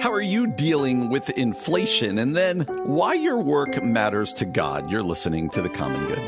How 0.00 0.12
are 0.12 0.20
you 0.20 0.46
dealing 0.46 1.08
with 1.08 1.30
inflation? 1.30 2.18
And 2.18 2.36
then 2.36 2.60
why 2.84 3.14
your 3.14 3.38
work 3.38 3.82
matters 3.82 4.32
to 4.34 4.44
God? 4.44 4.88
You're 4.88 5.02
listening 5.02 5.50
to 5.50 5.60
The 5.60 5.68
Common 5.68 6.06
Good. 6.06 6.18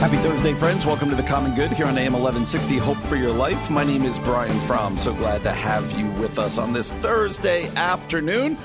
Happy 0.00 0.16
Thursday, 0.16 0.54
friends. 0.54 0.84
Welcome 0.84 1.10
to 1.10 1.14
The 1.14 1.22
Common 1.22 1.54
Good 1.54 1.70
here 1.70 1.86
on 1.86 1.96
AM 1.96 2.12
1160 2.12 2.78
Hope 2.78 2.96
for 2.96 3.14
Your 3.14 3.30
Life. 3.30 3.70
My 3.70 3.84
name 3.84 4.02
is 4.02 4.18
Brian 4.18 4.58
Fromm. 4.66 4.98
So 4.98 5.14
glad 5.14 5.44
to 5.44 5.52
have 5.52 5.88
you 5.92 6.10
with 6.20 6.40
us 6.40 6.58
on 6.58 6.72
this 6.72 6.90
Thursday 6.90 7.68
afternoon. 7.76 8.58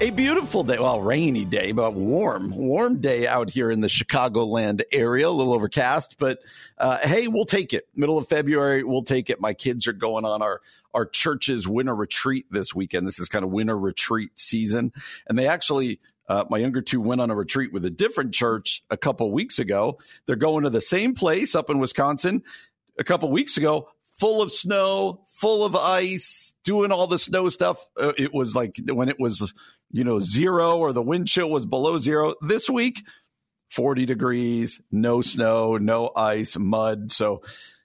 A 0.00 0.10
beautiful 0.10 0.64
day, 0.64 0.78
well, 0.78 1.00
rainy 1.00 1.44
day, 1.44 1.70
but 1.70 1.94
warm, 1.94 2.50
warm 2.54 3.00
day 3.00 3.28
out 3.28 3.48
here 3.48 3.70
in 3.70 3.80
the 3.80 3.86
Chicagoland 3.86 4.82
area. 4.92 5.28
A 5.28 5.30
little 5.30 5.54
overcast, 5.54 6.16
but 6.18 6.40
uh, 6.78 6.98
hey, 6.98 7.28
we'll 7.28 7.44
take 7.44 7.72
it. 7.72 7.86
Middle 7.94 8.18
of 8.18 8.28
February, 8.28 8.82
we'll 8.82 9.04
take 9.04 9.30
it. 9.30 9.40
My 9.40 9.54
kids 9.54 9.86
are 9.86 9.92
going 9.92 10.24
on 10.24 10.42
our 10.42 10.60
our 10.94 11.06
church's 11.06 11.68
winter 11.68 11.94
retreat 11.94 12.46
this 12.50 12.74
weekend. 12.74 13.06
This 13.06 13.20
is 13.20 13.28
kind 13.28 13.44
of 13.44 13.52
winter 13.52 13.78
retreat 13.78 14.32
season, 14.34 14.92
and 15.28 15.38
they 15.38 15.46
actually 15.46 16.00
uh, 16.28 16.44
my 16.50 16.58
younger 16.58 16.82
two 16.82 17.00
went 17.00 17.20
on 17.20 17.30
a 17.30 17.36
retreat 17.36 17.72
with 17.72 17.84
a 17.84 17.90
different 17.90 18.34
church 18.34 18.82
a 18.90 18.96
couple 18.96 19.30
weeks 19.30 19.60
ago. 19.60 19.98
They're 20.26 20.34
going 20.34 20.64
to 20.64 20.70
the 20.70 20.80
same 20.80 21.14
place 21.14 21.54
up 21.54 21.70
in 21.70 21.78
Wisconsin 21.78 22.42
a 22.98 23.04
couple 23.04 23.30
weeks 23.30 23.56
ago, 23.56 23.88
full 24.18 24.42
of 24.42 24.52
snow, 24.52 25.26
full 25.28 25.64
of 25.64 25.74
ice, 25.76 26.54
doing 26.64 26.92
all 26.92 27.06
the 27.06 27.18
snow 27.18 27.48
stuff. 27.48 27.84
Uh, 28.00 28.12
it 28.16 28.32
was 28.32 28.54
like 28.54 28.76
when 28.88 29.08
it 29.08 29.18
was, 29.18 29.52
you 29.90 30.04
know, 30.04 30.20
zero 30.20 30.78
or 30.78 30.92
the 30.92 31.02
wind 31.02 31.28
chill 31.28 31.50
was 31.50 31.66
below 31.66 31.98
zero. 31.98 32.34
This 32.40 32.68
week, 32.68 33.02
40 33.70 34.06
degrees, 34.06 34.80
no 34.92 35.20
snow, 35.20 35.76
no 35.76 36.10
ice, 36.14 36.56
mud. 36.56 37.10
So 37.10 37.42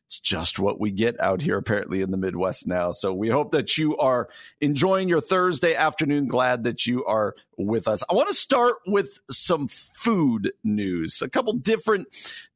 it's 0.10 0.20
just 0.20 0.58
what 0.58 0.80
we 0.80 0.90
get 0.90 1.22
out 1.22 1.40
here 1.40 1.56
apparently 1.56 2.02
in 2.02 2.10
the 2.10 2.18
Midwest 2.18 2.66
now. 2.66 2.94
So 2.94 3.14
we 3.14 3.30
hope 3.30 3.52
that 3.52 3.78
you 3.78 3.96
are 3.98 4.28
enjoying 4.60 5.08
your 5.08 5.22
Thursday 5.22 5.76
afternoon. 5.76 6.26
Glad 6.26 6.64
that 6.64 6.88
you 6.88 7.06
are 7.06 7.36
with 7.60 7.88
us. 7.88 8.02
I 8.10 8.16
want 8.16 8.28
to 8.28 8.34
start 8.34 8.78
with 8.88 9.20
some 9.30 9.68
food 9.68 10.52
news, 10.64 11.22
a 11.22 11.30
couple 11.30 11.54
different 11.54 12.08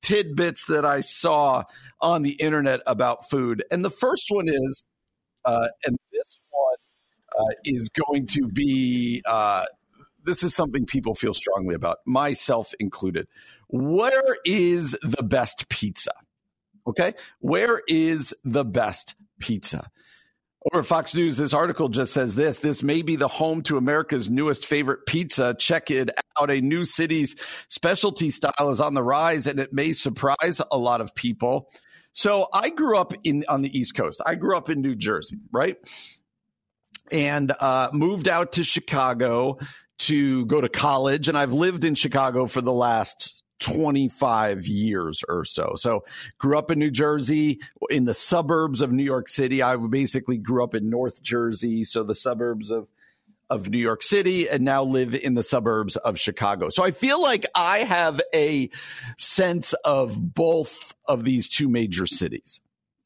tidbits 0.02 0.66
that 0.66 0.84
I 0.84 1.02
saw 1.02 1.66
on 2.02 2.24
the 2.24 2.32
internet 2.32 2.82
about 2.88 3.30
food. 3.30 3.64
And 3.70 3.86
the 3.86 3.92
first 3.92 4.26
one 4.30 4.48
is, 4.50 4.84
uh, 5.46 5.68
and 5.86 5.96
this 6.12 6.40
one 6.50 7.40
uh, 7.40 7.54
is 7.66 7.88
going 7.90 8.26
to 8.30 8.48
be, 8.48 9.22
uh, 9.28 9.66
this 10.24 10.42
is 10.42 10.56
something 10.56 10.88
people 10.88 11.14
feel 11.14 11.36
strongly 11.36 11.76
about, 11.76 12.00
myself 12.08 12.74
included. 12.80 13.28
Where 13.68 14.38
is 14.44 14.98
the 15.04 15.22
best 15.22 15.70
pizza? 15.70 16.14
Okay. 16.88 17.14
Where 17.40 17.82
is 17.88 18.34
the 18.44 18.66
best 18.66 19.16
pizza? 19.40 19.90
Over 20.72 20.80
at 20.80 20.86
Fox 20.86 21.14
News, 21.14 21.36
this 21.36 21.54
article 21.54 21.90
just 21.90 22.14
says 22.14 22.36
this 22.36 22.60
this 22.60 22.84
may 22.84 23.02
be 23.02 23.18
the 23.18 23.28
home 23.28 23.64
to 23.64 23.78
America's 23.78 24.30
newest 24.30 24.66
favorite 24.66 25.06
pizza. 25.06 25.56
Check 25.60 25.92
it 25.92 26.10
out. 26.40 26.50
A 26.50 26.62
new 26.62 26.86
city's 26.86 27.36
specialty 27.68 28.32
style 28.32 28.70
is 28.70 28.80
on 28.80 28.94
the 28.94 29.04
rise, 29.04 29.46
and 29.46 29.60
it 29.60 29.74
may 29.74 29.92
surprise 29.92 30.62
a 30.72 30.78
lot 30.78 31.02
of 31.02 31.14
people. 31.16 31.70
So 32.14 32.48
I 32.54 32.70
grew 32.70 32.98
up 32.98 33.14
in 33.24 33.44
on 33.50 33.62
the 33.62 33.78
East 33.78 33.96
Coast. 33.96 34.22
I 34.26 34.36
grew 34.36 34.56
up 34.56 34.70
in 34.70 34.82
New 34.82 34.96
Jersey, 34.96 35.40
right? 35.52 35.78
And 37.12 37.52
uh, 37.52 37.90
moved 37.92 38.30
out 38.30 38.54
to 38.54 38.64
Chicago 38.64 39.58
to 40.00 40.46
go 40.46 40.62
to 40.62 40.70
college. 40.70 41.28
And 41.28 41.38
I've 41.38 41.54
lived 41.54 41.84
in 41.84 41.96
Chicago 41.96 42.46
for 42.46 42.62
the 42.62 42.72
last 42.72 43.43
25 43.64 44.68
years 44.68 45.24
or 45.30 45.46
so. 45.46 45.74
So 45.76 46.04
grew 46.38 46.58
up 46.58 46.70
in 46.70 46.80
New 46.80 46.92
Jersey 46.92 47.62
in 47.90 48.04
the 48.04 48.14
suburbs 48.14 48.82
of 48.82 48.92
New 48.92 49.04
York 49.04 49.30
City. 49.30 49.62
I 49.62 49.78
basically 49.78 50.38
grew 50.38 50.64
up 50.64 50.76
in 50.76 50.90
North 50.90 51.24
Jersey, 51.24 51.86
so 51.86 52.04
the 52.04 52.16
suburbs 52.16 52.72
of 52.72 52.88
of 53.50 53.70
New 53.70 53.78
York 53.78 54.02
City 54.02 54.50
and 54.50 54.64
now 54.64 54.84
live 54.84 55.14
in 55.14 55.36
the 55.36 55.44
suburbs 55.44 55.96
of 55.96 56.20
Chicago. 56.20 56.70
So 56.70 56.84
I 56.84 56.92
feel 56.92 57.22
like 57.22 57.46
I 57.54 57.80
have 57.80 58.20
a 58.34 58.70
sense 59.18 59.74
of 59.86 60.34
both 60.34 60.96
of 61.08 61.24
these 61.24 61.50
two 61.50 61.70
major 61.70 62.08
cities 62.08 62.62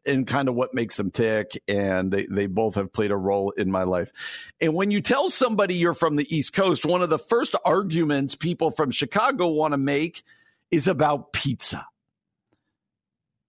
and 0.05 0.25
kind 0.25 0.47
of 0.47 0.55
what 0.55 0.73
makes 0.73 0.95
them 0.95 1.11
tick. 1.11 1.61
And 1.67 2.11
they, 2.11 2.27
they 2.27 2.45
both 2.45 2.75
have 2.75 2.93
played 2.93 3.11
a 3.11 3.17
role 3.17 3.51
in 3.51 3.69
my 3.69 3.83
life. 3.83 4.13
And 4.61 4.73
when 4.73 4.89
you 4.89 5.01
tell 5.01 5.29
somebody 5.29 5.75
you're 5.75 5.93
from 5.93 6.15
the 6.15 6.33
East 6.33 6.53
Coast, 6.53 6.85
one 6.85 7.01
of 7.01 7.09
the 7.09 7.19
first 7.19 7.55
arguments 7.65 8.35
people 8.35 8.71
from 8.71 8.91
Chicago 8.91 9.47
want 9.47 9.73
to 9.73 9.77
make 9.77 10.23
is 10.71 10.87
about 10.87 11.33
pizza, 11.33 11.85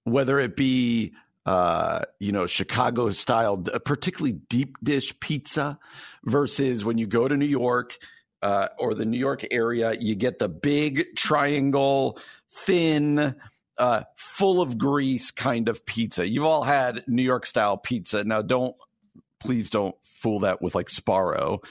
whether 0.05 0.39
it 0.39 0.56
be 0.56 1.12
uh, 1.49 2.03
you 2.19 2.31
know, 2.31 2.47
Chicago 2.47 3.11
style, 3.11 3.56
particularly 3.56 4.39
deep 4.51 4.77
dish 4.83 5.19
pizza 5.19 5.78
versus 6.25 6.84
when 6.84 6.99
you 6.99 7.07
go 7.07 7.27
to 7.27 7.39
New 7.39 7.47
York 7.47 7.97
uh, 8.43 8.69
or 8.78 8.93
the 8.93 9.07
New 9.07 9.19
York 9.19 9.47
area, 9.51 9.95
you 9.99 10.15
get 10.15 10.39
the 10.39 10.49
big 10.51 11.17
triangle, 11.17 12.19
thin, 12.51 13.34
uh, 13.78 14.03
full 14.17 14.61
of 14.61 14.77
grease 14.77 15.31
kind 15.31 15.71
of 15.71 15.87
pizza. 15.87 16.28
You've 16.28 16.45
all 16.45 16.65
had 16.65 17.03
New 17.07 17.23
York 17.23 17.47
style 17.47 17.78
pizza. 17.78 18.25
Now, 18.25 18.43
don't 18.43 18.77
please 19.41 19.71
don't 19.71 19.95
fool 20.03 20.41
that 20.41 20.61
with 20.61 20.75
like 20.75 20.89
Sbarro, 20.89 21.65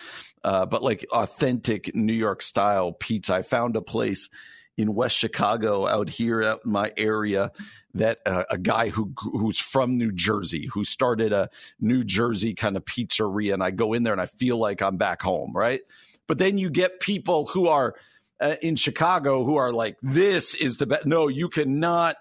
uh, 0.43 0.65
but 0.65 0.81
like 0.81 1.05
authentic 1.11 1.93
New 1.93 2.13
York 2.13 2.41
style 2.41 2.93
pizza. 2.93 3.35
I 3.35 3.41
found 3.43 3.75
a 3.75 3.81
place 3.81 4.29
in 4.77 4.93
West 4.93 5.17
Chicago 5.17 5.87
out 5.87 6.09
here 6.09 6.41
in 6.41 6.57
my 6.63 6.91
area 6.97 7.51
that 7.95 8.19
uh, 8.25 8.43
a 8.49 8.57
guy 8.57 8.89
who 8.89 9.11
who's 9.17 9.59
from 9.59 9.97
New 9.97 10.11
Jersey 10.11 10.67
who 10.67 10.83
started 10.83 11.33
a 11.33 11.49
New 11.79 12.03
Jersey 12.03 12.53
kind 12.53 12.77
of 12.77 12.85
pizzeria 12.85 13.53
and 13.53 13.63
I 13.63 13.71
go 13.71 13.93
in 13.93 14.03
there 14.03 14.13
and 14.13 14.21
I 14.21 14.27
feel 14.27 14.57
like 14.57 14.81
I'm 14.81 14.97
back 14.97 15.21
home, 15.21 15.51
right? 15.53 15.81
But 16.27 16.37
then 16.37 16.57
you 16.57 16.69
get 16.69 16.99
people 16.99 17.47
who 17.47 17.67
are 17.67 17.95
uh, 18.39 18.55
in 18.61 18.75
Chicago 18.75 19.43
who 19.43 19.55
are 19.55 19.71
like 19.71 19.97
this 20.01 20.53
is 20.53 20.77
the 20.77 20.85
best. 20.85 21.05
No, 21.05 21.27
you 21.27 21.49
cannot 21.49 22.15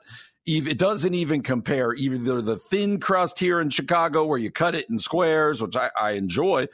even 0.46 0.70
it 0.70 0.78
doesn't 0.78 1.14
even 1.14 1.42
compare 1.42 1.92
either 1.92 2.40
the 2.40 2.56
thin 2.56 2.98
crust 2.98 3.38
here 3.38 3.60
in 3.60 3.68
Chicago 3.68 4.24
where 4.24 4.38
you 4.38 4.50
cut 4.50 4.74
it 4.74 4.88
in 4.88 4.98
squares, 4.98 5.60
which 5.60 5.76
I, 5.76 5.90
I 6.00 6.12
enjoy, 6.12 6.68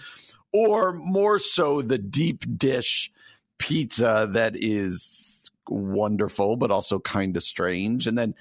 or 0.53 0.93
more 0.93 1.39
so 1.39 1.83
the 1.83 1.99
deep 1.99 2.45
dish 2.57 3.11
pizza 3.59 4.29
that 4.33 4.55
is 4.57 5.22
wonderful, 5.69 6.57
but 6.57 6.71
also 6.71 6.99
kind 6.99 7.37
of 7.37 7.43
strange. 7.43 8.07
And 8.07 8.17
then 8.17 8.35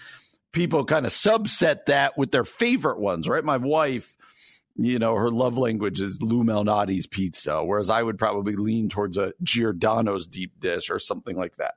people 0.51 0.85
kind 0.85 1.05
of 1.05 1.11
subset 1.11 1.85
that 1.85 2.17
with 2.17 2.31
their 2.31 2.45
favorite 2.45 2.99
ones, 2.99 3.27
right? 3.27 3.43
My 3.43 3.57
wife, 3.57 4.17
you 4.75 4.99
know, 4.99 5.15
her 5.15 5.29
love 5.29 5.57
language 5.57 6.01
is 6.01 6.21
Lou 6.21 6.43
Malnati's 6.43 7.07
pizza, 7.07 7.63
whereas 7.63 7.89
I 7.89 8.01
would 8.01 8.17
probably 8.17 8.55
lean 8.55 8.89
towards 8.89 9.17
a 9.17 9.33
Giordano's 9.43 10.27
deep 10.27 10.59
dish 10.59 10.89
or 10.89 10.99
something 10.99 11.35
like 11.35 11.57
that. 11.57 11.75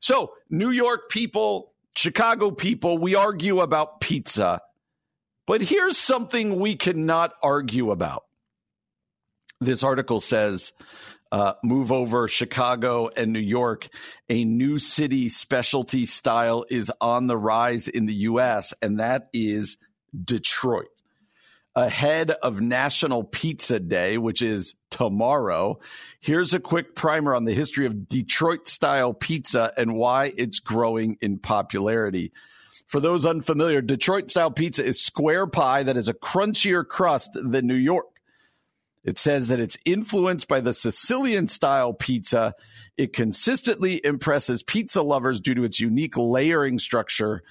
So, 0.00 0.34
New 0.48 0.70
York 0.70 1.10
people, 1.10 1.72
Chicago 1.96 2.50
people, 2.50 2.98
we 2.98 3.14
argue 3.14 3.60
about 3.60 4.00
pizza. 4.00 4.62
But 5.46 5.62
here's 5.62 5.96
something 5.96 6.60
we 6.60 6.76
cannot 6.76 7.32
argue 7.42 7.90
about. 7.90 8.24
This 9.60 9.82
article 9.82 10.20
says 10.20 10.72
uh, 11.30 11.54
move 11.62 11.92
over 11.92 12.28
Chicago 12.28 13.08
and 13.16 13.32
New 13.32 13.38
York. 13.38 13.88
A 14.28 14.44
new 14.44 14.78
city 14.78 15.28
specialty 15.28 16.06
style 16.06 16.64
is 16.70 16.90
on 17.00 17.26
the 17.26 17.36
rise 17.36 17.88
in 17.88 18.06
the 18.06 18.14
U.S., 18.14 18.74
and 18.80 19.00
that 19.00 19.28
is 19.32 19.76
Detroit. 20.24 20.88
Ahead 21.74 22.30
of 22.30 22.60
National 22.60 23.22
Pizza 23.22 23.78
Day, 23.78 24.18
which 24.18 24.42
is 24.42 24.74
tomorrow, 24.90 25.78
here's 26.18 26.52
a 26.52 26.58
quick 26.58 26.96
primer 26.96 27.34
on 27.34 27.44
the 27.44 27.54
history 27.54 27.86
of 27.86 28.08
Detroit 28.08 28.66
style 28.66 29.14
pizza 29.14 29.72
and 29.76 29.94
why 29.94 30.32
it's 30.36 30.58
growing 30.58 31.18
in 31.20 31.38
popularity. 31.38 32.32
For 32.88 33.00
those 33.00 33.26
unfamiliar, 33.26 33.82
Detroit 33.82 34.30
style 34.30 34.50
pizza 34.50 34.84
is 34.84 35.00
square 35.00 35.46
pie 35.46 35.82
that 35.84 35.98
is 35.98 36.08
a 36.08 36.14
crunchier 36.14 36.88
crust 36.88 37.30
than 37.34 37.66
New 37.66 37.74
York. 37.74 38.17
It 39.08 39.16
says 39.16 39.48
that 39.48 39.58
it's 39.58 39.78
influenced 39.86 40.48
by 40.48 40.60
the 40.60 40.74
Sicilian 40.74 41.48
style 41.48 41.94
pizza. 41.94 42.54
It 42.98 43.14
consistently 43.14 44.04
impresses 44.04 44.62
pizza 44.62 45.00
lovers 45.00 45.40
due 45.40 45.54
to 45.54 45.64
its 45.64 45.80
unique 45.80 46.18
layering 46.18 46.78
structure. 46.78 47.42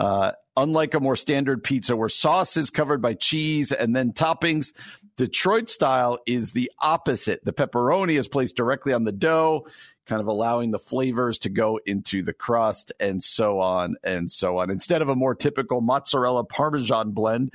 Uh, 0.00 0.32
unlike 0.56 0.94
a 0.94 1.00
more 1.00 1.14
standard 1.14 1.62
pizza 1.62 1.96
where 1.96 2.08
sauce 2.08 2.56
is 2.56 2.70
covered 2.70 3.00
by 3.00 3.14
cheese 3.14 3.70
and 3.70 3.94
then 3.94 4.14
toppings, 4.14 4.72
Detroit 5.16 5.70
style 5.70 6.18
is 6.26 6.50
the 6.50 6.72
opposite. 6.80 7.44
The 7.44 7.52
pepperoni 7.52 8.18
is 8.18 8.26
placed 8.26 8.56
directly 8.56 8.92
on 8.92 9.04
the 9.04 9.12
dough, 9.12 9.68
kind 10.06 10.20
of 10.20 10.26
allowing 10.26 10.72
the 10.72 10.80
flavors 10.80 11.38
to 11.38 11.48
go 11.48 11.78
into 11.86 12.24
the 12.24 12.32
crust 12.32 12.92
and 12.98 13.22
so 13.22 13.60
on 13.60 13.94
and 14.02 14.32
so 14.32 14.58
on. 14.58 14.70
Instead 14.70 15.02
of 15.02 15.08
a 15.08 15.14
more 15.14 15.36
typical 15.36 15.80
mozzarella 15.80 16.42
parmesan 16.42 17.12
blend, 17.12 17.52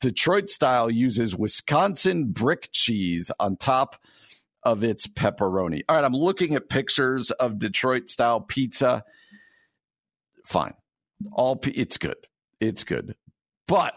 Detroit 0.00 0.50
style 0.50 0.90
uses 0.90 1.36
Wisconsin 1.36 2.32
brick 2.32 2.68
cheese 2.72 3.30
on 3.38 3.56
top 3.56 3.96
of 4.62 4.82
its 4.82 5.06
pepperoni. 5.06 5.82
All 5.88 5.96
right, 5.96 6.04
I'm 6.04 6.12
looking 6.12 6.54
at 6.54 6.68
pictures 6.68 7.30
of 7.30 7.58
Detroit 7.58 8.10
style 8.10 8.40
pizza. 8.40 9.04
Fine. 10.44 10.74
All 11.32 11.58
it's 11.62 11.98
good. 11.98 12.16
It's 12.60 12.84
good. 12.84 13.14
But 13.68 13.94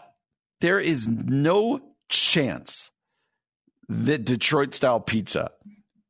there 0.60 0.80
is 0.80 1.08
no 1.08 1.80
chance 2.08 2.90
that 3.88 4.24
Detroit 4.24 4.74
style 4.74 5.00
pizza 5.00 5.50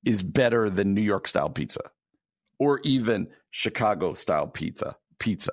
is 0.04 0.22
better 0.22 0.69
than 0.69 0.94
New 0.94 1.00
York 1.00 1.26
style 1.26 1.50
pizza 1.50 1.81
or 2.58 2.81
even 2.84 3.28
Chicago 3.50 4.14
style 4.14 4.46
pizza. 4.46 4.96
Pizza. 5.19 5.52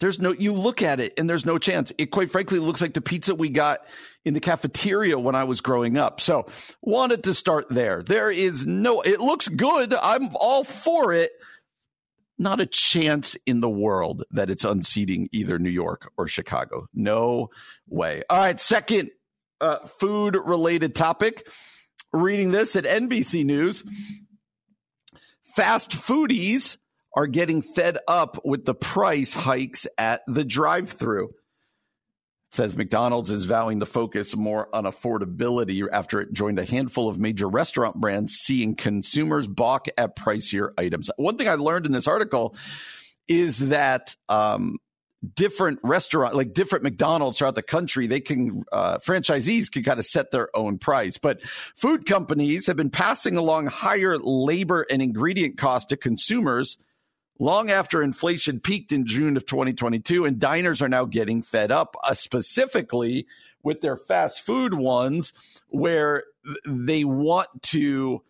There's 0.00 0.20
no, 0.20 0.32
you 0.32 0.52
look 0.52 0.82
at 0.82 1.00
it 1.00 1.14
and 1.18 1.28
there's 1.28 1.46
no 1.46 1.58
chance. 1.58 1.92
It 1.98 2.06
quite 2.06 2.30
frankly 2.30 2.58
looks 2.58 2.80
like 2.80 2.94
the 2.94 3.00
pizza 3.00 3.34
we 3.34 3.50
got 3.50 3.80
in 4.24 4.34
the 4.34 4.40
cafeteria 4.40 5.18
when 5.18 5.34
I 5.34 5.44
was 5.44 5.60
growing 5.60 5.96
up. 5.96 6.20
So 6.20 6.46
wanted 6.82 7.24
to 7.24 7.34
start 7.34 7.66
there. 7.68 8.02
There 8.02 8.30
is 8.30 8.66
no, 8.66 9.00
it 9.02 9.20
looks 9.20 9.48
good. 9.48 9.94
I'm 9.94 10.30
all 10.34 10.64
for 10.64 11.12
it. 11.12 11.32
Not 12.36 12.60
a 12.60 12.66
chance 12.66 13.36
in 13.46 13.60
the 13.60 13.70
world 13.70 14.24
that 14.32 14.50
it's 14.50 14.64
unseating 14.64 15.28
either 15.32 15.58
New 15.58 15.70
York 15.70 16.10
or 16.16 16.26
Chicago. 16.26 16.88
No 16.92 17.50
way. 17.88 18.24
All 18.28 18.38
right. 18.38 18.60
Second 18.60 19.10
uh, 19.60 19.86
food 19.86 20.36
related 20.44 20.94
topic. 20.94 21.46
Reading 22.12 22.50
this 22.50 22.76
at 22.76 22.84
NBC 22.84 23.44
News. 23.44 23.84
Fast 25.54 25.92
foodies 25.92 26.78
are 27.14 27.26
getting 27.26 27.62
fed 27.62 27.98
up 28.08 28.44
with 28.44 28.64
the 28.64 28.74
price 28.74 29.32
hikes 29.32 29.86
at 29.96 30.22
the 30.26 30.44
drive 30.44 30.90
through. 30.90 31.30
Says 32.50 32.76
McDonald's 32.76 33.30
is 33.30 33.46
vowing 33.46 33.80
to 33.80 33.86
focus 33.86 34.36
more 34.36 34.68
on 34.72 34.84
affordability 34.84 35.84
after 35.90 36.20
it 36.20 36.32
joined 36.32 36.60
a 36.60 36.64
handful 36.64 37.08
of 37.08 37.18
major 37.18 37.48
restaurant 37.48 38.00
brands, 38.00 38.34
seeing 38.34 38.76
consumers 38.76 39.48
balk 39.48 39.88
at 39.98 40.14
pricier 40.14 40.70
items. 40.78 41.10
One 41.16 41.36
thing 41.36 41.48
I 41.48 41.54
learned 41.54 41.86
in 41.86 41.92
this 41.92 42.06
article 42.06 42.54
is 43.26 43.58
that 43.58 44.14
um, 44.28 44.76
different 45.34 45.80
restaurant, 45.82 46.36
like 46.36 46.52
different 46.52 46.84
McDonald's 46.84 47.38
throughout 47.38 47.56
the 47.56 47.62
country, 47.62 48.06
they 48.06 48.20
can 48.20 48.62
uh, 48.70 48.98
franchisees 48.98 49.70
can 49.70 49.82
kind 49.82 49.98
of 49.98 50.06
set 50.06 50.30
their 50.30 50.48
own 50.56 50.78
price. 50.78 51.18
But 51.18 51.42
food 51.42 52.06
companies 52.06 52.68
have 52.68 52.76
been 52.76 52.90
passing 52.90 53.36
along 53.36 53.66
higher 53.66 54.16
labor 54.18 54.86
and 54.88 55.02
ingredient 55.02 55.58
costs 55.58 55.88
to 55.88 55.96
consumers 55.96 56.78
long 57.38 57.70
after 57.70 58.02
inflation 58.02 58.60
peaked 58.60 58.92
in 58.92 59.06
June 59.06 59.36
of 59.36 59.46
2022, 59.46 60.24
and 60.24 60.38
diners 60.38 60.80
are 60.80 60.88
now 60.88 61.04
getting 61.04 61.42
fed 61.42 61.72
up, 61.72 61.96
uh, 62.04 62.14
specifically 62.14 63.26
with 63.62 63.80
their 63.80 63.96
fast 63.96 64.40
food 64.40 64.74
ones, 64.74 65.32
where 65.68 66.24
they 66.66 67.04
want 67.04 67.48
to 67.62 68.22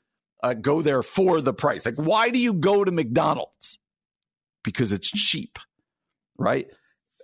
uh, 0.42 0.54
go 0.54 0.82
there 0.82 1.02
for 1.02 1.40
the 1.40 1.54
price. 1.54 1.84
Like, 1.84 1.96
why 1.96 2.30
do 2.30 2.38
you 2.38 2.52
go 2.52 2.84
to 2.84 2.92
McDonald's? 2.92 3.78
Because 4.62 4.92
it's 4.92 5.10
cheap, 5.10 5.58
right? 6.38 6.66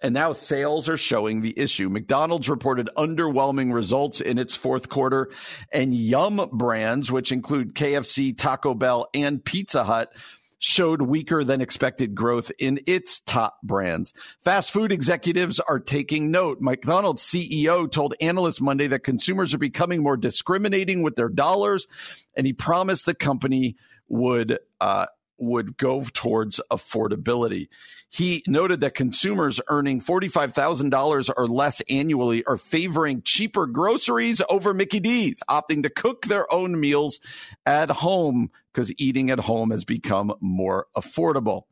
And 0.02 0.14
now 0.14 0.32
sales 0.32 0.88
are 0.88 0.96
showing 0.96 1.42
the 1.42 1.58
issue. 1.58 1.90
McDonald's 1.90 2.48
reported 2.48 2.88
underwhelming 2.96 3.72
results 3.72 4.20
in 4.20 4.38
its 4.38 4.54
fourth 4.54 4.88
quarter, 4.88 5.30
and 5.72 5.94
Yum 5.94 6.48
brands, 6.52 7.12
which 7.12 7.32
include 7.32 7.74
KFC, 7.74 8.36
Taco 8.36 8.74
Bell, 8.74 9.08
and 9.14 9.44
Pizza 9.44 9.84
Hut, 9.84 10.12
showed 10.60 11.02
weaker 11.02 11.42
than 11.42 11.60
expected 11.60 12.14
growth 12.14 12.52
in 12.58 12.80
its 12.86 13.20
top 13.20 13.60
brands. 13.62 14.12
Fast 14.44 14.70
food 14.70 14.92
executives 14.92 15.58
are 15.58 15.80
taking 15.80 16.30
note. 16.30 16.58
McDonald's 16.60 17.24
CEO 17.24 17.90
told 17.90 18.14
analysts 18.20 18.60
Monday 18.60 18.86
that 18.86 19.00
consumers 19.00 19.52
are 19.52 19.58
becoming 19.58 20.02
more 20.02 20.16
discriminating 20.16 21.02
with 21.02 21.16
their 21.16 21.30
dollars, 21.30 21.88
and 22.36 22.46
he 22.46 22.52
promised 22.52 23.06
the 23.06 23.14
company 23.14 23.76
would 24.08 24.58
uh, 24.80 25.06
would 25.40 25.76
go 25.76 26.04
towards 26.12 26.60
affordability. 26.70 27.68
He 28.08 28.42
noted 28.46 28.80
that 28.80 28.94
consumers 28.94 29.60
earning 29.68 30.00
$45,000 30.00 31.30
or 31.36 31.46
less 31.46 31.80
annually 31.88 32.44
are 32.44 32.56
favoring 32.56 33.22
cheaper 33.22 33.66
groceries 33.66 34.42
over 34.48 34.74
Mickey 34.74 35.00
D's, 35.00 35.42
opting 35.48 35.82
to 35.84 35.90
cook 35.90 36.26
their 36.26 36.52
own 36.52 36.78
meals 36.78 37.20
at 37.64 37.90
home 37.90 38.50
because 38.72 38.92
eating 38.98 39.30
at 39.30 39.40
home 39.40 39.70
has 39.70 39.84
become 39.84 40.34
more 40.40 40.86
affordable. 40.96 41.62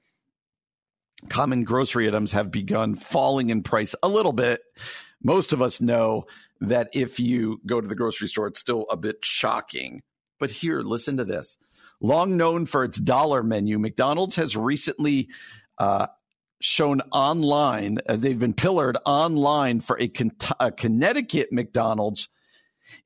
Common 1.29 1.65
grocery 1.65 2.07
items 2.07 2.33
have 2.33 2.51
begun 2.51 2.95
falling 2.95 3.51
in 3.51 3.63
price 3.63 3.95
a 4.03 4.09
little 4.09 4.33
bit. 4.33 4.61
Most 5.23 5.53
of 5.53 5.61
us 5.61 5.81
know 5.81 6.27
that 6.61 6.91
if 6.93 7.19
you 7.19 7.61
go 7.67 7.81
to 7.81 7.89
the 7.89 7.97
grocery 7.97 8.29
store, 8.29 8.47
it's 8.47 8.61
still 8.61 8.87
a 8.91 8.97
bit 8.97 9.25
shocking. 9.25 10.03
But 10.39 10.53
here, 10.53 10.81
listen 10.81 11.17
to 11.17 11.25
this 11.25 11.57
Long 12.01 12.37
known 12.37 12.67
for 12.67 12.85
its 12.85 12.99
dollar 12.99 13.43
menu, 13.43 13.79
McDonald's 13.79 14.37
has 14.37 14.57
recently 14.57 15.29
uh, 15.79 16.07
shown 16.61 17.01
online, 17.13 17.99
uh, 18.09 18.17
they've 18.17 18.39
been 18.39 18.55
pillared 18.55 18.99
online 19.05 19.81
for 19.81 20.01
a, 20.01 20.11
a 20.61 20.73
Connecticut 20.73 21.53
McDonald's 21.53 22.29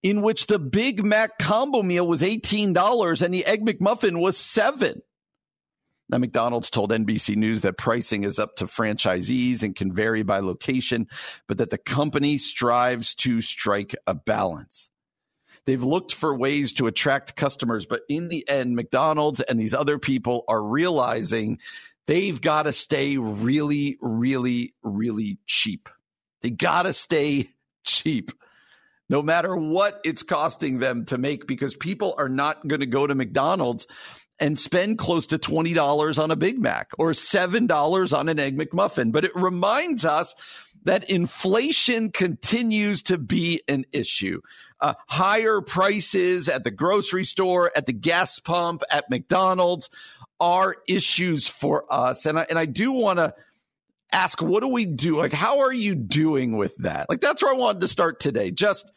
in 0.03 0.23
which 0.23 0.47
the 0.47 0.59
Big 0.59 1.05
Mac 1.05 1.39
combo 1.39 1.83
meal 1.83 2.07
was 2.07 2.23
$18 2.23 3.23
and 3.23 3.35
the 3.35 3.45
Egg 3.47 3.65
McMuffin 3.65 4.21
was 4.21 4.37
7 4.37 5.03
now, 6.13 6.19
McDonald's 6.19 6.69
told 6.69 6.91
NBC 6.91 7.37
News 7.37 7.63
that 7.63 7.79
pricing 7.79 8.25
is 8.25 8.39
up 8.39 8.57
to 8.57 8.67
franchisees 8.67 9.63
and 9.63 9.75
can 9.75 9.95
vary 9.95 10.23
by 10.23 10.41
location, 10.41 11.09
but 11.49 11.57
that 11.57 11.71
the 11.71 11.79
company 11.79 12.37
strives 12.37 13.15
to 13.17 13.41
strike 13.41 13.95
a 14.07 14.13
balance. 14.13 14.91
They've 15.65 15.83
looked 15.83 16.15
for 16.15 16.37
ways 16.37 16.73
to 16.75 16.87
attract 16.87 17.37
customers, 17.37 17.87
but 17.87 18.03
in 18.09 18.29
the 18.29 18.49
end, 18.49 18.75
McDonald's 18.75 19.41
and 19.41 19.59
these 19.61 19.75
other 19.75 19.99
people 19.99 20.45
are 20.49 20.63
realizing 20.63 21.59
they've 22.07 22.41
got 22.41 22.65
to 22.65 22.73
stay 22.73 23.17
really, 23.17 23.99
really, 24.01 24.75
really 24.83 25.39
cheap. 25.47 25.89
They 26.41 26.51
got 26.51 26.83
to 26.83 26.93
stay 26.93 27.51
cheap 27.85 28.33
no 29.09 29.23
matter 29.23 29.55
what 29.55 30.01
it's 30.05 30.23
costing 30.23 30.79
them 30.79 31.05
to 31.05 31.19
make 31.19 31.47
because 31.47 31.77
people 31.77 32.15
are 32.17 32.31
not 32.31 32.67
going 32.67 32.81
to 32.81 32.87
go 32.87 33.07
to 33.07 33.15
McDonald's 33.15 33.87
and 34.41 34.59
spend 34.59 34.99
close 34.99 35.27
to 35.29 35.39
$20 35.39 36.21
on 36.21 36.31
a 36.31 36.37
Big 36.37 36.59
Mac 36.59 36.91
or 36.99 37.11
$7 37.11 38.19
on 38.19 38.29
an 38.29 38.39
Egg 38.39 38.59
McMuffin. 38.59 39.13
But 39.13 39.25
it 39.25 39.37
reminds 39.37 40.05
us 40.05 40.35
that 40.85 41.11
inflation 41.11 42.11
continues 42.11 43.03
to 43.05 43.19
be 43.19 43.63
an 43.69 43.85
issue. 43.93 44.41
Uh, 44.81 44.95
higher 45.09 45.61
prices 45.61 46.49
at 46.49 46.65
the 46.65 46.71
grocery 46.71 47.25
store, 47.25 47.71
at 47.77 47.87
the 47.87 47.93
gas 47.93 48.39
pump, 48.39 48.83
at 48.91 49.09
McDonald's 49.11 49.91
are 50.41 50.77
issues 50.89 51.47
for 51.47 51.85
us. 51.89 52.27
And 52.27 52.39
I, 52.39 52.47
and 52.51 52.59
I 52.59 52.67
do 52.67 52.91
want 52.91 53.19
to 53.21 53.35
ask, 54.13 54.43
what 54.43 54.61
do 54.61 54.69
we 54.69 54.87
do? 54.87 55.17
Like, 55.17 55.33
how 55.33 55.61
are 55.61 55.73
you 55.73 55.95
doing 55.95 56.57
with 56.57 56.77
that? 56.79 57.09
Like, 57.09 57.21
that's 57.21 57.43
where 57.43 57.55
I 57.55 57.57
wanted 57.57 57.81
to 57.83 57.89
start 57.89 58.19
today. 58.19 58.51
Just 58.51 58.91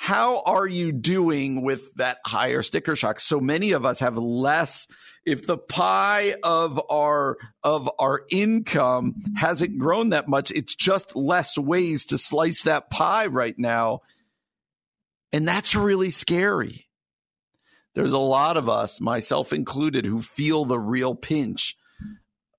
how 0.00 0.42
are 0.46 0.66
you 0.66 0.92
doing 0.92 1.60
with 1.62 1.92
that 1.96 2.18
higher 2.24 2.62
sticker 2.62 2.94
shock? 2.94 3.18
So 3.18 3.40
many 3.40 3.72
of 3.72 3.84
us 3.84 3.98
have 3.98 4.16
less. 4.16 4.86
If 5.26 5.44
the 5.44 5.58
pie 5.58 6.36
of 6.44 6.80
our 6.88 7.36
of 7.64 7.90
our 7.98 8.22
income 8.30 9.16
hasn't 9.36 9.76
grown 9.76 10.10
that 10.10 10.28
much, 10.28 10.52
it's 10.52 10.76
just 10.76 11.16
less 11.16 11.58
ways 11.58 12.06
to 12.06 12.16
slice 12.16 12.62
that 12.62 12.90
pie 12.90 13.26
right 13.26 13.58
now. 13.58 14.02
And 15.32 15.46
that's 15.46 15.74
really 15.74 16.12
scary. 16.12 16.86
There's 17.94 18.12
a 18.12 18.18
lot 18.18 18.56
of 18.56 18.68
us, 18.68 19.00
myself 19.00 19.52
included, 19.52 20.06
who 20.06 20.22
feel 20.22 20.64
the 20.64 20.78
real 20.78 21.16
pinch 21.16 21.76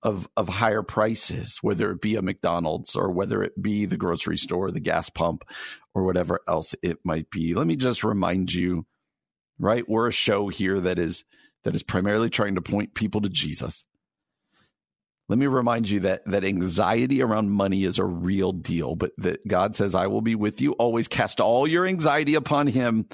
of 0.02 0.30
of 0.38 0.48
higher 0.48 0.84
prices, 0.84 1.60
whether 1.62 1.92
it 1.92 2.02
be 2.02 2.16
a 2.16 2.22
McDonald's 2.22 2.96
or 2.96 3.12
whether 3.12 3.44
it 3.44 3.62
be 3.62 3.86
the 3.86 3.98
grocery 3.98 4.38
store, 4.38 4.72
the 4.72 4.80
gas 4.80 5.10
pump, 5.10 5.44
or 5.94 6.04
whatever 6.04 6.40
else 6.48 6.76
it 6.82 7.00
might 7.04 7.30
be. 7.30 7.54
Let 7.54 7.68
me 7.68 7.76
just 7.76 8.04
remind 8.04 8.54
you, 8.54 8.86
right? 9.58 9.88
We're 9.88 10.08
a 10.08 10.14
show 10.14 10.48
here 10.48 10.80
that 10.80 11.00
is 11.00 11.24
that 11.64 11.76
is 11.76 11.84
primarily 11.84 12.30
trying 12.30 12.56
to 12.56 12.62
point 12.62 12.94
people 12.94 13.22
to 13.22 13.30
Jesus. 13.30 13.84
Let 15.30 15.38
me 15.38 15.46
remind 15.46 15.88
you 15.88 16.00
that 16.02 16.26
that 16.26 16.44
anxiety 16.44 17.22
around 17.22 17.52
money 17.52 17.84
is 17.86 18.00
a 18.00 18.04
real 18.04 18.52
deal, 18.52 18.96
but 18.96 19.12
that 19.20 19.48
God 19.48 19.76
says, 19.76 19.94
I 19.94 20.08
will 20.08 20.22
be 20.22 20.34
with 20.34 20.60
you. 20.60 20.72
Always 20.74 21.08
cast 21.08 21.40
all 21.40 21.68
your 21.68 21.86
anxiety 21.86 22.34
upon 22.34 22.66
him. 22.66 23.08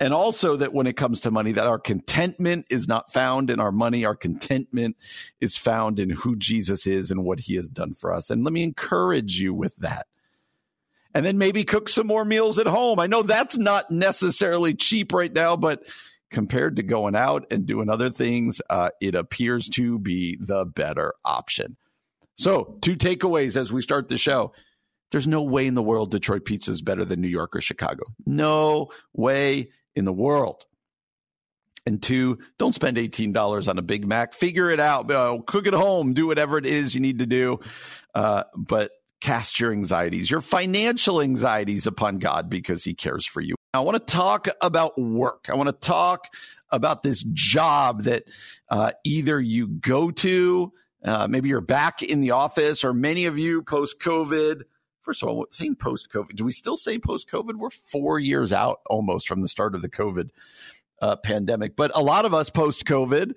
And 0.00 0.12
also 0.12 0.56
that 0.56 0.72
when 0.72 0.88
it 0.88 0.96
comes 0.96 1.20
to 1.20 1.30
money, 1.30 1.52
that 1.52 1.68
our 1.68 1.78
contentment 1.78 2.66
is 2.68 2.88
not 2.88 3.12
found 3.12 3.48
in 3.48 3.60
our 3.60 3.70
money. 3.70 4.04
Our 4.04 4.16
contentment 4.16 4.96
is 5.40 5.56
found 5.56 6.00
in 6.00 6.10
who 6.10 6.34
Jesus 6.34 6.84
is 6.84 7.12
and 7.12 7.24
what 7.24 7.38
he 7.38 7.54
has 7.54 7.68
done 7.68 7.94
for 7.94 8.12
us. 8.12 8.28
And 8.28 8.42
let 8.42 8.52
me 8.52 8.64
encourage 8.64 9.40
you 9.40 9.54
with 9.54 9.76
that. 9.76 10.08
And 11.14 11.24
then 11.24 11.38
maybe 11.38 11.62
cook 11.62 11.88
some 11.88 12.08
more 12.08 12.24
meals 12.24 12.58
at 12.58 12.66
home. 12.66 12.98
I 12.98 13.06
know 13.06 13.22
that's 13.22 13.56
not 13.56 13.88
necessarily 13.92 14.74
cheap 14.74 15.12
right 15.12 15.32
now, 15.32 15.56
but 15.56 15.84
compared 16.32 16.76
to 16.76 16.82
going 16.82 17.14
out 17.14 17.46
and 17.50 17.66
doing 17.66 17.88
other 17.88 18.10
things, 18.10 18.60
uh, 18.68 18.90
it 19.00 19.14
appears 19.14 19.68
to 19.68 19.98
be 19.98 20.36
the 20.40 20.64
better 20.64 21.14
option. 21.24 21.76
So, 22.34 22.78
two 22.82 22.96
takeaways 22.96 23.56
as 23.56 23.72
we 23.72 23.82
start 23.82 24.08
the 24.08 24.18
show. 24.18 24.52
There's 25.12 25.28
no 25.28 25.42
way 25.42 25.66
in 25.66 25.74
the 25.74 25.82
world 25.82 26.10
Detroit 26.10 26.46
pizza 26.46 26.70
is 26.70 26.80
better 26.80 27.04
than 27.04 27.20
New 27.20 27.28
York 27.28 27.54
or 27.54 27.60
Chicago. 27.60 28.04
No 28.24 28.88
way 29.12 29.68
in 29.94 30.06
the 30.06 30.12
world. 30.12 30.64
And 31.84 32.02
two, 32.02 32.38
don't 32.58 32.74
spend 32.74 32.96
$18 32.96 33.68
on 33.68 33.78
a 33.78 33.82
Big 33.82 34.06
Mac. 34.06 34.32
Figure 34.32 34.70
it 34.70 34.80
out. 34.80 35.10
Uh, 35.10 35.38
cook 35.46 35.66
it 35.66 35.74
home. 35.74 36.14
Do 36.14 36.26
whatever 36.26 36.56
it 36.56 36.64
is 36.64 36.94
you 36.94 37.02
need 37.02 37.18
to 37.18 37.26
do. 37.26 37.60
Uh, 38.14 38.44
but 38.56 38.90
cast 39.22 39.60
your 39.60 39.70
anxieties, 39.70 40.30
your 40.30 40.40
financial 40.40 41.20
anxieties 41.22 41.86
upon 41.86 42.18
God 42.18 42.50
because 42.50 42.82
he 42.82 42.92
cares 42.92 43.24
for 43.24 43.40
you. 43.40 43.54
I 43.72 43.80
want 43.80 44.04
to 44.04 44.12
talk 44.12 44.48
about 44.60 45.00
work. 45.00 45.46
I 45.48 45.54
want 45.54 45.68
to 45.68 45.72
talk 45.88 46.26
about 46.70 47.02
this 47.02 47.24
job 47.32 48.02
that 48.04 48.24
uh, 48.68 48.92
either 49.04 49.40
you 49.40 49.68
go 49.68 50.10
to, 50.10 50.72
uh, 51.04 51.28
maybe 51.28 51.48
you're 51.48 51.60
back 51.60 52.02
in 52.02 52.20
the 52.20 52.32
office, 52.32 52.82
or 52.82 52.92
many 52.92 53.26
of 53.26 53.38
you 53.38 53.62
post 53.62 54.00
COVID. 54.00 54.62
First 55.02 55.22
of 55.22 55.28
all, 55.28 55.46
saying 55.50 55.76
post 55.76 56.10
COVID, 56.12 56.34
do 56.34 56.44
we 56.44 56.52
still 56.52 56.76
say 56.76 56.98
post 56.98 57.30
COVID? 57.30 57.54
We're 57.56 57.70
four 57.70 58.18
years 58.18 58.52
out 58.52 58.80
almost 58.86 59.28
from 59.28 59.40
the 59.40 59.48
start 59.48 59.74
of 59.74 59.82
the 59.82 59.88
COVID 59.88 60.30
uh, 61.00 61.16
pandemic. 61.16 61.76
But 61.76 61.92
a 61.94 62.02
lot 62.02 62.24
of 62.24 62.34
us 62.34 62.50
post 62.50 62.84
COVID, 62.84 63.34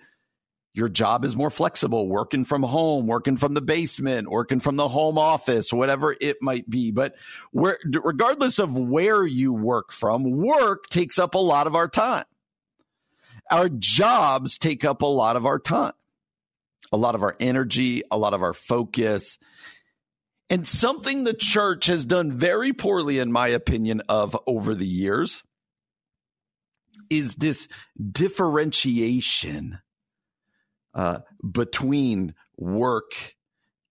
your 0.75 0.89
job 0.89 1.23
is 1.23 1.37
more 1.37 1.49
flexible, 1.49 2.09
working 2.09 2.43
from 2.43 2.61
home, 2.61 3.07
working 3.07 3.37
from 3.37 3.53
the 3.53 3.61
basement, 3.61 4.29
working 4.29 4.59
from 4.59 4.75
the 4.75 4.89
home 4.89 5.17
office, 5.17 5.71
whatever 5.71 6.15
it 6.19 6.37
might 6.41 6.69
be. 6.69 6.91
But 6.91 7.15
where, 7.51 7.79
regardless 7.85 8.59
of 8.59 8.77
where 8.77 9.25
you 9.25 9.53
work 9.53 9.93
from, 9.93 10.29
work 10.29 10.87
takes 10.89 11.17
up 11.17 11.33
a 11.33 11.39
lot 11.39 11.67
of 11.67 11.75
our 11.75 11.87
time. 11.87 12.25
Our 13.49 13.69
jobs 13.69 14.57
take 14.57 14.83
up 14.83 15.01
a 15.01 15.05
lot 15.05 15.37
of 15.37 15.45
our 15.45 15.59
time, 15.59 15.93
a 16.91 16.97
lot 16.97 17.15
of 17.15 17.23
our 17.23 17.37
energy, 17.39 18.03
a 18.11 18.17
lot 18.17 18.33
of 18.33 18.41
our 18.41 18.53
focus. 18.53 19.37
And 20.49 20.67
something 20.67 21.23
the 21.23 21.33
church 21.33 21.85
has 21.85 22.05
done 22.05 22.33
very 22.33 22.73
poorly, 22.73 23.19
in 23.19 23.31
my 23.31 23.47
opinion, 23.47 24.01
of 24.09 24.37
over 24.45 24.75
the 24.75 24.85
years 24.85 25.41
is 27.09 27.35
this 27.35 27.69
differentiation 28.11 29.79
uh, 30.95 31.19
between 31.51 32.33
work 32.57 33.35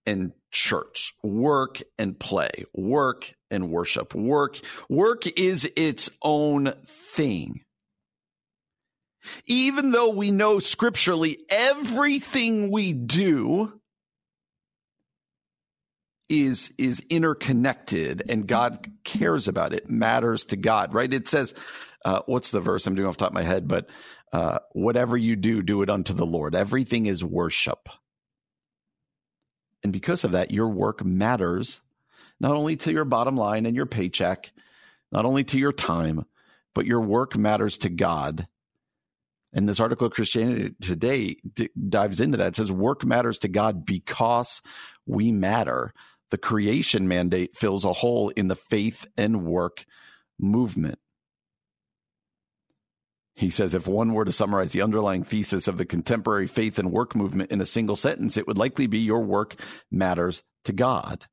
and 0.06 0.32
church, 0.50 1.14
work 1.22 1.82
and 1.98 2.18
play, 2.18 2.64
work 2.72 3.34
and 3.50 3.70
worship. 3.70 4.14
Work, 4.14 4.58
work 4.88 5.26
is 5.38 5.70
its 5.76 6.10
own 6.22 6.72
thing. 6.86 7.60
Even 9.46 9.90
though 9.90 10.10
we 10.10 10.30
know 10.30 10.58
scripturally 10.58 11.38
everything 11.48 12.70
we 12.70 12.92
do 12.92 13.80
is 16.28 16.72
is 16.78 17.00
interconnected 17.10 18.22
and 18.30 18.46
God 18.46 18.86
cares 19.04 19.46
about 19.46 19.74
it 19.74 19.90
matters 19.90 20.46
to 20.46 20.56
God 20.56 20.94
right 20.94 21.12
it 21.12 21.28
says 21.28 21.52
uh, 22.04 22.20
what's 22.26 22.50
the 22.50 22.60
verse 22.60 22.86
I'm 22.86 22.94
doing 22.94 23.08
off 23.08 23.16
top 23.16 23.30
of 23.30 23.34
my 23.34 23.42
head 23.42 23.66
but 23.66 23.88
uh, 24.34 24.58
whatever 24.72 25.16
you 25.16 25.36
do, 25.36 25.62
do 25.62 25.82
it 25.82 25.90
unto 25.90 26.12
the 26.12 26.26
Lord. 26.26 26.56
Everything 26.56 27.06
is 27.06 27.24
worship. 27.24 27.88
And 29.84 29.92
because 29.92 30.24
of 30.24 30.32
that, 30.32 30.50
your 30.50 30.68
work 30.68 31.04
matters 31.04 31.80
not 32.40 32.50
only 32.50 32.74
to 32.74 32.92
your 32.92 33.04
bottom 33.04 33.36
line 33.36 33.64
and 33.64 33.76
your 33.76 33.86
paycheck, 33.86 34.52
not 35.12 35.24
only 35.24 35.44
to 35.44 35.58
your 35.58 35.72
time, 35.72 36.24
but 36.74 36.84
your 36.84 37.00
work 37.00 37.36
matters 37.36 37.78
to 37.78 37.88
God. 37.88 38.48
And 39.52 39.68
this 39.68 39.78
article 39.78 40.08
of 40.08 40.12
Christianity 40.12 40.74
Today 40.80 41.36
d- 41.54 41.70
dives 41.88 42.20
into 42.20 42.38
that. 42.38 42.48
It 42.48 42.56
says 42.56 42.72
work 42.72 43.04
matters 43.04 43.38
to 43.40 43.48
God 43.48 43.86
because 43.86 44.62
we 45.06 45.30
matter. 45.30 45.94
The 46.30 46.38
creation 46.38 47.06
mandate 47.06 47.56
fills 47.56 47.84
a 47.84 47.92
hole 47.92 48.30
in 48.30 48.48
the 48.48 48.56
faith 48.56 49.06
and 49.16 49.44
work 49.44 49.84
movement. 50.40 50.98
He 53.34 53.50
says 53.50 53.74
if 53.74 53.88
one 53.88 54.14
were 54.14 54.24
to 54.24 54.32
summarize 54.32 54.72
the 54.72 54.82
underlying 54.82 55.24
thesis 55.24 55.66
of 55.66 55.76
the 55.76 55.84
contemporary 55.84 56.46
faith 56.46 56.78
and 56.78 56.92
work 56.92 57.16
movement 57.16 57.50
in 57.50 57.60
a 57.60 57.66
single 57.66 57.96
sentence, 57.96 58.36
it 58.36 58.46
would 58.46 58.58
likely 58.58 58.86
be 58.86 58.98
your 58.98 59.20
work 59.20 59.56
matters 59.90 60.42
to 60.64 60.72
God. 60.72 61.26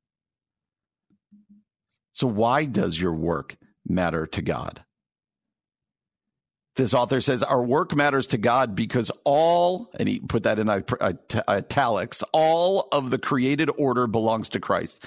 So, 2.10 2.26
why 2.26 2.64
does 2.64 3.00
your 3.00 3.14
work 3.14 3.56
matter 3.86 4.26
to 4.26 4.42
God? 4.42 4.84
This 6.74 6.94
author 6.94 7.20
says 7.20 7.42
our 7.42 7.62
work 7.62 7.94
matters 7.94 8.26
to 8.28 8.38
God 8.38 8.74
because 8.74 9.10
all, 9.24 9.90
and 9.98 10.08
he 10.08 10.20
put 10.20 10.44
that 10.44 10.58
in 10.58 10.70
italics, 11.48 12.24
all 12.32 12.88
of 12.92 13.10
the 13.10 13.18
created 13.18 13.70
order 13.76 14.06
belongs 14.06 14.48
to 14.50 14.60
Christ. 14.60 15.04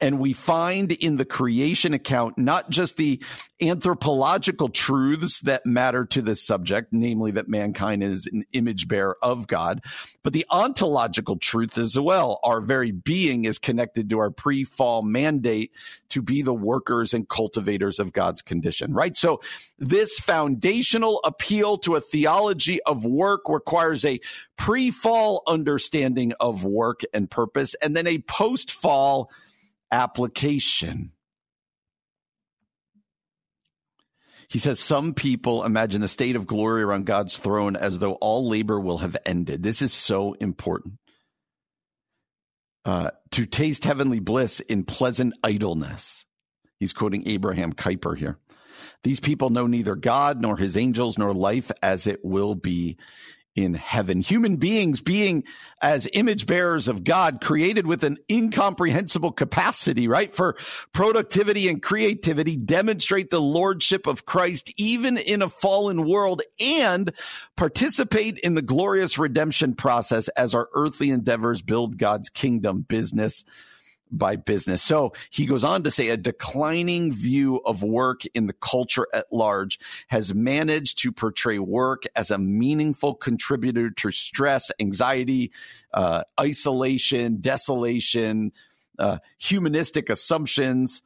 And 0.00 0.18
we 0.18 0.32
find 0.32 0.92
in 0.92 1.16
the 1.16 1.24
creation 1.24 1.94
account 1.94 2.38
not 2.38 2.70
just 2.70 2.96
the 2.96 3.22
anthropological 3.60 4.68
truths 4.68 5.40
that 5.40 5.66
matter 5.66 6.06
to 6.06 6.22
this 6.22 6.42
subject, 6.42 6.88
namely 6.92 7.32
that 7.32 7.48
mankind 7.48 8.02
is 8.02 8.26
an 8.26 8.44
image 8.52 8.88
bearer 8.88 9.18
of 9.22 9.46
God, 9.46 9.82
but 10.22 10.32
the 10.32 10.46
ontological 10.50 11.36
truth 11.36 11.76
as 11.76 11.98
well. 11.98 12.40
Our 12.42 12.60
very 12.60 12.90
being 12.90 13.44
is 13.44 13.58
connected 13.58 14.08
to 14.10 14.18
our 14.18 14.30
pre 14.30 14.64
fall 14.64 15.02
mandate 15.02 15.72
to 16.10 16.22
be 16.22 16.42
the 16.42 16.54
workers 16.54 17.12
and 17.14 17.28
cultivators 17.28 17.98
of 17.98 18.12
God's 18.12 18.42
condition, 18.42 18.94
right? 18.94 19.16
So 19.16 19.40
this 19.78 20.18
foundational 20.18 21.20
appeal 21.24 21.78
to 21.78 21.96
a 21.96 22.00
theology 22.00 22.82
of 22.82 23.04
work 23.04 23.42
requires 23.48 24.04
a 24.04 24.20
pre 24.56 24.90
fall 24.90 25.42
understanding 25.46 26.32
of 26.40 26.64
work 26.64 27.00
and 27.12 27.30
purpose 27.30 27.74
and 27.82 27.96
then 27.96 28.06
a 28.06 28.18
post 28.18 28.72
fall 28.72 29.30
application. 29.90 31.12
He 34.48 34.58
says, 34.58 34.80
Some 34.80 35.14
people 35.14 35.64
imagine 35.64 36.00
the 36.00 36.08
state 36.08 36.34
of 36.34 36.46
glory 36.46 36.82
around 36.82 37.06
God's 37.06 37.36
throne 37.36 37.76
as 37.76 37.98
though 37.98 38.14
all 38.14 38.48
labor 38.48 38.80
will 38.80 38.98
have 38.98 39.16
ended. 39.24 39.62
This 39.62 39.80
is 39.80 39.92
so 39.92 40.32
important. 40.34 40.94
Uh, 42.84 43.10
to 43.30 43.46
taste 43.46 43.84
heavenly 43.84 44.20
bliss 44.20 44.60
in 44.60 44.84
pleasant 44.84 45.34
idleness. 45.44 46.24
He's 46.78 46.94
quoting 46.94 47.28
Abraham 47.28 47.74
Kuyper 47.74 48.16
here. 48.16 48.38
These 49.02 49.20
people 49.20 49.50
know 49.50 49.66
neither 49.66 49.94
God 49.94 50.40
nor 50.40 50.56
his 50.56 50.76
angels 50.76 51.18
nor 51.18 51.34
life 51.34 51.70
as 51.82 52.06
it 52.06 52.24
will 52.24 52.54
be 52.54 52.96
in 53.64 53.74
heaven. 53.74 54.20
Human 54.20 54.56
beings 54.56 55.00
being 55.00 55.44
as 55.82 56.08
image 56.12 56.46
bearers 56.46 56.88
of 56.88 57.04
God, 57.04 57.40
created 57.40 57.86
with 57.86 58.04
an 58.04 58.18
incomprehensible 58.30 59.32
capacity, 59.32 60.08
right? 60.08 60.34
For 60.34 60.56
productivity 60.92 61.68
and 61.68 61.82
creativity, 61.82 62.56
demonstrate 62.56 63.30
the 63.30 63.40
lordship 63.40 64.06
of 64.06 64.26
Christ 64.26 64.72
even 64.76 65.16
in 65.16 65.42
a 65.42 65.48
fallen 65.48 66.08
world 66.08 66.42
and 66.60 67.12
participate 67.56 68.38
in 68.38 68.54
the 68.54 68.62
glorious 68.62 69.18
redemption 69.18 69.74
process 69.74 70.28
as 70.28 70.54
our 70.54 70.68
earthly 70.74 71.10
endeavors 71.10 71.62
build 71.62 71.98
God's 71.98 72.28
kingdom 72.28 72.82
business 72.82 73.44
by 74.10 74.36
business. 74.36 74.82
So 74.82 75.12
he 75.30 75.46
goes 75.46 75.64
on 75.64 75.82
to 75.84 75.90
say 75.90 76.08
a 76.08 76.16
declining 76.16 77.12
view 77.12 77.60
of 77.64 77.82
work 77.82 78.22
in 78.34 78.46
the 78.46 78.52
culture 78.52 79.06
at 79.12 79.26
large 79.32 79.78
has 80.08 80.34
managed 80.34 80.98
to 81.02 81.12
portray 81.12 81.58
work 81.58 82.04
as 82.16 82.30
a 82.30 82.38
meaningful 82.38 83.14
contributor 83.14 83.90
to 83.90 84.10
stress, 84.10 84.70
anxiety, 84.80 85.52
uh, 85.94 86.24
isolation, 86.38 87.40
desolation, 87.40 88.52
uh, 88.98 89.18
humanistic 89.38 90.10
assumptions. 90.10 91.02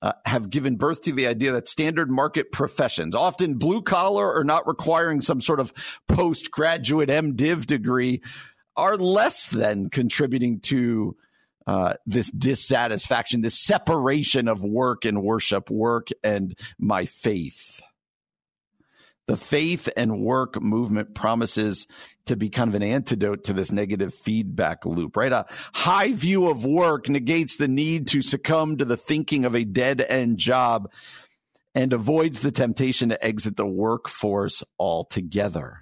Uh, 0.00 0.12
have 0.24 0.48
given 0.48 0.76
birth 0.76 1.02
to 1.02 1.12
the 1.12 1.26
idea 1.26 1.50
that 1.50 1.68
standard 1.68 2.08
market 2.08 2.52
professions, 2.52 3.16
often 3.16 3.54
blue 3.54 3.82
collar 3.82 4.32
or 4.32 4.44
not 4.44 4.64
requiring 4.68 5.20
some 5.20 5.40
sort 5.40 5.58
of 5.58 5.72
postgraduate 6.06 7.08
MDiv 7.08 7.66
degree, 7.66 8.22
are 8.76 8.96
less 8.96 9.46
than 9.46 9.90
contributing 9.90 10.60
to 10.60 11.16
uh, 11.68 11.92
this 12.06 12.30
dissatisfaction, 12.30 13.42
this 13.42 13.62
separation 13.62 14.48
of 14.48 14.64
work 14.64 15.04
and 15.04 15.22
worship, 15.22 15.70
work 15.70 16.08
and 16.24 16.58
my 16.78 17.04
faith. 17.04 17.82
The 19.26 19.36
faith 19.36 19.86
and 19.94 20.22
work 20.22 20.62
movement 20.62 21.14
promises 21.14 21.86
to 22.24 22.36
be 22.36 22.48
kind 22.48 22.68
of 22.68 22.74
an 22.74 22.82
antidote 22.82 23.44
to 23.44 23.52
this 23.52 23.70
negative 23.70 24.14
feedback 24.14 24.86
loop, 24.86 25.18
right? 25.18 25.30
A 25.30 25.44
high 25.74 26.12
view 26.12 26.48
of 26.48 26.64
work 26.64 27.10
negates 27.10 27.56
the 27.56 27.68
need 27.68 28.08
to 28.08 28.22
succumb 28.22 28.78
to 28.78 28.86
the 28.86 28.96
thinking 28.96 29.44
of 29.44 29.54
a 29.54 29.64
dead 29.64 30.00
end 30.00 30.38
job 30.38 30.90
and 31.74 31.92
avoids 31.92 32.40
the 32.40 32.50
temptation 32.50 33.10
to 33.10 33.22
exit 33.22 33.58
the 33.58 33.66
workforce 33.66 34.64
altogether. 34.78 35.80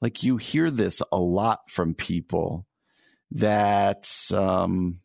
Like 0.00 0.22
you 0.22 0.38
hear 0.38 0.70
this 0.70 1.02
a 1.12 1.18
lot 1.18 1.60
from 1.68 1.92
people 1.94 2.64
that, 3.32 4.10
um, 4.32 5.00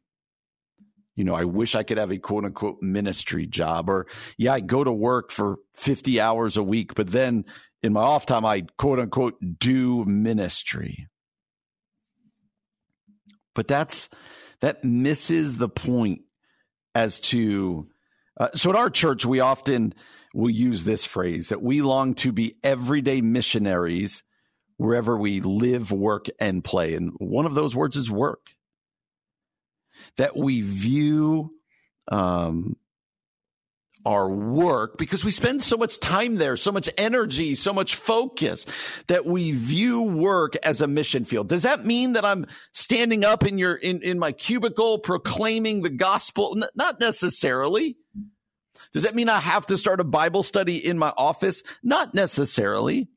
you 1.15 1.23
know, 1.23 1.33
I 1.33 1.45
wish 1.45 1.75
I 1.75 1.83
could 1.83 1.97
have 1.97 2.11
a 2.11 2.17
quote 2.17 2.45
unquote 2.45 2.81
ministry 2.81 3.47
job 3.47 3.89
or 3.89 4.07
yeah, 4.37 4.53
I 4.53 4.59
go 4.59 4.83
to 4.83 4.91
work 4.91 5.31
for 5.31 5.57
50 5.73 6.19
hours 6.19 6.57
a 6.57 6.63
week, 6.63 6.93
but 6.93 7.07
then 7.07 7.45
in 7.81 7.93
my 7.93 8.01
off 8.01 8.25
time, 8.25 8.45
I 8.45 8.65
quote 8.77 8.99
unquote 8.99 9.35
do 9.59 10.05
ministry. 10.05 11.07
But 13.55 13.67
that's, 13.67 14.09
that 14.61 14.83
misses 14.83 15.57
the 15.57 15.69
point 15.69 16.21
as 16.93 17.19
to, 17.19 17.87
uh, 18.39 18.49
so 18.53 18.69
at 18.69 18.75
our 18.75 18.89
church, 18.89 19.25
we 19.25 19.39
often 19.39 19.93
will 20.33 20.49
use 20.49 20.83
this 20.83 21.05
phrase 21.05 21.49
that 21.49 21.63
we 21.63 21.81
long 21.81 22.13
to 22.15 22.31
be 22.31 22.55
everyday 22.63 23.21
missionaries 23.21 24.23
wherever 24.77 25.17
we 25.17 25.41
live, 25.41 25.91
work, 25.91 26.27
and 26.39 26.63
play. 26.63 26.93
And 26.93 27.13
one 27.17 27.45
of 27.45 27.55
those 27.55 27.75
words 27.75 27.95
is 27.95 28.09
work 28.09 28.51
that 30.17 30.37
we 30.37 30.61
view 30.61 31.51
um, 32.09 32.77
our 34.05 34.29
work 34.29 34.97
because 34.97 35.25
we 35.25 35.31
spend 35.31 35.61
so 35.61 35.75
much 35.75 35.99
time 35.99 36.35
there, 36.35 36.55
so 36.55 36.71
much 36.71 36.89
energy, 36.97 37.55
so 37.55 37.73
much 37.73 37.95
focus 37.95 38.65
that 39.07 39.25
we 39.25 39.51
view 39.51 40.01
work 40.01 40.55
as 40.63 40.79
a 40.79 40.87
mission 40.87 41.25
field. 41.25 41.49
Does 41.49 41.63
that 41.63 41.85
mean 41.85 42.13
that 42.13 42.23
I'm 42.23 42.45
standing 42.73 43.25
up 43.25 43.45
in 43.45 43.57
your 43.57 43.75
in, 43.75 44.01
in 44.03 44.17
my 44.17 44.31
cubicle 44.31 44.99
proclaiming 44.99 45.81
the 45.81 45.89
gospel? 45.89 46.53
N- 46.55 46.69
not 46.75 47.01
necessarily. 47.01 47.97
Does 48.93 49.03
that 49.03 49.15
mean 49.15 49.27
I 49.27 49.39
have 49.39 49.65
to 49.67 49.77
start 49.77 49.99
a 49.99 50.05
Bible 50.05 50.43
study 50.43 50.77
in 50.77 50.97
my 50.97 51.11
office? 51.17 51.63
Not 51.83 52.13
necessarily. 52.13 53.09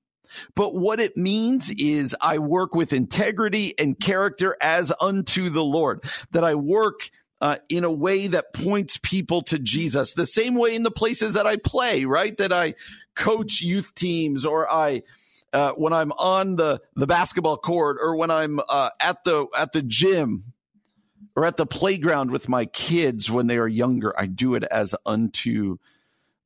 But 0.55 0.75
what 0.75 1.01
it 1.01 1.17
means 1.17 1.71
is 1.71 2.17
I 2.21 2.39
work 2.39 2.75
with 2.75 2.93
integrity 2.93 3.75
and 3.79 3.99
character 3.99 4.57
as 4.61 4.93
unto 5.01 5.51
the 5.51 5.65
Lord, 5.65 6.05
that 6.33 6.45
I 6.45 6.55
work 6.55 7.11
uh, 7.41 7.57
in 7.69 7.85
a 7.85 7.91
way 7.91 8.27
that 8.27 8.53
points 8.53 8.99
people 8.99 9.43
to 9.43 9.59
Jesus, 9.59 10.13
the 10.13 10.27
same 10.27 10.55
way 10.55 10.75
in 10.75 10.83
the 10.83 10.91
places 10.91 11.35
that 11.35 11.47
I 11.47 11.57
play, 11.57 12.05
right? 12.05 12.37
That 12.37 12.53
I 12.53 12.75
coach 13.15 13.63
youth 13.63 13.95
teams 13.95 14.45
or 14.45 14.71
I, 14.71 15.03
uh, 15.53 15.73
when 15.73 15.93
I'm 15.93 16.13
on 16.13 16.57
the, 16.57 16.81
the 16.97 17.07
basketball 17.07 17.57
court 17.57 17.97
or 18.01 18.17
when 18.17 18.31
I'm 18.31 18.61
uh, 18.69 18.91
at 19.01 19.25
the 19.25 19.47
at 19.57 19.73
the 19.73 19.83
gym 19.83 20.53
or 21.35 21.45
at 21.45 21.57
the 21.57 21.67
playground 21.67 22.31
with 22.31 22.49
my 22.49 22.67
kids 22.67 23.31
when 23.31 23.47
they 23.47 23.57
are 23.57 23.69
younger, 23.69 24.13
I 24.19 24.27
do 24.27 24.55
it 24.55 24.65
as 24.65 24.95
unto 25.07 25.79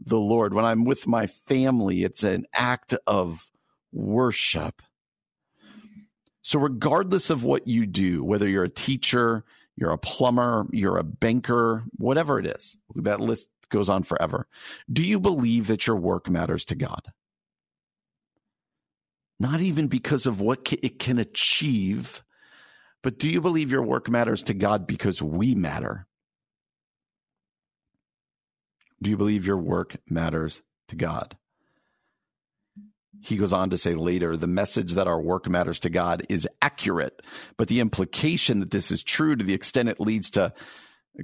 the 0.00 0.18
Lord. 0.18 0.54
When 0.54 0.64
I'm 0.64 0.84
with 0.84 1.06
my 1.06 1.26
family, 1.26 2.04
it's 2.04 2.22
an 2.22 2.46
act 2.52 2.94
of 3.06 3.50
worship. 3.94 4.82
So, 6.42 6.58
regardless 6.58 7.30
of 7.30 7.44
what 7.44 7.66
you 7.66 7.86
do, 7.86 8.22
whether 8.22 8.48
you're 8.48 8.64
a 8.64 8.70
teacher, 8.70 9.44
you're 9.76 9.92
a 9.92 9.98
plumber, 9.98 10.66
you're 10.72 10.98
a 10.98 11.04
banker, 11.04 11.84
whatever 11.96 12.38
it 12.38 12.46
is, 12.46 12.76
that 12.96 13.20
list 13.20 13.48
goes 13.70 13.88
on 13.88 14.02
forever. 14.02 14.46
Do 14.92 15.02
you 15.02 15.18
believe 15.18 15.68
that 15.68 15.86
your 15.86 15.96
work 15.96 16.28
matters 16.28 16.64
to 16.66 16.74
God? 16.74 17.12
Not 19.40 19.60
even 19.60 19.88
because 19.88 20.26
of 20.26 20.40
what 20.40 20.72
it 20.72 20.98
can 20.98 21.18
achieve, 21.18 22.22
but 23.02 23.18
do 23.18 23.28
you 23.28 23.40
believe 23.40 23.72
your 23.72 23.82
work 23.82 24.08
matters 24.08 24.42
to 24.44 24.54
God 24.54 24.86
because 24.86 25.20
we 25.20 25.54
matter? 25.54 26.06
Do 29.02 29.10
you 29.10 29.16
believe 29.16 29.46
your 29.46 29.58
work 29.58 29.96
matters 30.08 30.62
to 30.88 30.96
God? 30.96 31.36
He 33.20 33.36
goes 33.36 33.52
on 33.52 33.70
to 33.70 33.78
say 33.78 33.94
later 33.94 34.36
the 34.36 34.46
message 34.46 34.92
that 34.92 35.08
our 35.08 35.20
work 35.20 35.48
matters 35.48 35.78
to 35.80 35.90
God 35.90 36.24
is 36.28 36.48
accurate, 36.60 37.22
but 37.56 37.68
the 37.68 37.80
implication 37.80 38.60
that 38.60 38.70
this 38.70 38.90
is 38.90 39.02
true 39.02 39.36
to 39.36 39.44
the 39.44 39.54
extent 39.54 39.88
it 39.88 40.00
leads 40.00 40.30
to 40.30 40.52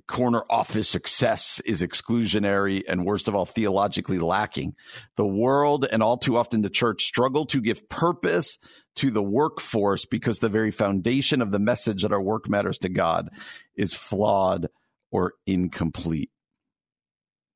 corner 0.06 0.44
office 0.48 0.88
success 0.88 1.60
is 1.64 1.82
exclusionary 1.82 2.82
and 2.86 3.04
worst 3.04 3.26
of 3.26 3.34
all 3.34 3.44
theologically 3.44 4.18
lacking. 4.18 4.74
The 5.16 5.26
world 5.26 5.86
and 5.90 6.02
all 6.02 6.16
too 6.16 6.36
often 6.36 6.60
the 6.60 6.70
church 6.70 7.02
struggle 7.02 7.46
to 7.46 7.60
give 7.60 7.88
purpose 7.88 8.58
to 8.96 9.10
the 9.10 9.22
workforce 9.22 10.04
because 10.04 10.38
the 10.38 10.48
very 10.48 10.70
foundation 10.70 11.42
of 11.42 11.50
the 11.50 11.58
message 11.58 12.02
that 12.02 12.12
our 12.12 12.22
work 12.22 12.48
matters 12.48 12.78
to 12.78 12.88
God 12.88 13.30
is 13.74 13.94
flawed 13.94 14.68
or 15.10 15.34
incomplete. 15.46 16.30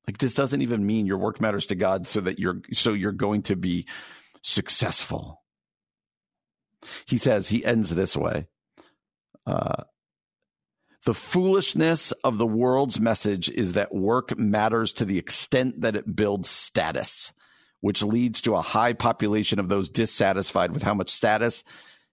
Like 0.07 0.19
this 0.19 0.35
doesn't 0.35 0.63
even 0.63 0.85
mean 0.85 1.07
your 1.07 1.19
work 1.19 1.41
matters 1.41 1.67
to 1.67 1.77
God 1.77 2.07
so 2.07 2.21
that 2.21 2.39
you're 2.39 2.61
so 2.73 2.93
you're 2.93 3.13
going 3.13 3.43
to 3.45 3.57
be 3.57 3.87
successful. 4.45 5.43
He 7.07 7.17
says, 7.17 7.49
he 7.49 7.65
ends 7.65 7.91
this 7.91 8.17
way. 8.17 8.47
Uh, 9.47 9.85
the 11.05 11.15
foolishness 11.15 12.13
of 12.23 12.39
the 12.39 12.47
world's 12.47 13.01
message 13.01 13.49
is 13.49 13.73
that 13.73 13.95
work 13.95 14.39
matters 14.39 14.93
to 14.95 15.05
the 15.05 15.19
extent 15.19 15.81
that 15.81 15.97
it 15.97 16.15
builds 16.15 16.49
status, 16.49 17.33
which 17.81 18.03
leads 18.03 18.43
to 18.43 18.55
a 18.55 18.63
high 18.63 18.93
population 18.93 19.59
of 19.59 19.69
those 19.69 19.89
dissatisfied 19.89 20.73
with 20.73 20.83
how 20.83 20.95
much 20.95 21.11
status 21.11 21.65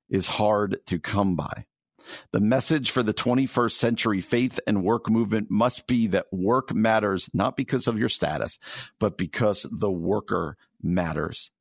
is 0.10 0.28
hard 0.28 0.80
to 0.88 1.00
come 1.00 1.36
by. 1.36 1.65
The 2.32 2.41
message 2.41 2.91
for 2.91 3.04
the 3.04 3.13
21st 3.13 3.74
century 3.74 4.22
faith 4.22 4.60
and 4.67 4.84
work 4.84 5.10
movement 5.10 5.50
must 5.50 5.88
be 5.88 6.08
that 6.08 6.32
work 6.32 6.74
matters 6.74 7.30
not 7.34 7.56
because 7.56 7.88
of 7.88 8.00
your 8.00 8.10
status, 8.10 8.58
but 9.00 9.17
because 9.17 9.65
the 9.72 9.91
worker 9.91 10.58
matters. 10.82 11.52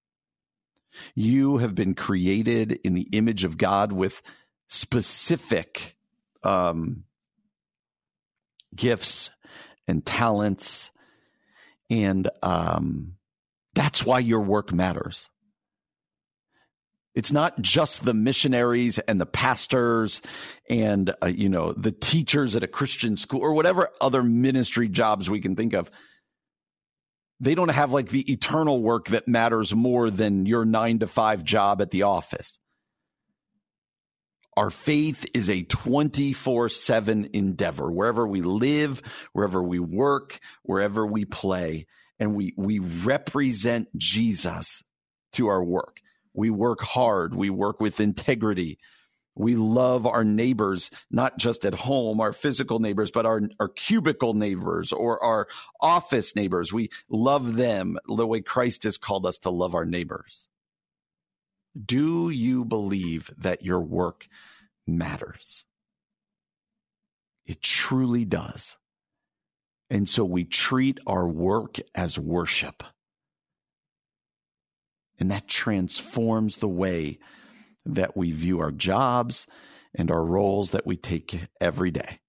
You 1.15 1.59
have 1.59 1.75
been 1.75 1.95
created 1.95 2.73
in 2.85 2.95
the 2.95 3.09
image 3.13 3.45
of 3.45 3.59
God 3.59 3.93
with 3.93 4.23
specific 4.69 5.97
um, 6.43 7.05
gifts 8.75 9.31
and 9.87 10.05
talents. 10.05 10.91
And 11.89 12.31
um, 12.43 13.17
that's 13.75 14.05
why 14.05 14.21
your 14.21 14.41
work 14.41 14.73
matters. 14.73 15.29
It's 17.15 17.33
not 17.33 17.61
just 17.61 18.05
the 18.05 18.15
missionaries 18.15 19.01
and 19.01 19.21
the 19.21 19.27
pastors 19.27 20.23
and, 20.69 21.13
uh, 21.23 21.27
you 21.27 21.49
know, 21.49 21.73
the 21.73 21.91
teachers 21.91 22.55
at 22.55 22.63
a 22.63 22.69
Christian 22.69 23.17
school 23.17 23.41
or 23.41 23.53
whatever 23.53 23.91
other 24.01 24.23
ministry 24.23 24.89
jobs 24.89 25.29
we 25.29 25.41
can 25.41 25.57
think 25.57 25.73
of 25.73 25.91
they 27.41 27.55
don't 27.55 27.69
have 27.69 27.93
like 27.93 28.09
the 28.09 28.31
eternal 28.31 28.83
work 28.83 29.09
that 29.09 29.27
matters 29.27 29.75
more 29.75 30.11
than 30.11 30.47
your 30.47 30.65
nine 30.65 30.99
to 30.99 31.07
five 31.07 31.43
job 31.43 31.81
at 31.81 31.91
the 31.91 32.03
office. 32.03 32.59
Our 34.57 34.71
faith 34.71 35.25
is 35.33 35.49
a 35.49 35.63
24 35.63 36.69
7 36.69 37.31
endeavor. 37.33 37.91
Wherever 37.91 38.27
we 38.27 38.43
live, 38.43 39.01
wherever 39.33 39.63
we 39.63 39.79
work, 39.79 40.39
wherever 40.63 41.07
we 41.07 41.25
play, 41.25 41.87
and 42.19 42.35
we, 42.35 42.53
we 42.57 42.79
represent 42.79 43.89
Jesus 43.97 44.83
to 45.33 45.47
our 45.47 45.65
work. 45.65 46.01
We 46.35 46.51
work 46.51 46.83
hard. 46.83 47.35
We 47.35 47.49
work 47.49 47.81
with 47.81 48.01
integrity. 48.01 48.79
We 49.41 49.57
love 49.57 50.07
our 50.07 50.23
neighbors, 50.23 50.91
not 51.11 51.39
just 51.39 51.65
at 51.65 51.75
home, 51.75 52.21
our 52.21 52.33
physical 52.33 52.79
neighbors, 52.79 53.11
but 53.11 53.25
our, 53.25 53.41
our 53.59 53.69
cubicle 53.69 54.35
neighbors 54.35 54.93
or 54.93 55.23
our 55.25 55.49
office 55.81 56.37
neighbors. 56.37 56.73
We 56.73 56.91
love 57.09 57.57
them 57.57 57.97
the 58.07 58.27
way 58.27 58.43
Christ 58.43 58.83
has 58.83 58.99
called 58.99 59.25
us 59.25 59.39
to 59.39 59.51
love 59.51 59.75
our 59.75 59.87
neighbors. 59.87 60.47
Do 61.83 62.29
you 62.29 62.65
believe 62.65 63.31
that 63.39 63.65
your 63.65 63.81
work 63.81 64.27
matters? 64.87 65.65
It 67.47 67.63
truly 67.63 68.27
does. 68.27 68.77
And 69.89 70.09
so 70.09 70.25
we 70.25 70.45
treat 70.45 70.99
our 71.07 71.27
work 71.27 71.77
as 71.95 72.19
worship. 72.19 72.83
And 75.19 75.31
that 75.31 75.49
transforms 75.49 76.59
the 76.59 76.69
way 76.69 77.19
that 77.87 78.17
we 78.17 78.33
view 78.33 78.61
our 78.61 78.71
jobs 78.71 79.47
and 79.95 80.11
our 80.11 80.25
roles 80.25 80.71
that 80.71 80.87
we 80.87 80.97
take 80.97 81.41
every 81.61 81.91
day. 81.91 82.21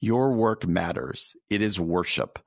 Your 0.00 0.32
work 0.32 0.66
matters. 0.66 1.34
It 1.48 1.62
is 1.62 1.80
worship. 1.80 2.38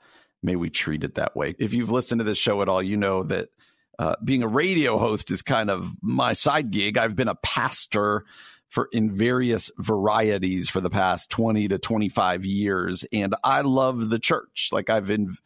May 0.44 0.56
we 0.56 0.70
treat 0.70 1.04
it 1.04 1.16
that 1.16 1.36
way. 1.36 1.56
If 1.58 1.74
you've 1.74 1.92
listened 1.92 2.20
to 2.20 2.26
this 2.26 2.38
show 2.38 2.62
at 2.62 2.70
all, 2.70 2.84
you 2.84 2.98
know 2.98 3.24
that 3.24 3.50
uh, 3.98 4.16
being 4.24 4.44
a 4.44 4.48
radio 4.48 5.00
host 5.00 5.32
is 5.32 5.42
kind 5.42 5.72
of 5.72 5.90
my 6.02 6.34
side 6.34 6.70
gig. 6.70 6.98
I've 6.98 7.16
been 7.16 7.28
a 7.28 7.36
pastor 7.36 8.26
for 8.70 8.90
in 8.92 9.12
various 9.12 9.72
varieties 9.78 10.70
for 10.70 10.82
the 10.82 10.90
past 10.90 11.30
20 11.32 11.70
to 11.70 11.78
25 11.78 12.46
years 12.46 13.06
and 13.14 13.34
I 13.44 13.62
love 13.62 14.10
the 14.10 14.20
church. 14.20 14.70
Like 14.72 14.90
I've 14.90 15.08
been 15.08 15.38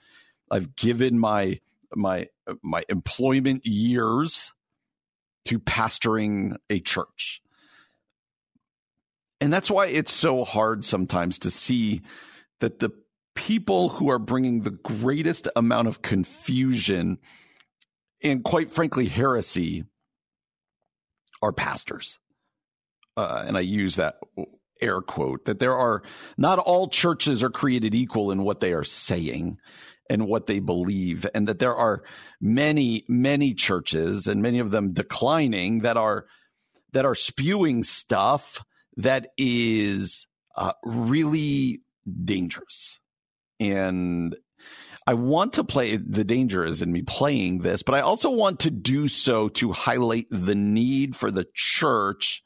I've 0.49 0.75
given 0.75 1.19
my 1.19 1.59
my 1.95 2.27
my 2.61 2.83
employment 2.89 3.65
years 3.65 4.51
to 5.45 5.59
pastoring 5.59 6.55
a 6.69 6.79
church. 6.79 7.41
And 9.39 9.51
that's 9.51 9.71
why 9.71 9.87
it's 9.87 10.11
so 10.11 10.43
hard 10.43 10.85
sometimes 10.85 11.39
to 11.39 11.49
see 11.49 12.01
that 12.59 12.79
the 12.79 12.91
people 13.33 13.89
who 13.89 14.09
are 14.09 14.19
bringing 14.19 14.61
the 14.61 14.71
greatest 14.71 15.47
amount 15.55 15.87
of 15.87 16.01
confusion 16.01 17.17
and 18.23 18.43
quite 18.43 18.69
frankly 18.69 19.07
heresy 19.07 19.85
are 21.41 21.51
pastors. 21.51 22.19
Uh, 23.17 23.43
and 23.45 23.57
I 23.57 23.61
use 23.61 23.95
that 23.95 24.19
air 24.79 25.01
quote 25.01 25.45
that 25.45 25.59
there 25.59 25.75
are 25.75 26.03
not 26.37 26.59
all 26.59 26.87
churches 26.87 27.43
are 27.43 27.49
created 27.49 27.93
equal 27.95 28.31
in 28.31 28.43
what 28.43 28.59
they 28.59 28.73
are 28.73 28.83
saying 28.83 29.57
and 30.11 30.27
what 30.27 30.45
they 30.45 30.59
believe 30.59 31.25
and 31.33 31.47
that 31.47 31.59
there 31.59 31.75
are 31.75 32.03
many 32.41 33.05
many 33.07 33.53
churches 33.53 34.27
and 34.27 34.41
many 34.41 34.59
of 34.59 34.69
them 34.69 34.91
declining 34.91 35.79
that 35.79 35.95
are 35.95 36.25
that 36.91 37.05
are 37.05 37.15
spewing 37.15 37.81
stuff 37.81 38.61
that 38.97 39.29
is 39.37 40.27
uh, 40.55 40.73
really 40.83 41.81
dangerous. 42.23 42.99
And 43.59 44.35
I 45.07 45.13
want 45.13 45.53
to 45.53 45.63
play 45.63 45.95
the 45.95 46.25
danger 46.25 46.65
is 46.65 46.81
in 46.81 46.91
me 46.91 47.03
playing 47.03 47.59
this, 47.59 47.81
but 47.81 47.95
I 47.95 48.01
also 48.01 48.29
want 48.29 48.59
to 48.61 48.69
do 48.69 49.07
so 49.07 49.47
to 49.49 49.71
highlight 49.71 50.27
the 50.29 50.55
need 50.55 51.15
for 51.15 51.31
the 51.31 51.47
church 51.53 52.43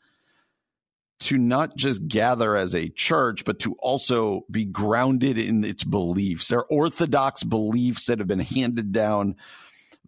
to 1.18 1.38
not 1.38 1.76
just 1.76 2.08
gather 2.08 2.56
as 2.56 2.76
a 2.76 2.90
church, 2.90 3.46
but 3.46 3.60
to 3.60 3.74
also 3.80 4.42
be 4.52 4.66
grounded 4.66 5.38
in 5.38 5.64
its 5.64 5.84
beliefs. 5.84 6.50
They're 6.50 6.66
orthodox 6.66 7.44
beliefs 7.44 8.06
that 8.06 8.20
have 8.20 8.28
been 8.28 8.40
handed 8.40 8.92
down 8.92 9.36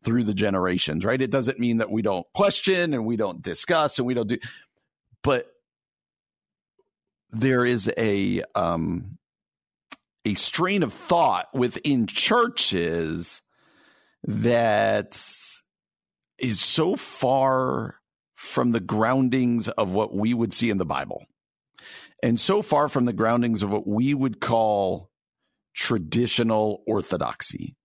through 0.03 0.25
the 0.25 0.33
generations, 0.33 1.05
right? 1.05 1.21
It 1.21 1.31
doesn't 1.31 1.59
mean 1.59 1.77
that 1.77 1.89
we 1.89 2.01
don't 2.01 2.27
question 2.33 2.93
and 2.93 3.05
we 3.05 3.15
don't 3.15 3.41
discuss 3.41 3.97
and 3.97 4.05
we 4.05 4.13
don't 4.13 4.27
do, 4.27 4.37
but 5.23 5.47
there 7.31 7.65
is 7.65 7.91
a, 7.97 8.43
um, 8.53 9.17
a 10.25 10.33
strain 10.35 10.83
of 10.83 10.93
thought 10.93 11.47
within 11.53 12.05
churches 12.05 13.41
that 14.25 15.19
is 16.37 16.59
so 16.59 16.95
far 16.95 17.96
from 18.37 18.71
the 18.71 18.79
groundings 18.79 19.67
of 19.67 19.91
what 19.91 20.13
we 20.15 20.31
would 20.31 20.53
see 20.53 20.69
in 20.69 20.77
the 20.77 20.85
Bible. 20.85 21.25
And 22.21 22.39
so 22.39 22.61
far 22.61 22.87
from 22.87 23.05
the 23.05 23.13
groundings 23.13 23.63
of 23.63 23.71
what 23.71 23.87
we 23.87 24.13
would 24.13 24.39
call 24.39 25.09
traditional 25.73 26.83
orthodoxy 26.85 27.75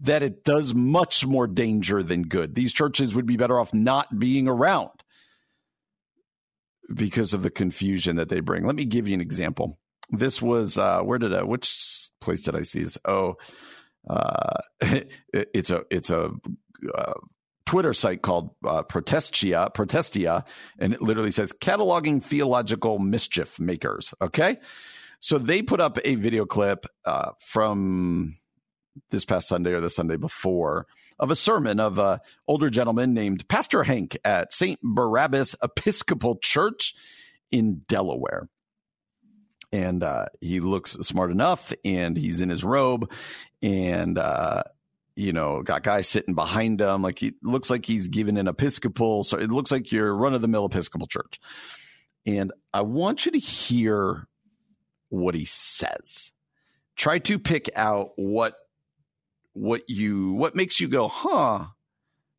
that 0.00 0.22
it 0.22 0.44
does 0.44 0.74
much 0.74 1.26
more 1.26 1.46
danger 1.46 2.02
than 2.02 2.22
good. 2.22 2.54
These 2.54 2.72
churches 2.72 3.14
would 3.14 3.26
be 3.26 3.36
better 3.36 3.60
off 3.60 3.74
not 3.74 4.18
being 4.18 4.48
around 4.48 4.88
because 6.94 7.34
of 7.34 7.42
the 7.42 7.50
confusion 7.50 8.16
that 8.16 8.30
they 8.30 8.40
bring. 8.40 8.64
Let 8.64 8.76
me 8.76 8.86
give 8.86 9.08
you 9.08 9.14
an 9.14 9.20
example. 9.20 9.78
This 10.08 10.40
was 10.40 10.78
uh 10.78 11.02
where 11.02 11.18
did 11.18 11.34
I 11.34 11.42
which 11.42 12.08
place 12.18 12.44
did 12.44 12.56
I 12.56 12.62
see 12.62 12.82
this? 12.82 12.96
Oh, 13.04 13.36
uh 14.08 14.62
it's 14.80 15.70
a 15.70 15.84
it's 15.90 16.08
a 16.08 16.30
uh, 16.94 17.12
Twitter 17.70 17.94
site 17.94 18.20
called 18.20 18.50
uh, 18.66 18.82
Protestia, 18.82 19.70
Protestia, 19.72 20.44
and 20.80 20.92
it 20.92 21.00
literally 21.00 21.30
says 21.30 21.52
cataloging 21.52 22.20
theological 22.20 22.98
mischief 22.98 23.60
makers. 23.60 24.12
Okay. 24.20 24.56
So 25.20 25.38
they 25.38 25.62
put 25.62 25.80
up 25.80 25.96
a 26.04 26.16
video 26.16 26.46
clip 26.46 26.84
uh, 27.04 27.30
from 27.38 28.38
this 29.10 29.24
past 29.24 29.46
Sunday 29.46 29.70
or 29.70 29.78
the 29.78 29.88
Sunday 29.88 30.16
before 30.16 30.88
of 31.20 31.30
a 31.30 31.36
sermon 31.36 31.78
of 31.78 32.00
an 32.00 32.18
older 32.48 32.70
gentleman 32.70 33.14
named 33.14 33.46
Pastor 33.46 33.84
Hank 33.84 34.18
at 34.24 34.52
St. 34.52 34.80
Barnabas 34.82 35.54
Episcopal 35.62 36.38
Church 36.38 36.96
in 37.52 37.82
Delaware. 37.86 38.48
And 39.70 40.02
uh, 40.02 40.26
he 40.40 40.58
looks 40.58 40.94
smart 41.02 41.30
enough 41.30 41.72
and 41.84 42.16
he's 42.16 42.40
in 42.40 42.48
his 42.48 42.64
robe 42.64 43.12
and 43.62 44.18
uh, 44.18 44.64
you 45.20 45.32
know, 45.32 45.62
got 45.62 45.82
guys 45.82 46.08
sitting 46.08 46.34
behind 46.34 46.80
him. 46.80 47.02
Like 47.02 47.18
he 47.18 47.34
looks 47.42 47.70
like 47.70 47.84
he's 47.84 48.08
giving 48.08 48.38
an 48.38 48.48
Episcopal. 48.48 49.24
So 49.24 49.38
it 49.38 49.50
looks 49.50 49.70
like 49.70 49.92
your 49.92 50.14
run 50.14 50.34
of 50.34 50.40
the 50.40 50.48
mill 50.48 50.64
Episcopal 50.64 51.06
church. 51.06 51.38
And 52.26 52.52
I 52.72 52.82
want 52.82 53.26
you 53.26 53.32
to 53.32 53.38
hear 53.38 54.26
what 55.10 55.34
he 55.34 55.44
says. 55.44 56.32
Try 56.96 57.18
to 57.20 57.38
pick 57.38 57.70
out 57.76 58.12
what 58.16 58.54
what 59.52 59.82
you 59.88 60.32
what 60.32 60.54
makes 60.54 60.80
you 60.80 60.88
go, 60.88 61.08
huh? 61.08 61.66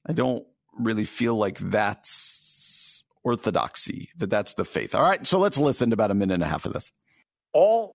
I 0.05 0.13
don't 0.13 0.45
really 0.77 1.05
feel 1.05 1.35
like 1.35 1.59
that's 1.59 3.03
orthodoxy, 3.23 4.09
that 4.17 4.29
that's 4.29 4.53
the 4.53 4.65
faith. 4.65 4.95
All 4.95 5.03
right, 5.03 5.25
so 5.27 5.39
let's 5.39 5.57
listen 5.57 5.89
to 5.89 5.93
about 5.93 6.11
a 6.11 6.15
minute 6.15 6.35
and 6.35 6.43
a 6.43 6.47
half 6.47 6.65
of 6.65 6.73
this. 6.73 6.91
All 7.53 7.93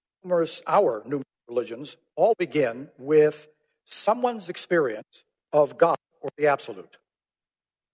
our 0.66 1.02
new 1.06 1.22
religions 1.48 1.96
all 2.16 2.34
begin 2.38 2.88
with 2.98 3.48
someone's 3.86 4.48
experience 4.48 5.24
of 5.52 5.78
God 5.78 5.96
or 6.20 6.28
the 6.36 6.48
absolute. 6.48 6.98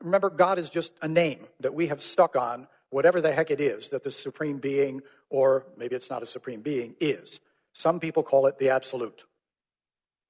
Remember, 0.02 0.30
God 0.30 0.58
is 0.58 0.68
just 0.68 0.92
a 1.00 1.08
name 1.08 1.46
that 1.60 1.74
we 1.74 1.86
have 1.86 2.02
stuck 2.02 2.34
on 2.34 2.66
whatever 2.90 3.20
the 3.20 3.32
heck 3.32 3.50
it 3.50 3.60
is 3.60 3.90
that 3.90 4.02
the 4.02 4.10
supreme 4.10 4.58
being, 4.58 5.02
or 5.30 5.66
maybe 5.76 5.94
it's 5.94 6.10
not 6.10 6.22
a 6.22 6.26
supreme 6.26 6.60
being, 6.60 6.96
is. 7.00 7.40
Some 7.72 8.00
people 8.00 8.22
call 8.22 8.46
it 8.46 8.58
the 8.58 8.70
absolute. 8.70 9.24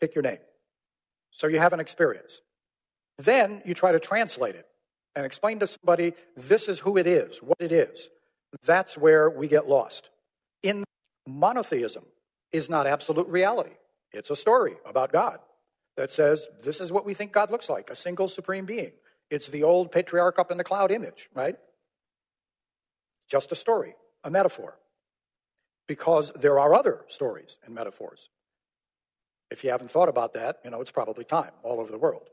Pick 0.00 0.14
your 0.14 0.22
name. 0.22 0.38
So 1.30 1.46
you 1.46 1.58
have 1.58 1.72
an 1.72 1.80
experience. 1.80 2.42
Then 3.18 3.62
you 3.64 3.72
try 3.72 3.92
to 3.92 4.00
translate 4.00 4.54
it 4.54 4.66
and 5.16 5.24
explain 5.24 5.58
to 5.60 5.66
somebody 5.66 6.12
this 6.36 6.68
is 6.68 6.80
who 6.80 6.96
it 6.98 7.06
is, 7.06 7.38
what 7.38 7.58
it 7.60 7.72
is. 7.72 8.10
That's 8.64 8.98
where 8.98 9.30
we 9.30 9.48
get 9.48 9.68
lost. 9.68 10.10
In 10.62 10.84
monotheism 11.26 12.04
is 12.52 12.68
not 12.68 12.86
absolute 12.86 13.28
reality. 13.28 13.76
It's 14.12 14.30
a 14.30 14.36
story 14.36 14.74
about 14.84 15.12
God 15.12 15.38
that 15.96 16.10
says 16.10 16.48
this 16.62 16.80
is 16.80 16.90
what 16.90 17.04
we 17.04 17.14
think 17.14 17.32
God 17.32 17.50
looks 17.50 17.68
like 17.68 17.90
a 17.90 17.96
single 17.96 18.28
supreme 18.28 18.66
being. 18.66 18.92
It's 19.30 19.48
the 19.48 19.62
old 19.62 19.92
patriarch 19.92 20.38
up 20.38 20.50
in 20.50 20.58
the 20.58 20.64
cloud 20.64 20.90
image, 20.90 21.28
right? 21.34 21.56
Just 23.30 23.52
a 23.52 23.54
story, 23.54 23.94
a 24.24 24.30
metaphor. 24.30 24.78
Because 25.88 26.30
there 26.32 26.58
are 26.58 26.74
other 26.74 27.00
stories 27.08 27.58
and 27.64 27.74
metaphors. 27.74 28.30
If 29.50 29.64
you 29.64 29.70
haven't 29.70 29.90
thought 29.90 30.08
about 30.08 30.34
that, 30.34 30.58
you 30.64 30.70
know, 30.70 30.80
it's 30.80 30.90
probably 30.90 31.24
time 31.24 31.50
all 31.62 31.80
over 31.80 31.90
the 31.90 31.98
world. 31.98 32.28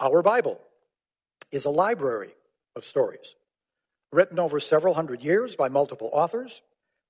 Our 0.00 0.22
Bible 0.22 0.60
is 1.52 1.64
a 1.64 1.70
library 1.70 2.34
of 2.74 2.84
stories 2.84 3.36
written 4.12 4.38
over 4.38 4.58
several 4.58 4.94
hundred 4.94 5.22
years 5.22 5.56
by 5.56 5.68
multiple 5.68 6.10
authors, 6.12 6.62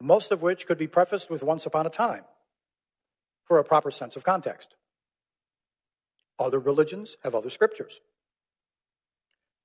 most 0.03 0.33
of 0.33 0.43
which 0.43 0.67
could 0.67 0.79
be 0.79 0.87
prefaced 0.87 1.31
with 1.31 1.43
once 1.43 1.67
upon 1.67 1.87
a 1.87 1.91
time 1.91 2.25
for 3.45 3.59
a 3.59 3.65
proper 3.65 3.91
sense 3.91 4.17
of 4.17 4.25
context. 4.25 4.75
Other 6.41 6.59
religions 6.59 7.19
have 7.23 7.35
other 7.35 7.51
scriptures. 7.51 8.01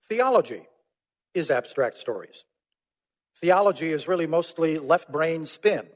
Theology 0.10 0.64
is 1.34 1.50
abstract 1.50 1.98
stories. 1.98 2.44
Theology 3.38 3.92
is 3.92 4.08
really 4.08 4.28
mostly 4.28 4.78
left 4.78 5.10
brain 5.12 5.46
spin. 5.46 5.88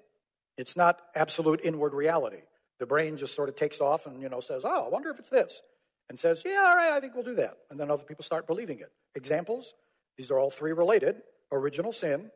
It's 0.58 0.78
not 0.78 1.00
absolute 1.16 1.60
inward 1.64 1.94
reality. 1.94 2.42
The 2.80 2.86
brain 2.86 3.18
just 3.18 3.36
sort 3.36 3.50
of 3.50 3.56
takes 3.56 3.82
off 3.82 4.06
and, 4.06 4.22
you 4.22 4.30
know, 4.30 4.40
says, 4.40 4.64
oh, 4.66 4.86
I 4.86 4.90
wonder 4.90 5.10
if 5.10 5.20
it's 5.20 5.30
this. 5.30 5.62
And 6.10 6.18
says, 6.18 6.44
yeah, 6.46 6.66
all 6.66 6.76
right, 6.76 6.92
I 6.92 7.00
think 7.00 7.14
we'll 7.14 7.24
do 7.24 7.36
that. 7.36 7.58
And 7.70 7.80
then 7.80 7.92
other 7.92 8.04
people 8.04 8.24
start 8.24 8.48
believing 8.48 8.80
it. 8.80 8.92
Examples, 9.16 9.74
these 10.18 10.32
are 10.32 10.40
all 10.40 10.50
three 10.50 10.72
related. 10.72 11.18
Original 11.52 11.92
sin, 11.92 12.32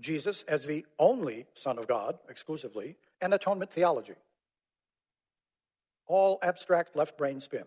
Jesus 0.00 0.42
as 0.42 0.66
the 0.66 0.84
only 0.98 1.46
Son 1.54 1.78
of 1.78 1.86
God, 1.86 2.18
exclusively, 2.28 2.96
and 3.20 3.32
atonement 3.32 3.72
theology 3.72 4.14
all 6.08 6.38
abstract 6.42 6.96
left 6.96 7.16
brain 7.16 7.40
spin. 7.40 7.64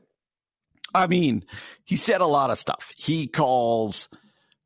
I 0.94 1.08
mean, 1.08 1.46
he 1.86 1.96
said 1.96 2.22
a 2.22 2.26
lot 2.26 2.50
of 2.50 2.58
stuff. 2.58 2.94
He 2.98 3.28
calls 3.28 4.10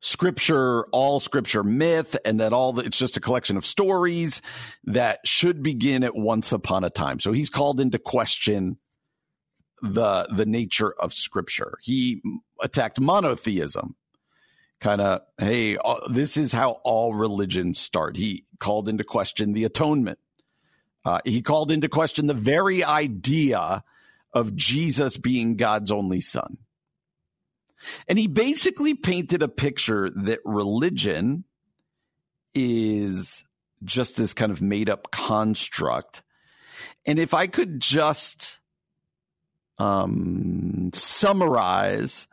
scripture 0.00 0.84
all 0.92 1.20
scripture 1.20 1.62
myth 1.62 2.16
and 2.24 2.40
that 2.40 2.52
all 2.52 2.72
the, 2.72 2.84
it's 2.84 2.98
just 2.98 3.16
a 3.16 3.20
collection 3.20 3.56
of 3.56 3.64
stories 3.64 4.42
that 4.84 5.20
should 5.24 5.62
begin 5.62 6.04
at 6.04 6.14
once 6.14 6.52
upon 6.52 6.84
a 6.84 6.90
time. 6.90 7.18
So 7.20 7.32
he's 7.32 7.50
called 7.50 7.80
into 7.80 7.98
question 7.98 8.78
the 9.82 10.26
the 10.34 10.46
nature 10.46 10.94
of 10.98 11.12
scripture. 11.12 11.78
He 11.82 12.22
attacked 12.62 13.00
monotheism. 13.00 13.96
Kind 14.78 15.00
of, 15.00 15.20
hey, 15.38 15.78
uh, 15.78 16.06
this 16.10 16.36
is 16.36 16.52
how 16.52 16.80
all 16.84 17.14
religions 17.14 17.78
start. 17.78 18.16
He 18.16 18.44
called 18.60 18.90
into 18.90 19.04
question 19.04 19.54
the 19.54 19.64
atonement. 19.64 20.18
Uh, 21.06 21.20
he 21.24 21.40
called 21.40 21.70
into 21.70 21.88
question 21.88 22.26
the 22.26 22.34
very 22.34 22.82
idea 22.82 23.84
of 24.32 24.56
Jesus 24.56 25.16
being 25.16 25.54
God's 25.54 25.92
only 25.92 26.20
son. 26.20 26.58
And 28.08 28.18
he 28.18 28.26
basically 28.26 28.94
painted 28.94 29.40
a 29.40 29.48
picture 29.48 30.10
that 30.10 30.40
religion 30.44 31.44
is 32.56 33.44
just 33.84 34.16
this 34.16 34.34
kind 34.34 34.50
of 34.50 34.60
made 34.60 34.90
up 34.90 35.12
construct. 35.12 36.24
And 37.06 37.20
if 37.20 37.34
I 37.34 37.46
could 37.46 37.78
just 37.78 38.58
um, 39.78 40.90
summarize 40.92 42.26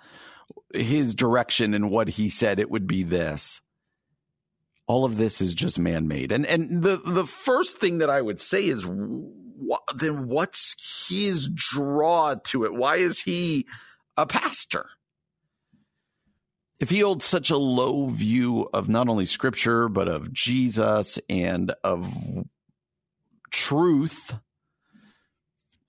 his 0.74 1.14
direction 1.14 1.76
and 1.76 1.92
what 1.92 2.10
he 2.10 2.28
said, 2.28 2.58
it 2.58 2.72
would 2.72 2.88
be 2.88 3.04
this. 3.04 3.62
All 4.86 5.06
of 5.06 5.18
this 5.18 5.42
is 5.42 5.54
just 5.54 5.80
man 5.80 6.08
made. 6.08 6.32
And 6.32 6.46
and 6.46 6.84
the, 6.84 6.98
the 6.98 7.26
first 7.26 7.78
thing 7.78 8.00
that 8.00 8.10
I 8.10 8.22
would 8.22 8.40
say 8.40 8.66
is 8.66 8.86
what, 8.86 9.82
then 9.96 10.28
what's 10.28 11.08
his 11.10 11.50
draw 11.50 12.36
to 12.46 12.66
it? 12.66 12.74
Why 12.74 12.98
is 12.98 13.22
he 13.22 13.66
a 14.18 14.26
pastor? 14.26 14.88
If 16.80 16.90
he 16.90 17.00
holds 17.00 17.26
such 17.26 17.50
a 17.50 17.58
low 17.58 18.08
view 18.08 18.68
of 18.74 18.90
not 18.90 19.08
only 19.08 19.26
scripture, 19.26 19.88
but 19.88 20.10
of 20.10 20.34
Jesus 20.34 21.18
and 21.30 21.74
of 21.84 22.14
truth, 23.52 24.36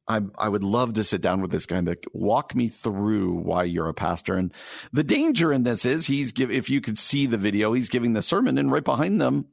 I, 0.07 0.21
I 0.37 0.49
would 0.49 0.64
love 0.64 0.95
to 0.95 1.05
sit 1.05 1.23
down 1.23 1.40
with 1.40 1.51
this 1.51 1.67
guy 1.67 1.79
and 1.79 1.87
like, 1.87 2.07
walk 2.12 2.55
me 2.55 2.69
through 2.69 3.33
why 3.33 3.64
you're 3.64 3.88
a 3.88 3.95
pastor. 3.95 4.35
And 4.37 4.53
the 4.93 5.05
danger 5.05 5.53
in 5.53 5.62
this 5.62 5.85
is 5.87 6.07
he's 6.07 6.33
give 6.33 6.51
if 6.51 6.69
you 6.69 6.81
could 6.81 6.99
see 6.99 7.27
the 7.27 7.38
video, 7.38 7.73
he's 7.73 7.88
giving 7.88 8.12
the 8.12 8.23
sermon, 8.23 8.59
and 8.59 8.71
right 8.71 8.85
behind 8.85 9.21
them, 9.21 9.47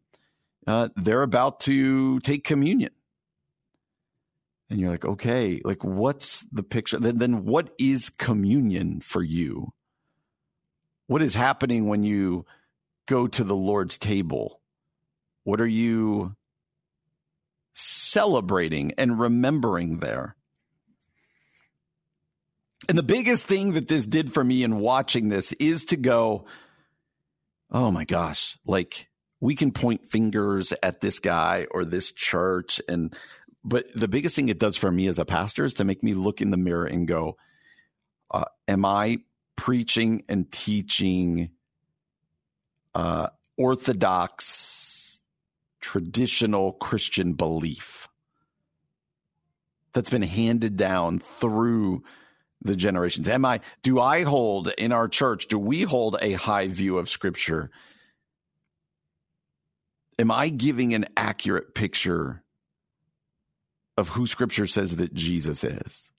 uh, 0.67 0.89
they're 0.95 1.23
about 1.23 1.61
to 1.61 2.19
take 2.19 2.43
communion. 2.43 2.91
And 4.69 4.79
you're 4.79 4.91
like, 4.91 5.05
okay, 5.05 5.61
like 5.63 5.83
what's 5.83 6.45
the 6.51 6.63
picture? 6.63 6.99
Then, 6.99 7.17
then 7.17 7.45
what 7.45 7.73
is 7.77 8.09
communion 8.09 8.99
for 9.01 9.23
you? 9.23 9.73
What 11.07 11.21
is 11.21 11.33
happening 11.33 11.87
when 11.87 12.03
you 12.03 12.45
go 13.05 13.27
to 13.27 13.43
the 13.43 13.55
Lord's 13.55 13.97
table? 13.97 14.61
What 15.43 15.59
are 15.59 15.67
you 15.67 16.35
celebrating 17.73 18.93
and 18.97 19.19
remembering 19.19 19.99
there? 19.99 20.35
And 22.89 22.97
the 22.97 23.03
biggest 23.03 23.47
thing 23.47 23.73
that 23.73 23.87
this 23.87 24.05
did 24.05 24.33
for 24.33 24.43
me 24.43 24.63
in 24.63 24.79
watching 24.79 25.29
this 25.29 25.53
is 25.53 25.85
to 25.85 25.97
go, 25.97 26.45
oh 27.71 27.91
my 27.91 28.05
gosh, 28.05 28.57
like 28.65 29.07
we 29.39 29.55
can 29.55 29.71
point 29.71 30.09
fingers 30.09 30.73
at 30.83 31.01
this 31.01 31.19
guy 31.19 31.67
or 31.71 31.85
this 31.85 32.11
church. 32.11 32.81
And, 32.89 33.15
but 33.63 33.85
the 33.93 34.07
biggest 34.07 34.35
thing 34.35 34.49
it 34.49 34.59
does 34.59 34.75
for 34.75 34.91
me 34.91 35.07
as 35.07 35.19
a 35.19 35.25
pastor 35.25 35.65
is 35.65 35.75
to 35.75 35.85
make 35.85 36.03
me 36.03 36.13
look 36.13 36.41
in 36.41 36.49
the 36.49 36.57
mirror 36.57 36.85
and 36.85 37.07
go, 37.07 37.37
uh, 38.29 38.45
am 38.67 38.85
I 38.85 39.19
preaching 39.55 40.23
and 40.27 40.51
teaching 40.51 41.51
uh, 42.95 43.27
orthodox, 43.57 45.21
traditional 45.79 46.73
Christian 46.73 47.33
belief 47.33 48.09
that's 49.93 50.09
been 50.09 50.21
handed 50.21 50.77
down 50.77 51.19
through 51.19 52.03
the 52.61 52.75
generations? 52.75 53.27
Am 53.27 53.45
I, 53.45 53.59
do 53.83 53.99
I 53.99 54.23
hold 54.23 54.69
in 54.77 54.91
our 54.91 55.07
church, 55.07 55.47
do 55.47 55.57
we 55.57 55.81
hold 55.81 56.17
a 56.21 56.33
high 56.33 56.67
view 56.67 56.97
of 56.97 57.09
scripture? 57.09 57.71
Am 60.19 60.31
I 60.31 60.49
giving 60.49 60.93
an 60.93 61.07
accurate 61.17 61.73
picture 61.73 62.43
of 63.97 64.09
who 64.09 64.27
scripture 64.27 64.67
says 64.67 64.95
that 64.97 65.13
Jesus 65.13 65.63
is? 65.63 66.09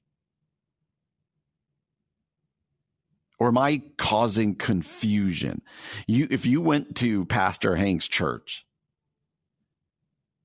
Or 3.38 3.48
am 3.48 3.59
I 3.59 3.83
causing 3.98 4.55
confusion? 4.55 5.62
You, 6.07 6.28
if 6.31 6.46
you 6.46 6.61
went 6.61 6.96
to 6.96 7.24
Pastor 7.24 7.74
Hank's 7.74 8.07
church, 8.07 8.64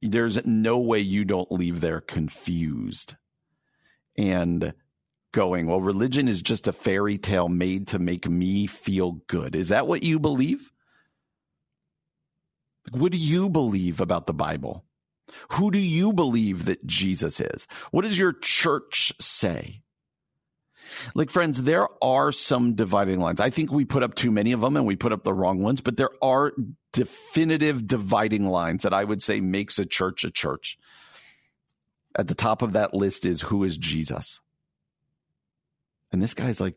there's 0.01 0.43
no 0.45 0.79
way 0.79 0.99
you 0.99 1.25
don't 1.25 1.51
leave 1.51 1.81
there 1.81 2.01
confused 2.01 3.15
and 4.17 4.73
going, 5.31 5.67
well, 5.67 5.81
religion 5.81 6.27
is 6.27 6.41
just 6.41 6.67
a 6.67 6.73
fairy 6.73 7.17
tale 7.17 7.49
made 7.49 7.87
to 7.89 7.99
make 7.99 8.27
me 8.27 8.67
feel 8.67 9.13
good. 9.27 9.55
Is 9.55 9.69
that 9.69 9.87
what 9.87 10.03
you 10.03 10.19
believe? 10.19 10.69
What 12.91 13.11
do 13.11 13.17
you 13.17 13.49
believe 13.49 13.99
about 13.99 14.27
the 14.27 14.33
Bible? 14.33 14.85
Who 15.51 15.71
do 15.71 15.79
you 15.79 16.13
believe 16.13 16.65
that 16.65 16.85
Jesus 16.85 17.41
is? 17.41 17.67
What 17.91 18.03
does 18.03 18.17
your 18.17 18.33
church 18.33 19.13
say? 19.19 19.81
Like, 21.15 21.29
friends, 21.29 21.63
there 21.63 21.87
are 22.01 22.31
some 22.31 22.75
dividing 22.75 23.19
lines. 23.19 23.41
I 23.41 23.49
think 23.49 23.71
we 23.71 23.83
put 23.83 24.03
up 24.03 24.15
too 24.15 24.31
many 24.31 24.53
of 24.53 24.61
them 24.61 24.77
and 24.77 24.85
we 24.85 24.95
put 24.95 25.11
up 25.11 25.23
the 25.23 25.33
wrong 25.33 25.61
ones, 25.61 25.81
but 25.81 25.97
there 25.97 26.11
are 26.21 26.53
definitive 26.93 27.85
dividing 27.85 28.47
lines 28.47 28.83
that 28.83 28.93
I 28.93 29.03
would 29.03 29.21
say 29.21 29.41
makes 29.41 29.79
a 29.79 29.85
church 29.85 30.23
a 30.23 30.31
church. 30.31 30.77
At 32.15 32.27
the 32.27 32.35
top 32.35 32.61
of 32.61 32.73
that 32.73 32.93
list 32.93 33.25
is 33.25 33.41
who 33.41 33.63
is 33.63 33.77
Jesus? 33.77 34.39
And 36.11 36.21
this 36.21 36.33
guy's 36.33 36.59
like, 36.59 36.75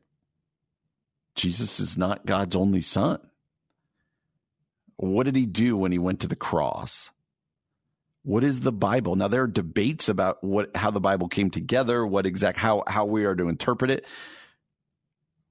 Jesus 1.35 1.81
is 1.81 1.97
not 1.97 2.27
God's 2.27 2.57
only 2.57 2.81
son. 2.81 3.21
What 4.97 5.25
did 5.25 5.37
he 5.37 5.47
do 5.47 5.77
when 5.77 5.93
he 5.93 5.99
went 5.99 6.21
to 6.21 6.29
the 6.29 6.37
cross? 6.37 7.11
What 8.23 8.45
is 8.45 8.61
the 8.61 8.73
Bible? 8.73 9.17
Now 9.17 9.29
there 9.29 9.45
are 9.45 9.49
debates 9.49 10.09
about 10.09 10.45
what 10.45 10.77
how 10.77 10.91
the 10.91 11.01
Bible 11.01 11.29
came 11.29 11.51
together, 11.51 12.07
what 12.07 12.27
exact 12.27 12.59
how 12.59 12.83
how 12.87 13.07
we 13.07 13.25
are 13.25 13.35
to 13.35 13.49
interpret 13.49 13.91
it. 13.91 14.05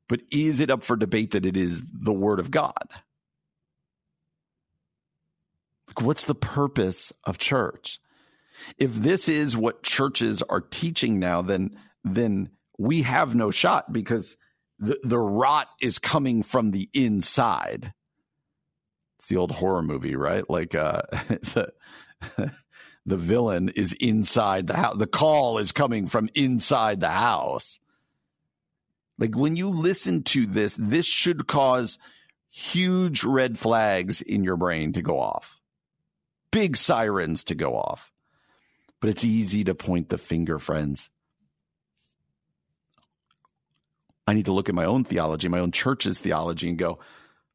But 0.08 0.22
is 0.32 0.60
it 0.60 0.70
up 0.70 0.84
for 0.84 0.96
debate 0.96 1.32
that 1.32 1.46
it 1.46 1.58
is 1.58 1.82
the 1.92 2.14
word 2.14 2.40
of 2.40 2.52
God? 2.52 2.74
Like 5.88 6.02
What's 6.02 6.26
the 6.26 6.36
purpose 6.36 7.12
of 7.24 7.40
church? 7.40 8.00
If 8.78 8.94
this 8.94 9.28
is 9.28 9.58
what 9.58 9.82
churches 9.82 10.44
are 10.44 10.62
teaching 10.62 11.20
now, 11.20 11.42
then 11.42 11.76
then 12.04 12.52
we 12.80 13.02
have 13.02 13.36
no 13.36 13.52
shot 13.52 13.92
because 13.92 14.38
the, 14.80 14.98
the 15.04 15.20
rot 15.20 15.68
is 15.82 16.00
coming 16.00 16.42
from 16.42 16.72
the 16.72 16.90
inside. 16.94 17.94
It's 19.18 19.28
the 19.28 19.36
old 19.36 19.52
horror 19.52 19.84
movie, 19.84 20.16
right? 20.16 20.50
Like 20.50 20.74
uh, 20.76 21.02
the, 21.12 21.74
the 23.06 23.18
villain 23.18 23.68
is 23.70 23.92
inside 24.00 24.68
the 24.68 24.78
house. 24.78 24.96
The 24.98 25.08
call 25.08 25.58
is 25.58 25.74
coming 25.74 26.08
from 26.08 26.30
inside 26.34 27.02
the 27.02 27.10
house. 27.10 27.80
Like 29.18 29.36
when 29.36 29.58
you 29.58 29.68
listen 29.68 30.24
to 30.24 30.46
this, 30.46 30.78
this 30.80 31.06
should 31.06 31.48
cause 31.48 32.00
huge 32.50 33.26
red 33.26 33.60
flags 33.60 34.22
in 34.22 34.46
your 34.46 34.56
brain 34.56 34.94
to 34.94 35.02
go 35.02 35.20
off, 35.20 35.60
big 36.50 36.78
sirens 36.78 37.44
to 37.44 37.56
go 37.56 37.76
off. 37.76 38.14
But 39.02 39.10
it's 39.10 39.26
easy 39.26 39.66
to 39.66 39.76
point 39.76 40.08
the 40.08 40.18
finger, 40.18 40.60
friends. 40.60 41.10
I 44.30 44.34
need 44.36 44.46
to 44.46 44.54
look 44.54 44.70
at 44.70 44.76
my 44.76 44.86
own 44.86 45.06
theology, 45.06 45.48
my 45.48 45.60
own 45.60 45.72
church's 45.72 46.22
theology, 46.22 46.70
and 46.70 46.78
go, 46.78 47.00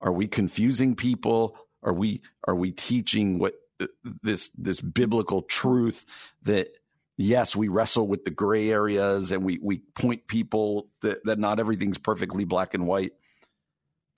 are 0.00 0.12
we 0.12 0.26
confusing 0.26 0.96
people? 0.96 1.56
Are 1.84 1.92
we 1.92 2.20
are 2.48 2.54
we 2.56 2.72
teaching 2.72 3.38
what 3.38 3.54
uh, 3.78 3.86
this 4.02 4.50
this 4.58 4.80
biblical 4.80 5.42
truth 5.42 6.04
that 6.42 6.70
yes, 7.16 7.54
we 7.54 7.68
wrestle 7.68 8.08
with 8.08 8.24
the 8.24 8.32
gray 8.32 8.70
areas 8.72 9.30
and 9.30 9.44
we 9.44 9.60
we 9.62 9.82
point 9.94 10.26
people 10.26 10.88
that, 11.02 11.24
that 11.24 11.38
not 11.38 11.60
everything's 11.60 11.96
perfectly 11.96 12.44
black 12.44 12.74
and 12.74 12.88
white. 12.88 13.12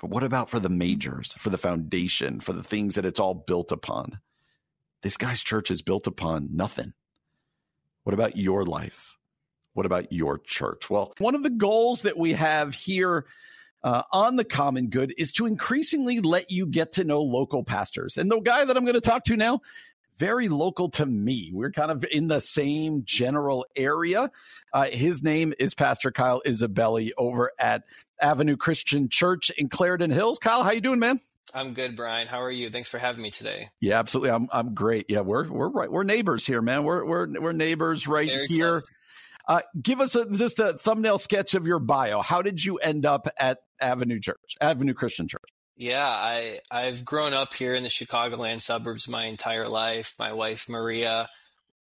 But 0.01 0.09
what 0.09 0.25
about 0.25 0.49
for 0.49 0.59
the 0.59 0.71
majors, 0.71 1.35
for 1.35 1.51
the 1.51 1.59
foundation, 1.59 2.41
for 2.41 2.55
the 2.55 2.65
things 2.65 2.95
that 2.95 3.05
it's 3.05 3.21
all 3.21 3.35
built 3.35 3.71
upon? 3.71 4.21
This 5.03 5.19
guy's 5.19 5.43
church 5.43 5.71
is 5.71 5.83
built 5.83 6.07
upon 6.07 6.49
nothing. 6.53 6.95
What 8.05 8.15
about 8.15 8.39
your 8.39 8.65
life? 8.65 9.16
What 9.77 9.85
about 9.85 10.11
your 10.11 10.39
church? 10.39 10.89
Well, 10.89 11.13
one 11.19 11.35
of 11.35 11.43
the 11.43 11.51
goals 11.51 12.03
that 12.03 12.17
we 12.17 12.33
have 12.33 12.75
here 12.75 13.27
uh, 13.85 14.03
on 14.11 14.37
the 14.37 14.45
common 14.45 14.89
good 14.89 15.13
is 15.19 15.33
to 15.33 15.45
increasingly 15.45 16.21
let 16.21 16.51
you 16.51 16.67
get 16.67 16.93
to 16.93 17.05
know 17.05 17.21
local 17.21 17.63
pastors. 17.63 18.17
And 18.17 18.31
the 18.31 18.41
guy 18.41 18.65
that 18.65 18.75
I'm 18.75 18.85
going 18.85 18.95
to 18.95 19.03
talk 19.03 19.25
to 19.25 19.37
now, 19.37 19.61
very 20.17 20.49
local 20.49 20.89
to 20.93 21.05
me. 21.05 21.51
We're 21.53 21.73
kind 21.73 21.91
of 21.91 22.07
in 22.11 22.29
the 22.29 22.41
same 22.41 23.03
general 23.05 23.67
area. 23.77 24.31
Uh, 24.73 24.87
his 24.87 25.23
name 25.23 25.53
is 25.59 25.75
Pastor 25.75 26.11
Kyle 26.11 26.41
Isabelli 26.47 27.11
over 27.19 27.53
at 27.59 27.83
Avenue 28.19 28.57
Christian 28.57 29.11
Church 29.11 29.51
in 29.51 29.69
Clarendon 29.69 30.11
Hills. 30.11 30.39
Kyle, 30.39 30.63
how 30.63 30.71
you 30.71 30.81
doing, 30.81 31.01
man? 31.01 31.21
I'm 31.53 31.75
good, 31.75 31.97
Brian. 31.97 32.29
How 32.29 32.41
are 32.41 32.51
you? 32.51 32.71
Thanks 32.71 32.89
for 32.89 32.97
having 32.97 33.23
me 33.23 33.31
today. 33.31 33.69
Yeah, 33.81 33.99
absolutely. 33.99 34.31
I'm 34.31 34.49
I'm 34.53 34.75
great. 34.75 35.07
Yeah, 35.11 35.21
we're 35.21 35.47
we're 35.49 35.69
right. 35.69 35.93
We're 35.93 36.03
neighbors 36.03 36.47
here, 36.47 36.63
man. 36.63 36.83
We're 36.85 37.05
we're 37.05 37.41
we're 37.41 37.53
neighbors 37.53 38.07
right 38.07 38.29
Very 38.29 38.47
here. 38.47 38.81
Close. 38.81 38.91
Uh, 39.49 39.61
give 39.81 40.01
us 40.01 40.15
a, 40.15 40.29
just 40.31 40.59
a 40.59 40.75
thumbnail 40.75 41.19
sketch 41.19 41.55
of 41.55 41.67
your 41.67 41.79
bio. 41.79 42.21
How 42.21 42.43
did 42.43 42.65
you 42.65 42.79
end 42.79 43.07
up 43.07 43.29
at 43.39 43.59
Avenue 43.81 44.21
Church, 44.21 44.57
Avenue 44.61 44.95
Christian 44.95 45.29
Church? 45.29 45.49
Yeah, 45.77 46.09
I 46.09 46.61
I've 46.71 47.05
grown 47.05 47.35
up 47.35 47.53
here 47.53 47.75
in 47.75 47.83
the 47.83 47.91
Chicagoland 47.91 48.63
suburbs 48.63 49.09
my 49.09 49.27
entire 49.27 49.69
life. 49.69 50.15
My 50.19 50.33
wife 50.33 50.69
Maria 50.71 51.29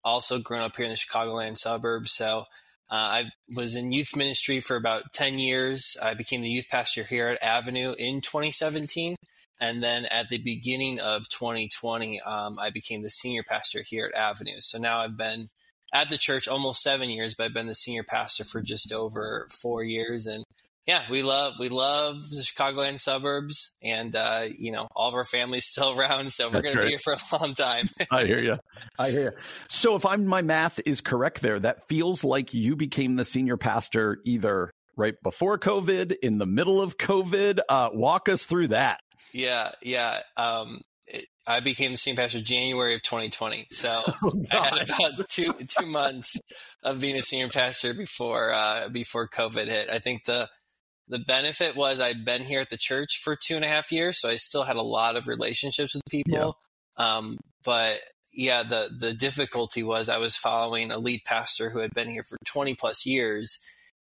also 0.03 0.39
grown 0.39 0.61
up 0.61 0.75
here 0.75 0.85
in 0.85 0.91
the 0.91 0.97
Chicagoland 0.97 1.57
suburbs. 1.57 2.11
So 2.11 2.43
uh, 2.89 2.93
I 2.93 3.29
was 3.55 3.75
in 3.75 3.93
youth 3.93 4.13
ministry 4.15 4.59
for 4.59 4.75
about 4.75 5.13
ten 5.13 5.39
years. 5.39 5.95
I 6.03 6.15
became 6.15 6.41
the 6.41 6.49
youth 6.49 6.67
pastor 6.69 7.03
here 7.03 7.29
at 7.29 7.41
Avenue 7.41 7.95
in 7.97 8.19
2017, 8.19 9.15
and 9.61 9.81
then 9.81 10.03
at 10.05 10.27
the 10.27 10.37
beginning 10.37 10.99
of 10.99 11.29
2020, 11.29 12.19
um, 12.21 12.59
I 12.59 12.71
became 12.71 13.03
the 13.03 13.09
senior 13.09 13.43
pastor 13.43 13.83
here 13.87 14.11
at 14.13 14.19
Avenue. 14.19 14.59
So 14.59 14.79
now 14.79 14.99
I've 14.99 15.17
been 15.17 15.47
at 15.93 16.09
the 16.09 16.17
church 16.17 16.47
almost 16.47 16.81
seven 16.81 17.09
years, 17.09 17.35
but 17.35 17.45
I've 17.45 17.53
been 17.53 17.67
the 17.67 17.75
senior 17.75 18.03
pastor 18.03 18.43
for 18.43 18.61
just 18.61 18.91
over 18.91 19.47
four 19.49 19.83
years. 19.83 20.27
And 20.27 20.43
yeah, 20.85 21.03
we 21.11 21.21
love 21.21 21.55
we 21.59 21.67
love 21.67 22.29
the 22.29 22.41
Chicagoland 22.41 22.99
suburbs, 22.99 23.73
and 23.83 24.15
uh, 24.15 24.47
you 24.57 24.71
know 24.71 24.87
all 24.95 25.09
of 25.09 25.15
our 25.15 25.25
family's 25.25 25.65
still 25.71 25.99
around, 25.99 26.31
so 26.31 26.47
we're 26.47 26.61
going 26.61 26.77
to 26.77 26.83
be 26.83 26.89
here 26.89 26.99
for 26.99 27.13
a 27.13 27.19
long 27.37 27.53
time. 27.53 27.87
I 28.11 28.25
hear 28.25 28.39
you. 28.39 28.57
I 28.97 29.11
hear 29.11 29.23
you. 29.23 29.31
So 29.67 29.95
if 29.95 30.05
I'm 30.05 30.25
my 30.25 30.41
math 30.41 30.79
is 30.85 31.01
correct, 31.01 31.41
there, 31.41 31.59
that 31.59 31.87
feels 31.87 32.23
like 32.23 32.53
you 32.53 32.75
became 32.75 33.17
the 33.17 33.25
senior 33.25 33.57
pastor 33.57 34.19
either 34.23 34.71
right 34.95 35.15
before 35.21 35.59
COVID, 35.59 36.15
in 36.23 36.37
the 36.37 36.45
middle 36.45 36.81
of 36.81 36.97
COVID. 36.97 37.59
Uh, 37.67 37.89
walk 37.93 38.29
us 38.29 38.45
through 38.45 38.67
that. 38.67 39.01
Yeah, 39.33 39.71
yeah. 39.81 40.21
Um, 40.37 40.81
I 41.47 41.61
became 41.61 41.91
the 41.91 41.97
senior 41.97 42.21
pastor 42.21 42.41
January 42.41 42.93
of 42.93 43.01
2020. 43.01 43.67
So 43.71 44.01
oh, 44.23 44.41
I 44.51 44.55
had 44.55 44.89
about 44.89 45.29
two 45.29 45.53
two 45.53 45.85
months 45.85 46.39
of 46.83 46.99
being 46.99 47.15
a 47.15 47.21
senior 47.21 47.49
pastor 47.49 47.93
before 47.93 48.51
uh, 48.51 48.89
before 48.89 49.27
COVID 49.27 49.67
hit. 49.67 49.89
I 49.89 49.99
think 49.99 50.25
the 50.25 50.49
the 51.07 51.19
benefit 51.19 51.75
was 51.75 52.01
I'd 52.01 52.25
been 52.25 52.43
here 52.43 52.59
at 52.59 52.69
the 52.69 52.77
church 52.77 53.21
for 53.23 53.35
two 53.35 53.55
and 53.55 53.63
a 53.63 53.69
half 53.69 53.91
years, 53.91 54.19
so 54.19 54.29
I 54.29 54.35
still 54.35 54.63
had 54.63 54.75
a 54.75 54.81
lot 54.81 55.15
of 55.15 55.27
relationships 55.27 55.95
with 55.95 56.03
people. 56.09 56.57
Yeah. 56.97 57.17
Um, 57.17 57.37
but 57.63 57.99
yeah, 58.33 58.63
the 58.63 58.89
the 58.97 59.13
difficulty 59.13 59.83
was 59.83 60.09
I 60.09 60.17
was 60.17 60.35
following 60.35 60.91
a 60.91 60.99
lead 60.99 61.21
pastor 61.25 61.69
who 61.69 61.79
had 61.79 61.93
been 61.93 62.09
here 62.09 62.23
for 62.23 62.37
20 62.45 62.75
plus 62.75 63.05
years 63.05 63.59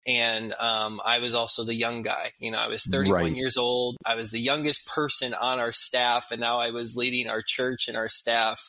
and 0.06 0.54
um, 0.54 1.00
I 1.06 1.20
was 1.20 1.36
also 1.36 1.64
the 1.64 1.76
young 1.76 2.02
guy. 2.02 2.32
You 2.40 2.52
know, 2.52 2.58
I 2.58 2.68
was 2.68 2.84
31 2.84 3.22
right. 3.22 3.36
years 3.36 3.58
old. 3.58 3.98
I 4.06 4.16
was 4.16 4.32
the 4.32 4.40
youngest 4.40 4.88
person 4.88 5.34
on 5.34 5.60
our 5.60 5.72
staff, 5.72 6.32
and 6.32 6.42
now 6.42 6.60
I 6.60 6.72
was 6.72 6.96
leading 6.96 7.30
our 7.30 7.44
church 7.46 7.88
and 7.88 7.96
our 7.96 8.08
staff 8.08 8.62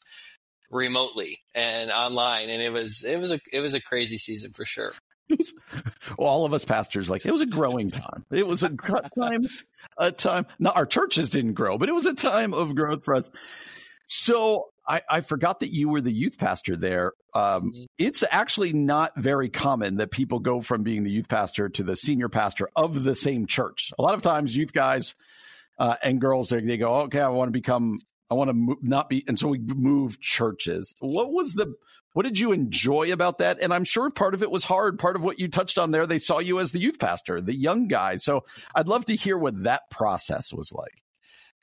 remotely 0.70 1.38
and 1.54 1.90
online. 1.90 2.48
And 2.48 2.62
it 2.62 2.72
was 2.72 3.04
it 3.04 3.18
was 3.18 3.32
a 3.32 3.40
it 3.52 3.60
was 3.60 3.74
a 3.74 3.80
crazy 3.80 4.18
season 4.18 4.52
for 4.52 4.64
sure. 4.64 4.92
well, 6.18 6.28
all 6.28 6.44
of 6.44 6.52
us 6.52 6.64
pastors 6.64 7.08
like 7.08 7.24
it 7.24 7.32
was 7.32 7.40
a 7.40 7.46
growing 7.46 7.90
time. 7.90 8.24
It 8.30 8.46
was 8.46 8.62
a 8.62 8.76
time, 8.76 9.42
a 9.96 10.12
time. 10.12 10.46
Not 10.58 10.76
our 10.76 10.86
churches 10.86 11.30
didn't 11.30 11.54
grow, 11.54 11.78
but 11.78 11.88
it 11.88 11.92
was 11.92 12.06
a 12.06 12.14
time 12.14 12.52
of 12.52 12.74
growth 12.74 13.04
for 13.04 13.14
us. 13.14 13.30
So 14.06 14.66
I, 14.86 15.02
I 15.08 15.20
forgot 15.20 15.60
that 15.60 15.72
you 15.72 15.88
were 15.88 16.00
the 16.00 16.12
youth 16.12 16.38
pastor 16.38 16.76
there. 16.76 17.12
Um, 17.34 17.72
mm-hmm. 17.72 17.84
It's 17.98 18.24
actually 18.30 18.72
not 18.72 19.12
very 19.16 19.48
common 19.48 19.96
that 19.96 20.10
people 20.10 20.40
go 20.40 20.60
from 20.60 20.82
being 20.82 21.04
the 21.04 21.10
youth 21.10 21.28
pastor 21.28 21.68
to 21.68 21.82
the 21.82 21.96
senior 21.96 22.28
pastor 22.28 22.68
of 22.74 23.04
the 23.04 23.14
same 23.14 23.46
church. 23.46 23.92
A 23.98 24.02
lot 24.02 24.14
of 24.14 24.22
times, 24.22 24.56
youth 24.56 24.72
guys 24.72 25.14
uh, 25.78 25.96
and 26.02 26.20
girls 26.20 26.48
they, 26.48 26.60
they 26.60 26.76
go, 26.76 27.02
"Okay, 27.02 27.20
I 27.20 27.28
want 27.28 27.48
to 27.48 27.52
become, 27.52 28.00
I 28.30 28.34
want 28.34 28.50
to 28.50 28.54
mo- 28.54 28.78
not 28.82 29.08
be," 29.08 29.24
and 29.28 29.38
so 29.38 29.48
we 29.48 29.58
move 29.58 30.20
churches. 30.20 30.94
What 31.00 31.32
was 31.32 31.52
the, 31.52 31.74
what 32.12 32.24
did 32.24 32.38
you 32.38 32.52
enjoy 32.52 33.12
about 33.12 33.38
that? 33.38 33.60
And 33.60 33.72
I'm 33.72 33.84
sure 33.84 34.10
part 34.10 34.34
of 34.34 34.42
it 34.42 34.50
was 34.50 34.64
hard. 34.64 34.98
Part 34.98 35.16
of 35.16 35.24
what 35.24 35.38
you 35.38 35.48
touched 35.48 35.78
on 35.78 35.92
there, 35.92 36.06
they 36.06 36.18
saw 36.18 36.40
you 36.40 36.60
as 36.60 36.72
the 36.72 36.80
youth 36.80 36.98
pastor, 36.98 37.40
the 37.40 37.54
young 37.54 37.88
guy. 37.88 38.18
So 38.18 38.44
I'd 38.74 38.88
love 38.88 39.06
to 39.06 39.14
hear 39.14 39.38
what 39.38 39.62
that 39.62 39.90
process 39.90 40.52
was 40.52 40.72
like. 40.72 41.01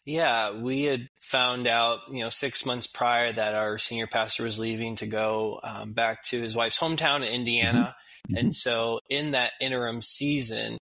Yeah, 0.09 0.59
we 0.59 0.85
had 0.85 1.07
found 1.21 1.67
out, 1.67 1.99
you 2.09 2.21
know, 2.21 2.29
six 2.29 2.65
months 2.65 2.87
prior 2.87 3.31
that 3.31 3.53
our 3.53 3.77
senior 3.77 4.07
pastor 4.07 4.41
was 4.41 4.57
leaving 4.57 4.95
to 4.95 5.05
go 5.05 5.59
um, 5.61 5.93
back 5.93 6.23
to 6.29 6.41
his 6.41 6.55
wife's 6.55 6.79
hometown 6.79 7.17
in 7.17 7.31
Indiana. 7.31 7.95
Mm-hmm. 8.27 8.37
And 8.37 8.55
so 8.55 9.01
in 9.07 9.31
that 9.31 9.51
interim 9.61 10.01
season, 10.01 10.79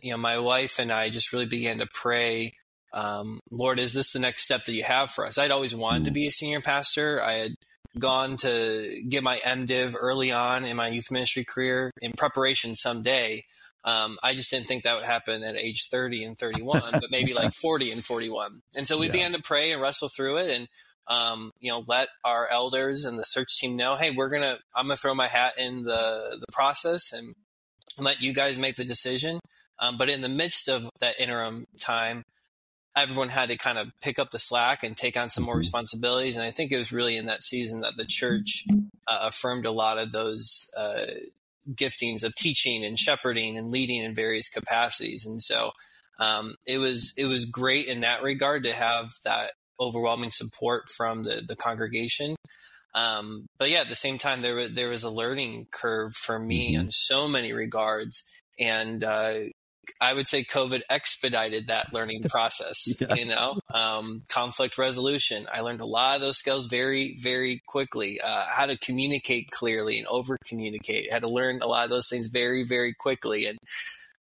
you 0.00 0.12
know, 0.12 0.18
my 0.18 0.38
wife 0.38 0.78
and 0.78 0.92
I 0.92 1.10
just 1.10 1.32
really 1.32 1.46
began 1.46 1.78
to 1.78 1.88
pray, 1.92 2.52
um, 2.92 3.40
Lord, 3.50 3.80
is 3.80 3.92
this 3.92 4.12
the 4.12 4.20
next 4.20 4.44
step 4.44 4.62
that 4.66 4.72
you 4.72 4.84
have 4.84 5.10
for 5.10 5.26
us? 5.26 5.36
I'd 5.36 5.50
always 5.50 5.74
wanted 5.74 5.98
mm-hmm. 5.98 6.04
to 6.04 6.10
be 6.12 6.28
a 6.28 6.30
senior 6.30 6.60
pastor. 6.60 7.20
I 7.20 7.38
had 7.38 7.54
gone 7.98 8.36
to 8.36 9.02
get 9.08 9.24
my 9.24 9.38
MDiv 9.38 9.96
early 9.98 10.30
on 10.30 10.64
in 10.64 10.76
my 10.76 10.86
youth 10.86 11.10
ministry 11.10 11.44
career 11.44 11.90
in 12.00 12.12
preparation 12.12 12.76
someday. 12.76 13.46
Um, 13.84 14.18
I 14.22 14.34
just 14.34 14.50
didn't 14.50 14.66
think 14.66 14.84
that 14.84 14.94
would 14.94 15.04
happen 15.04 15.42
at 15.42 15.56
age 15.56 15.88
30 15.90 16.24
and 16.24 16.38
31, 16.38 16.82
but 16.92 17.10
maybe 17.10 17.34
like 17.34 17.52
40 17.60 17.92
and 17.92 18.04
41. 18.04 18.62
And 18.76 18.88
so 18.88 18.98
we 18.98 19.06
yeah. 19.06 19.12
began 19.12 19.32
to 19.32 19.42
pray 19.42 19.72
and 19.72 19.82
wrestle 19.82 20.08
through 20.08 20.38
it 20.38 20.50
and, 20.50 20.68
um, 21.06 21.50
you 21.60 21.70
know, 21.70 21.84
let 21.86 22.08
our 22.24 22.48
elders 22.48 23.04
and 23.04 23.18
the 23.18 23.24
search 23.24 23.58
team 23.58 23.76
know, 23.76 23.94
hey, 23.94 24.10
we're 24.10 24.30
going 24.30 24.42
to, 24.42 24.56
I'm 24.74 24.86
going 24.86 24.96
to 24.96 25.00
throw 25.00 25.14
my 25.14 25.28
hat 25.28 25.58
in 25.58 25.82
the, 25.82 26.38
the 26.40 26.50
process 26.50 27.12
and 27.12 27.34
let 27.98 28.22
you 28.22 28.32
guys 28.32 28.58
make 28.58 28.76
the 28.76 28.84
decision. 28.84 29.38
Um, 29.78 29.98
but 29.98 30.08
in 30.08 30.22
the 30.22 30.28
midst 30.28 30.68
of 30.68 30.88
that 31.00 31.20
interim 31.20 31.66
time, 31.78 32.22
everyone 32.96 33.28
had 33.28 33.48
to 33.48 33.56
kind 33.56 33.76
of 33.76 33.88
pick 34.00 34.18
up 34.18 34.30
the 34.30 34.38
slack 34.38 34.82
and 34.82 34.96
take 34.96 35.16
on 35.16 35.28
some 35.28 35.44
more 35.44 35.54
mm-hmm. 35.54 35.60
responsibilities. 35.60 36.36
And 36.36 36.44
I 36.44 36.50
think 36.50 36.72
it 36.72 36.78
was 36.78 36.92
really 36.92 37.16
in 37.16 37.26
that 37.26 37.42
season 37.42 37.80
that 37.80 37.96
the 37.96 38.06
church 38.06 38.64
uh, 39.08 39.18
affirmed 39.22 39.66
a 39.66 39.72
lot 39.72 39.98
of 39.98 40.10
those 40.10 40.70
uh, 40.76 41.06
giftings 41.72 42.22
of 42.22 42.34
teaching 42.34 42.84
and 42.84 42.98
shepherding 42.98 43.56
and 43.58 43.70
leading 43.70 44.02
in 44.02 44.14
various 44.14 44.48
capacities. 44.48 45.24
And 45.24 45.40
so 45.42 45.72
um, 46.18 46.54
it 46.66 46.78
was 46.78 47.12
it 47.16 47.26
was 47.26 47.44
great 47.44 47.86
in 47.86 48.00
that 48.00 48.22
regard 48.22 48.64
to 48.64 48.72
have 48.72 49.10
that 49.24 49.52
overwhelming 49.80 50.30
support 50.30 50.88
from 50.88 51.22
the 51.22 51.42
the 51.46 51.56
congregation. 51.56 52.36
Um, 52.94 53.46
but 53.58 53.70
yeah, 53.70 53.80
at 53.80 53.88
the 53.88 53.96
same 53.96 54.18
time, 54.18 54.40
there 54.40 54.54
was 54.54 54.72
there 54.72 54.88
was 54.88 55.04
a 55.04 55.10
learning 55.10 55.66
curve 55.72 56.14
for 56.14 56.38
me 56.38 56.74
mm-hmm. 56.74 56.82
in 56.82 56.90
so 56.92 57.26
many 57.26 57.52
regards, 57.52 58.22
and 58.58 59.02
uh, 59.02 59.40
I 60.00 60.14
would 60.14 60.28
say 60.28 60.44
COVID 60.44 60.82
expedited 60.90 61.68
that 61.68 61.92
learning 61.92 62.22
process. 62.28 62.88
yeah. 63.00 63.14
You 63.14 63.26
know, 63.26 63.58
um, 63.72 64.22
conflict 64.28 64.78
resolution. 64.78 65.46
I 65.52 65.60
learned 65.60 65.80
a 65.80 65.86
lot 65.86 66.16
of 66.16 66.20
those 66.20 66.38
skills 66.38 66.66
very, 66.66 67.16
very 67.22 67.62
quickly. 67.66 68.20
Uh, 68.20 68.44
how 68.48 68.66
to 68.66 68.76
communicate 68.78 69.50
clearly 69.50 69.98
and 69.98 70.06
over 70.06 70.36
communicate. 70.46 71.12
Had 71.12 71.22
to 71.22 71.28
learn 71.28 71.60
a 71.62 71.66
lot 71.66 71.84
of 71.84 71.90
those 71.90 72.08
things 72.08 72.26
very, 72.26 72.64
very 72.64 72.94
quickly 72.98 73.46
and 73.46 73.58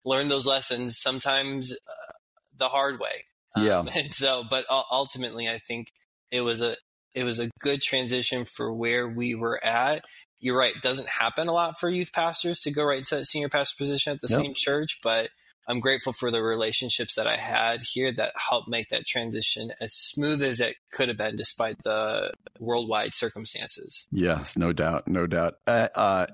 learn 0.06 0.28
those 0.28 0.48
lessons 0.48 0.98
sometimes 1.00 1.72
uh, 1.72 2.12
the 2.58 2.70
hard 2.70 3.00
way. 3.00 3.26
Um, 3.56 3.66
yeah. 3.66 3.84
And 3.96 4.14
so, 4.14 4.44
but 4.50 4.66
ultimately, 4.70 5.48
I 5.48 5.60
think 5.60 5.88
it 6.32 6.42
was 6.42 6.62
a 6.62 6.76
it 7.14 7.24
was 7.24 7.40
a 7.40 7.50
good 7.60 7.80
transition 7.82 8.44
for 8.44 8.74
where 8.74 9.08
we 9.08 9.36
were 9.36 9.64
at 9.64 10.04
you're 10.44 10.58
right. 10.58 10.76
It 10.76 10.82
doesn't 10.82 11.08
happen 11.08 11.48
a 11.48 11.54
lot 11.54 11.80
for 11.80 11.90
youth 11.90 12.12
pastors 12.12 12.60
to 12.62 12.72
go 12.72 12.84
right 12.84 12.98
into 12.98 13.16
that 13.16 13.26
senior 13.26 13.48
pastor 13.48 13.76
position 13.78 14.12
at 14.12 14.20
the 14.20 14.28
yep. 14.30 14.42
same 14.42 14.54
church, 14.54 15.00
but 15.02 15.30
I'm 15.68 15.80
grateful 15.80 16.14
for 16.14 16.32
the 16.32 16.44
relationships 16.44 17.16
that 17.16 17.28
I 17.28 17.38
had 17.38 17.82
here 17.82 18.12
that 18.12 18.34
helped 18.36 18.68
make 18.68 18.90
that 18.90 19.06
transition 19.06 19.72
as 19.80 19.94
smooth 19.94 20.42
as 20.42 20.60
it 20.60 20.76
could 20.92 21.08
have 21.08 21.18
been, 21.18 21.36
despite 21.36 21.82
the 21.84 22.34
worldwide 22.60 23.14
circumstances. 23.14 24.08
Yes, 24.12 24.58
no 24.58 24.74
doubt, 24.74 25.08
no 25.08 25.28
doubt. 25.28 25.56
Uh, 25.66 25.88
uh, 25.96 26.28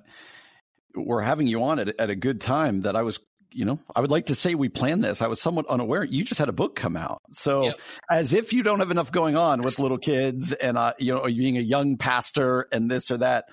we're 0.95 1.21
having 1.21 1.47
you 1.47 1.63
on 1.63 1.79
at, 1.79 1.99
at 1.99 2.09
a 2.09 2.15
good 2.15 2.41
time 2.41 2.81
that 2.81 2.95
I 2.95 3.03
was 3.03 3.19
you 3.51 3.65
know, 3.65 3.79
I 3.95 4.01
would 4.01 4.11
like 4.11 4.27
to 4.27 4.35
say 4.35 4.53
we 4.53 4.69
planned 4.69 5.03
this. 5.03 5.21
I 5.21 5.27
was 5.27 5.41
somewhat 5.41 5.65
unaware. 5.67 6.03
You 6.03 6.23
just 6.23 6.39
had 6.39 6.49
a 6.49 6.53
book 6.53 6.75
come 6.75 6.95
out. 6.95 7.21
So 7.31 7.63
yep. 7.63 7.79
as 8.09 8.33
if 8.33 8.53
you 8.53 8.63
don't 8.63 8.79
have 8.79 8.91
enough 8.91 9.11
going 9.11 9.35
on 9.35 9.61
with 9.61 9.79
little 9.79 9.97
kids 9.97 10.53
and, 10.53 10.77
uh, 10.77 10.93
you 10.99 11.13
know, 11.13 11.25
being 11.25 11.57
a 11.57 11.61
young 11.61 11.97
pastor 11.97 12.67
and 12.71 12.89
this 12.89 13.09
or 13.09 13.17
that. 13.17 13.45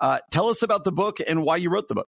Uh, 0.00 0.18
tell 0.30 0.48
us 0.48 0.62
about 0.62 0.84
the 0.84 0.92
book 0.92 1.18
and 1.26 1.42
why 1.42 1.56
you 1.56 1.68
wrote 1.68 1.88
the 1.88 1.94
book. 1.94 2.08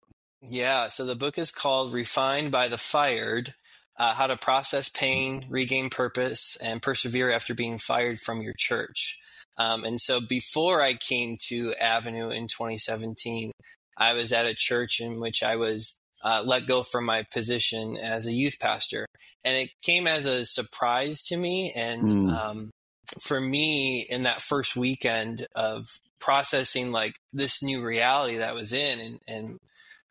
Yeah, 0.49 0.89
so 0.89 1.05
the 1.05 1.15
book 1.15 1.37
is 1.37 1.51
called 1.51 1.93
Refined 1.93 2.51
by 2.51 2.67
the 2.67 2.77
Fired 2.77 3.53
uh, 3.97 4.13
How 4.13 4.27
to 4.27 4.37
Process 4.37 4.89
Pain, 4.89 5.45
Regain 5.49 5.89
Purpose, 5.89 6.57
and 6.61 6.81
Persevere 6.81 7.31
After 7.31 7.53
Being 7.53 7.77
Fired 7.77 8.19
from 8.19 8.41
Your 8.41 8.53
Church. 8.57 9.19
Um, 9.57 9.83
and 9.83 9.99
so 9.99 10.19
before 10.19 10.81
I 10.81 10.95
came 10.95 11.37
to 11.47 11.73
Avenue 11.75 12.29
in 12.29 12.47
2017, 12.47 13.51
I 13.97 14.13
was 14.13 14.33
at 14.33 14.45
a 14.45 14.55
church 14.55 14.99
in 14.99 15.19
which 15.19 15.43
I 15.43 15.55
was 15.55 15.93
uh, 16.23 16.41
let 16.45 16.65
go 16.65 16.83
from 16.83 17.05
my 17.05 17.25
position 17.31 17.97
as 17.97 18.25
a 18.25 18.31
youth 18.31 18.57
pastor. 18.59 19.05
And 19.43 19.57
it 19.57 19.69
came 19.81 20.07
as 20.07 20.25
a 20.25 20.45
surprise 20.45 21.21
to 21.23 21.37
me. 21.37 21.73
And 21.75 22.03
mm. 22.03 22.33
um, 22.33 22.71
for 23.19 23.39
me, 23.39 23.99
in 24.09 24.23
that 24.23 24.41
first 24.41 24.75
weekend 24.75 25.45
of 25.53 25.85
processing 26.19 26.91
like 26.91 27.15
this 27.33 27.61
new 27.61 27.83
reality 27.83 28.37
that 28.37 28.49
I 28.49 28.53
was 28.53 28.71
in 28.71 28.99
and, 28.99 29.19
and 29.27 29.57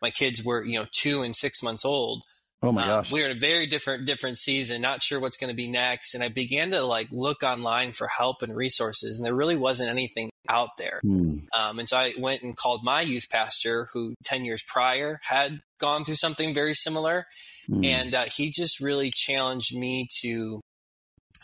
my 0.02 0.10
kids 0.10 0.44
were 0.44 0.64
you 0.64 0.78
know 0.78 0.86
two 0.92 1.22
and 1.22 1.34
six 1.34 1.62
months 1.62 1.84
old. 1.84 2.22
Oh 2.64 2.70
my 2.70 2.82
um, 2.82 2.88
gosh. 2.88 3.12
we 3.12 3.20
were 3.20 3.26
in 3.26 3.36
a 3.36 3.40
very 3.40 3.66
different 3.66 4.04
different 4.06 4.38
season 4.38 4.82
not 4.82 5.02
sure 5.02 5.18
what's 5.18 5.36
going 5.36 5.50
to 5.50 5.56
be 5.56 5.68
next. 5.68 6.14
And 6.14 6.22
i 6.22 6.28
began 6.28 6.70
to 6.72 6.82
like 6.82 7.08
look 7.10 7.42
online 7.42 7.92
for 7.92 8.06
help 8.06 8.42
and 8.42 8.54
resources 8.54 9.18
and 9.18 9.26
there 9.26 9.34
really 9.34 9.56
wasn't 9.56 9.90
anything 9.90 10.30
out 10.48 10.70
there. 10.76 11.00
Mm. 11.04 11.46
um, 11.56 11.78
and 11.78 11.88
so 11.88 11.96
i 11.96 12.14
went 12.18 12.42
and 12.42 12.56
called 12.56 12.84
my 12.84 13.00
youth 13.00 13.28
pastor 13.30 13.88
who 13.92 14.14
10 14.24 14.44
years 14.44 14.62
prior 14.62 15.20
had 15.22 15.60
gone 15.78 16.04
through 16.04 16.16
something 16.16 16.54
very 16.54 16.74
similar. 16.74 17.26
Mm. 17.68 17.84
and 17.86 18.14
uh, 18.14 18.24
he 18.24 18.50
just 18.50 18.80
really 18.80 19.10
challenged 19.12 19.76
me 19.76 20.08
to 20.20 20.60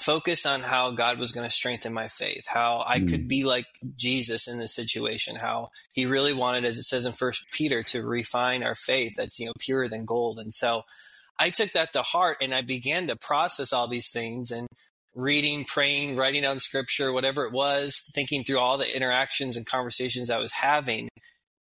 focus 0.09 0.47
on 0.47 0.63
how 0.63 0.91
God 0.91 1.19
was 1.19 1.33
going 1.33 1.47
to 1.47 1.55
strengthen 1.55 1.93
my 1.93 2.09
faith, 2.09 2.47
how 2.47 2.83
I 2.87 2.99
mm. 2.99 3.11
could 3.11 3.29
be 3.29 3.45
like 3.45 3.67
Jesus 3.95 4.49
in 4.49 4.59
this 4.59 4.75
situation, 4.75 5.37
how 5.37 5.69
he 5.93 6.07
really 6.07 6.33
wanted, 6.33 6.65
as 6.65 6.79
it 6.79 6.85
says 6.85 7.05
in 7.05 7.13
First 7.13 7.45
Peter, 7.53 7.83
to 7.83 8.03
refine 8.03 8.63
our 8.63 8.75
faith 8.75 9.13
that's 9.19 9.39
you 9.39 9.47
know 9.47 9.53
purer 9.61 9.87
than 9.87 10.07
gold. 10.07 10.39
And 10.39 10.55
so 10.55 10.85
I 11.39 11.51
took 11.51 11.73
that 11.73 11.93
to 11.93 12.01
heart 12.01 12.39
and 12.41 12.55
I 12.55 12.63
began 12.63 13.07
to 13.09 13.17
process 13.17 13.71
all 13.71 13.87
these 13.87 14.09
things 14.09 14.51
and 14.51 14.67
reading, 15.15 15.67
praying, 15.67 16.17
writing 16.17 16.41
down 16.41 16.59
scripture, 16.59 17.13
whatever 17.13 17.45
it 17.45 17.53
was, 17.53 18.01
thinking 18.15 18.45
through 18.45 18.61
all 18.61 18.79
the 18.79 18.97
interactions 18.97 19.59
and 19.59 19.67
conversations 19.67 20.31
I 20.31 20.39
was 20.39 20.53
having. 20.53 21.11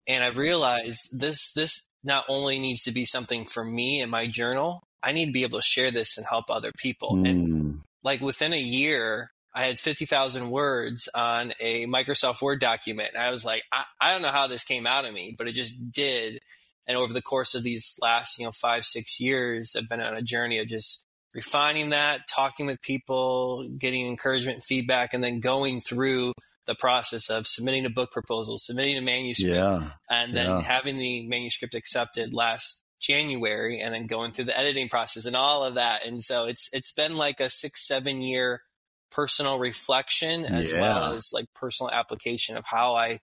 and 0.09 0.25
I 0.25 0.29
realized 0.29 1.11
this 1.13 1.53
this 1.53 1.83
not 2.03 2.25
only 2.31 2.59
needs 2.59 2.83
to 2.85 2.93
be 2.93 3.05
something 3.05 3.45
for 3.45 3.63
me 3.63 4.01
and 4.01 4.11
my 4.11 4.27
journal, 4.27 4.81
I 5.03 5.13
need 5.13 5.27
to 5.27 5.33
be 5.33 5.43
able 5.43 5.59
to 5.59 5.67
share 5.67 5.91
this 5.91 6.17
and 6.17 6.27
help 6.27 6.47
other 6.49 6.73
people. 6.79 7.13
Mm. 7.17 7.29
And 7.29 7.49
hmm. 7.49 7.79
Like 8.03 8.21
within 8.21 8.53
a 8.53 8.61
year, 8.61 9.31
I 9.55 9.65
had 9.65 9.79
50,000 9.79 10.51
words 10.51 11.09
on 11.15 11.53
a 11.61 11.87
Microsoft 11.87 12.41
Word 12.41 12.61
document. 12.61 13.11
And 13.15 13.23
I 13.23 13.31
was 13.31 13.45
like, 13.45 13.63
I, 13.73 13.85
I 14.01 14.13
don't 14.13 14.23
know 14.23 14.29
how 14.29 14.47
this 14.47 14.65
came 14.65 14.87
out 14.87 15.05
of 15.05 15.13
me, 15.13 15.35
but 15.37 15.47
it 15.47 15.53
just 15.53 15.93
did. 15.93 16.39
And 16.87 16.97
over 16.97 17.13
the 17.13 17.23
course 17.23 17.55
of 17.55 17.63
these 17.63 17.95
last, 18.01 18.39
you 18.39 18.45
know, 18.45 18.51
five, 18.51 18.85
six 18.85 19.21
years, 19.21 19.77
I've 19.77 19.89
been 19.89 20.01
on 20.01 20.17
a 20.17 20.23
journey 20.23 20.59
of 20.59 20.67
just 20.67 21.05
refining 21.35 21.91
that, 21.91 22.23
talking 22.29 22.67
with 22.67 22.81
people, 22.83 23.69
getting 23.79 24.07
encouragement, 24.07 24.63
feedback, 24.63 25.15
and 25.15 25.23
then 25.23 25.41
going 25.41 25.81
through 25.81 26.33
the 26.67 26.75
process 26.75 27.29
of 27.29 27.47
submitting 27.47 27.87
a 27.87 27.91
book 27.91 28.11
proposal, 28.11 28.59
submitting 28.59 28.97
a 28.97 29.03
manuscript, 29.03 29.55
yeah, 29.55 29.91
and 30.11 30.35
then 30.35 30.47
yeah. 30.47 30.61
having 30.61 30.97
the 30.97 31.27
manuscript 31.27 31.75
accepted 31.75 32.33
last 32.33 32.82
January, 33.03 33.81
and 33.81 33.93
then 33.93 34.07
going 34.07 34.33
through 34.33 34.47
the 34.47 34.59
editing 34.59 34.89
process 34.89 35.27
and 35.27 35.37
all 35.37 35.65
of 35.65 35.75
that. 35.75 36.07
And 36.07 36.23
so 36.23 36.47
it's 36.47 36.69
it's 36.73 36.93
been 36.93 37.17
like 37.17 37.41
a 37.41 37.51
six 37.51 37.87
seven 37.87 38.23
year 38.23 38.63
personal 39.11 39.59
reflection 39.59 40.45
as 40.45 40.73
yeah. 40.73 40.81
well 40.81 41.13
as 41.13 41.31
like 41.33 41.47
personal 41.55 41.91
application 41.91 42.57
of 42.57 42.65
how 42.65 42.95
I 42.95 43.19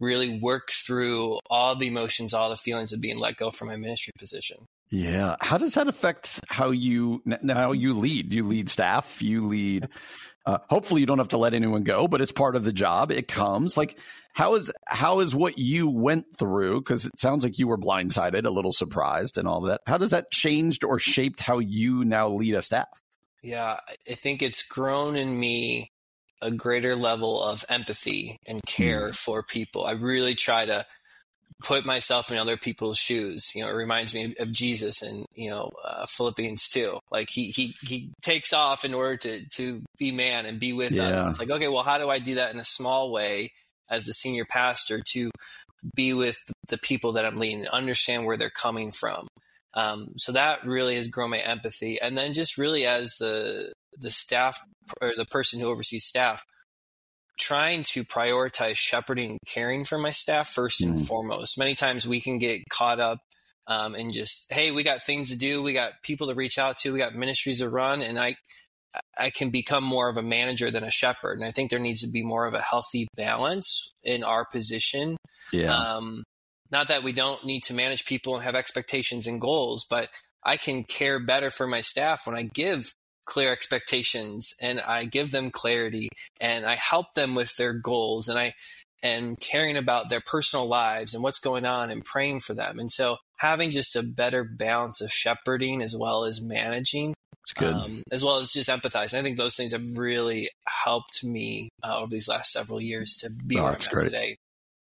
really 0.00 0.40
work 0.40 0.70
through 0.70 1.38
all 1.50 1.76
the 1.76 1.88
emotions, 1.88 2.32
all 2.32 2.50
the 2.50 2.56
feelings 2.56 2.92
of 2.92 3.00
being 3.00 3.18
let 3.18 3.36
go 3.36 3.50
from 3.50 3.68
my 3.68 3.76
ministry 3.76 4.12
position. 4.18 4.66
Yeah. 4.90 5.36
How 5.40 5.58
does 5.58 5.74
that 5.74 5.86
affect 5.86 6.40
how 6.48 6.70
you 6.70 7.22
now 7.26 7.72
you 7.72 7.92
lead? 7.94 8.32
You 8.32 8.44
lead 8.44 8.70
staff, 8.70 9.20
you 9.20 9.46
lead 9.46 9.88
uh, 10.48 10.58
hopefully 10.70 11.02
you 11.02 11.06
don't 11.06 11.18
have 11.18 11.28
to 11.28 11.36
let 11.36 11.52
anyone 11.52 11.82
go, 11.82 12.08
but 12.08 12.22
it's 12.22 12.32
part 12.32 12.56
of 12.56 12.64
the 12.64 12.72
job. 12.72 13.12
It 13.12 13.28
comes. 13.28 13.76
Like 13.76 13.98
how 14.32 14.54
is 14.54 14.72
how 14.86 15.20
is 15.20 15.34
what 15.34 15.58
you 15.58 15.90
went 15.90 16.24
through 16.38 16.80
because 16.80 17.04
it 17.04 17.20
sounds 17.20 17.44
like 17.44 17.58
you 17.58 17.68
were 17.68 17.76
blindsided, 17.76 18.46
a 18.46 18.50
little 18.50 18.72
surprised 18.72 19.36
and 19.36 19.46
all 19.46 19.58
of 19.58 19.68
that. 19.68 19.82
How 19.86 19.98
does 19.98 20.12
that 20.12 20.30
changed 20.30 20.84
or 20.84 20.98
shaped 20.98 21.40
how 21.40 21.58
you 21.58 22.02
now 22.02 22.28
lead 22.28 22.54
a 22.54 22.62
staff? 22.62 22.88
Yeah, 23.42 23.78
I 24.08 24.14
think 24.14 24.40
it's 24.40 24.62
grown 24.62 25.16
in 25.16 25.38
me 25.38 25.92
a 26.40 26.50
greater 26.50 26.96
level 26.96 27.42
of 27.42 27.66
empathy 27.68 28.38
and 28.46 28.60
care 28.66 29.08
mm. 29.08 29.14
for 29.14 29.42
people. 29.42 29.84
I 29.84 29.92
really 29.92 30.34
try 30.34 30.64
to 30.64 30.86
put 31.62 31.84
myself 31.84 32.30
in 32.30 32.38
other 32.38 32.56
people's 32.56 32.98
shoes. 32.98 33.52
You 33.54 33.62
know, 33.62 33.70
it 33.70 33.74
reminds 33.74 34.14
me 34.14 34.34
of 34.38 34.52
Jesus 34.52 35.02
and 35.02 35.26
you 35.34 35.50
know 35.50 35.70
uh, 35.84 36.06
Philippians 36.06 36.68
two. 36.68 36.98
Like 37.10 37.28
he 37.30 37.50
he 37.50 37.74
he 37.82 38.10
takes 38.22 38.52
off 38.52 38.84
in 38.84 38.94
order 38.94 39.16
to 39.18 39.48
to 39.56 39.82
be 39.98 40.12
man 40.12 40.46
and 40.46 40.60
be 40.60 40.72
with 40.72 40.92
yeah. 40.92 41.08
us. 41.08 41.30
It's 41.30 41.38
like 41.38 41.50
okay, 41.50 41.68
well, 41.68 41.82
how 41.82 41.98
do 41.98 42.08
I 42.08 42.18
do 42.18 42.36
that 42.36 42.52
in 42.52 42.60
a 42.60 42.64
small 42.64 43.10
way 43.10 43.52
as 43.90 44.04
the 44.04 44.12
senior 44.12 44.44
pastor 44.44 45.00
to 45.12 45.30
be 45.94 46.12
with 46.12 46.38
the 46.68 46.78
people 46.78 47.12
that 47.12 47.24
I'm 47.24 47.38
leading, 47.38 47.66
understand 47.68 48.26
where 48.26 48.36
they're 48.36 48.50
coming 48.50 48.90
from. 48.90 49.28
Um, 49.74 50.12
so 50.16 50.32
that 50.32 50.64
really 50.64 50.96
has 50.96 51.08
grown 51.08 51.30
my 51.30 51.38
empathy, 51.38 52.00
and 52.00 52.16
then 52.16 52.32
just 52.32 52.58
really 52.58 52.86
as 52.86 53.16
the 53.18 53.72
the 53.96 54.10
staff 54.10 54.60
or 55.00 55.12
the 55.16 55.26
person 55.26 55.60
who 55.60 55.68
oversees 55.68 56.04
staff, 56.04 56.44
trying 57.38 57.82
to 57.84 58.04
prioritize 58.04 58.76
shepherding, 58.76 59.38
caring 59.46 59.84
for 59.84 59.98
my 59.98 60.10
staff 60.10 60.48
first 60.48 60.80
and 60.82 60.96
mm. 60.96 61.06
foremost. 61.06 61.58
Many 61.58 61.74
times 61.74 62.06
we 62.06 62.20
can 62.20 62.38
get 62.38 62.62
caught 62.68 63.00
up 63.00 63.20
um, 63.66 63.94
in 63.94 64.12
just, 64.12 64.46
hey, 64.50 64.70
we 64.70 64.82
got 64.82 65.02
things 65.02 65.30
to 65.30 65.36
do, 65.36 65.62
we 65.62 65.72
got 65.72 65.92
people 66.02 66.28
to 66.28 66.34
reach 66.34 66.58
out 66.58 66.78
to, 66.78 66.92
we 66.92 66.98
got 66.98 67.14
ministries 67.14 67.58
to 67.58 67.68
run, 67.68 68.02
and 68.02 68.18
I 68.18 68.36
I 69.18 69.30
can 69.30 69.50
become 69.50 69.84
more 69.84 70.08
of 70.08 70.16
a 70.16 70.22
manager 70.22 70.70
than 70.70 70.82
a 70.82 70.90
shepherd. 70.90 71.38
And 71.38 71.44
I 71.44 71.50
think 71.50 71.70
there 71.70 71.78
needs 71.78 72.00
to 72.00 72.08
be 72.08 72.22
more 72.22 72.46
of 72.46 72.54
a 72.54 72.60
healthy 72.60 73.06
balance 73.16 73.92
in 74.02 74.24
our 74.24 74.44
position. 74.44 75.16
Yeah. 75.52 75.74
Um, 75.74 76.24
not 76.70 76.88
that 76.88 77.02
we 77.02 77.12
don't 77.12 77.44
need 77.44 77.62
to 77.64 77.74
manage 77.74 78.06
people 78.06 78.34
and 78.34 78.44
have 78.44 78.54
expectations 78.54 79.26
and 79.26 79.40
goals, 79.40 79.86
but 79.88 80.08
I 80.44 80.56
can 80.56 80.84
care 80.84 81.18
better 81.18 81.50
for 81.50 81.66
my 81.66 81.80
staff 81.80 82.26
when 82.26 82.36
I 82.36 82.42
give 82.42 82.92
clear 83.28 83.52
expectations 83.52 84.54
and 84.60 84.80
I 84.80 85.04
give 85.04 85.30
them 85.30 85.50
clarity 85.50 86.08
and 86.40 86.64
I 86.64 86.76
help 86.76 87.12
them 87.14 87.34
with 87.34 87.54
their 87.56 87.74
goals 87.74 88.28
and 88.28 88.38
I 88.38 88.54
am 89.02 89.36
caring 89.36 89.76
about 89.76 90.08
their 90.08 90.22
personal 90.22 90.66
lives 90.66 91.14
and 91.14 91.22
what's 91.22 91.38
going 91.38 91.66
on 91.66 91.90
and 91.90 92.04
praying 92.04 92.40
for 92.40 92.54
them. 92.54 92.78
And 92.78 92.90
so 92.90 93.18
having 93.36 93.70
just 93.70 93.94
a 93.94 94.02
better 94.02 94.42
balance 94.44 95.00
of 95.00 95.12
shepherding 95.12 95.82
as 95.82 95.94
well 95.94 96.24
as 96.24 96.40
managing. 96.40 97.14
Um, 97.58 98.02
as 98.10 98.22
well 98.22 98.36
as 98.36 98.52
just 98.52 98.68
empathizing. 98.68 99.18
I 99.18 99.22
think 99.22 99.38
those 99.38 99.56
things 99.56 99.72
have 99.72 99.96
really 99.96 100.50
helped 100.66 101.24
me 101.24 101.70
uh, 101.82 102.00
over 102.00 102.10
these 102.10 102.28
last 102.28 102.52
several 102.52 102.80
years 102.80 103.16
to 103.20 103.30
be 103.30 103.58
oh, 103.58 103.62
where 103.62 103.70
I'm 103.70 103.74
at 103.76 103.80
today 103.80 104.36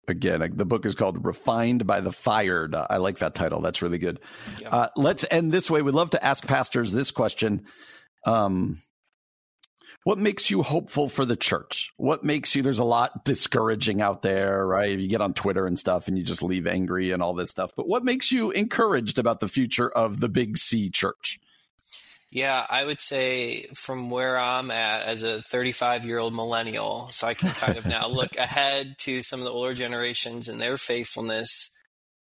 again 0.08 0.54
the 0.56 0.66
book 0.66 0.86
is 0.86 0.96
called 0.96 1.26
refined 1.26 1.86
by 1.86 2.00
the 2.00 2.14
fired 2.14 2.74
i 2.74 2.96
like 2.96 3.18
that 3.18 3.36
title 3.36 3.60
that's 3.60 3.82
really 3.82 3.98
good 3.98 4.22
yeah. 4.62 4.70
uh, 4.70 4.90
let's 4.96 5.26
end 5.30 5.52
this 5.52 5.70
way 5.70 5.82
we'd 5.82 5.94
love 5.94 6.10
to 6.12 6.26
ask 6.26 6.48
pastors 6.48 6.94
this 6.94 7.12
question 7.12 7.66
um, 8.26 8.82
what 10.04 10.18
makes 10.18 10.50
you 10.50 10.62
hopeful 10.64 11.10
for 11.10 11.26
the 11.26 11.36
church? 11.36 11.92
What 11.98 12.24
makes 12.24 12.56
you 12.56 12.62
there's 12.62 12.80
a 12.80 12.86
lot 12.86 13.26
discouraging 13.26 14.02
out 14.02 14.22
there 14.22 14.66
right? 14.66 14.98
You 14.98 15.08
get 15.08 15.22
on 15.22 15.34
twitter 15.34 15.66
and 15.66 15.78
stuff 15.78 16.08
and 16.08 16.18
you 16.18 16.24
just 16.24 16.44
leave 16.44 16.68
angry 16.68 17.12
and 17.12 17.22
all 17.22 17.34
this 17.34 17.50
stuff 17.50 17.72
but 17.76 17.88
what 17.88 18.04
makes 18.04 18.32
you 18.32 18.52
encouraged 18.52 19.20
about 19.20 19.40
the 19.40 19.48
future 19.48 19.90
of 19.90 20.20
the 20.20 20.30
big 20.30 20.58
c 20.58 20.90
church? 20.90 21.40
Yeah, 22.30 22.66
I 22.70 22.84
would 22.84 23.02
say 23.02 23.68
from 23.74 24.10
where 24.10 24.38
I'm 24.38 24.70
at 24.70 25.04
as 25.04 25.24
a 25.24 25.42
35 25.42 26.06
year 26.06 26.20
old 26.20 26.34
millennial, 26.34 27.08
so 27.10 27.26
I 27.26 27.34
can 27.34 27.52
kind 27.52 27.78
of 27.78 27.86
now 27.86 28.08
look 28.08 28.36
ahead 28.38 28.96
to 29.00 29.22
some 29.22 29.40
of 29.40 29.46
the 29.46 29.52
older 29.52 29.74
generations 29.74 30.50
and 30.50 30.60
their 30.60 30.76
faithfulness 30.76 31.72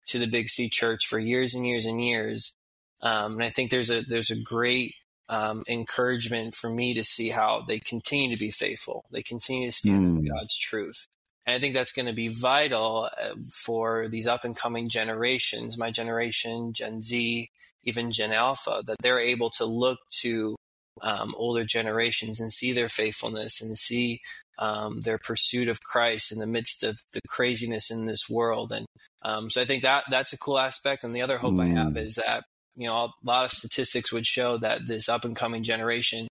to 0.07 0.19
the 0.19 0.27
Big 0.27 0.47
C 0.47 0.69
Church 0.69 1.07
for 1.07 1.17
years 1.17 1.55
and 1.55 1.65
years 1.65 1.87
and 1.87 2.03
years. 2.03 2.55
Um, 3.01 3.33
and 3.33 3.43
I 3.43 3.49
think 3.49 3.71
there's 3.71 3.89
a 3.89 4.01
there's 4.01 4.29
a 4.29 4.35
great 4.39 4.93
um, 5.29 5.63
encouragement 5.67 6.55
for 6.55 6.69
me 6.69 6.93
to 6.93 7.03
see 7.03 7.29
how 7.29 7.63
they 7.67 7.79
continue 7.79 8.35
to 8.35 8.39
be 8.39 8.51
faithful. 8.51 9.05
They 9.11 9.21
continue 9.21 9.67
to 9.67 9.71
stand 9.71 10.23
mm. 10.23 10.29
God's 10.29 10.57
truth. 10.57 11.05
And 11.45 11.55
I 11.55 11.59
think 11.59 11.73
that's 11.73 11.91
going 11.91 12.07
to 12.07 12.13
be 12.13 12.27
vital 12.27 13.09
uh, 13.21 13.35
for 13.63 14.07
these 14.07 14.27
up 14.27 14.43
and 14.43 14.57
coming 14.57 14.89
generations, 14.89 15.77
my 15.77 15.91
generation, 15.91 16.73
Gen 16.73 17.01
Z, 17.01 17.49
even 17.83 18.11
Gen 18.11 18.31
Alpha, 18.31 18.81
that 18.85 18.97
they're 19.01 19.19
able 19.19 19.51
to 19.51 19.65
look 19.65 19.99
to 20.21 20.55
um, 21.01 21.35
older 21.37 21.63
generations 21.63 22.39
and 22.39 22.51
see 22.51 22.71
their 22.71 22.89
faithfulness 22.89 23.61
and 23.61 23.77
see 23.77 24.21
um, 24.57 25.01
their 25.01 25.17
pursuit 25.17 25.67
of 25.67 25.81
Christ 25.81 26.31
in 26.31 26.39
the 26.39 26.47
midst 26.47 26.83
of 26.83 26.97
the 27.13 27.19
craziness 27.27 27.91
in 27.91 28.05
this 28.05 28.29
world. 28.29 28.71
And 28.71 28.85
um, 29.21 29.49
so 29.49 29.61
I 29.61 29.65
think 29.65 29.83
that 29.83 30.05
that's 30.09 30.33
a 30.33 30.37
cool 30.37 30.57
aspect. 30.57 31.03
And 31.03 31.13
the 31.13 31.21
other 31.21 31.37
hope 31.37 31.55
mm. 31.55 31.63
I 31.63 31.67
have 31.67 31.93
mm. 31.93 31.97
is 31.97 32.15
that 32.15 32.43
you 32.75 32.87
know 32.87 32.95
a 32.95 33.09
lot 33.23 33.45
of 33.45 33.51
statistics 33.51 34.11
would 34.11 34.25
show 34.25 34.57
that 34.57 34.87
this 34.87 35.09
up 35.09 35.25
and 35.25 35.35
coming 35.35 35.63
generation 35.63 36.27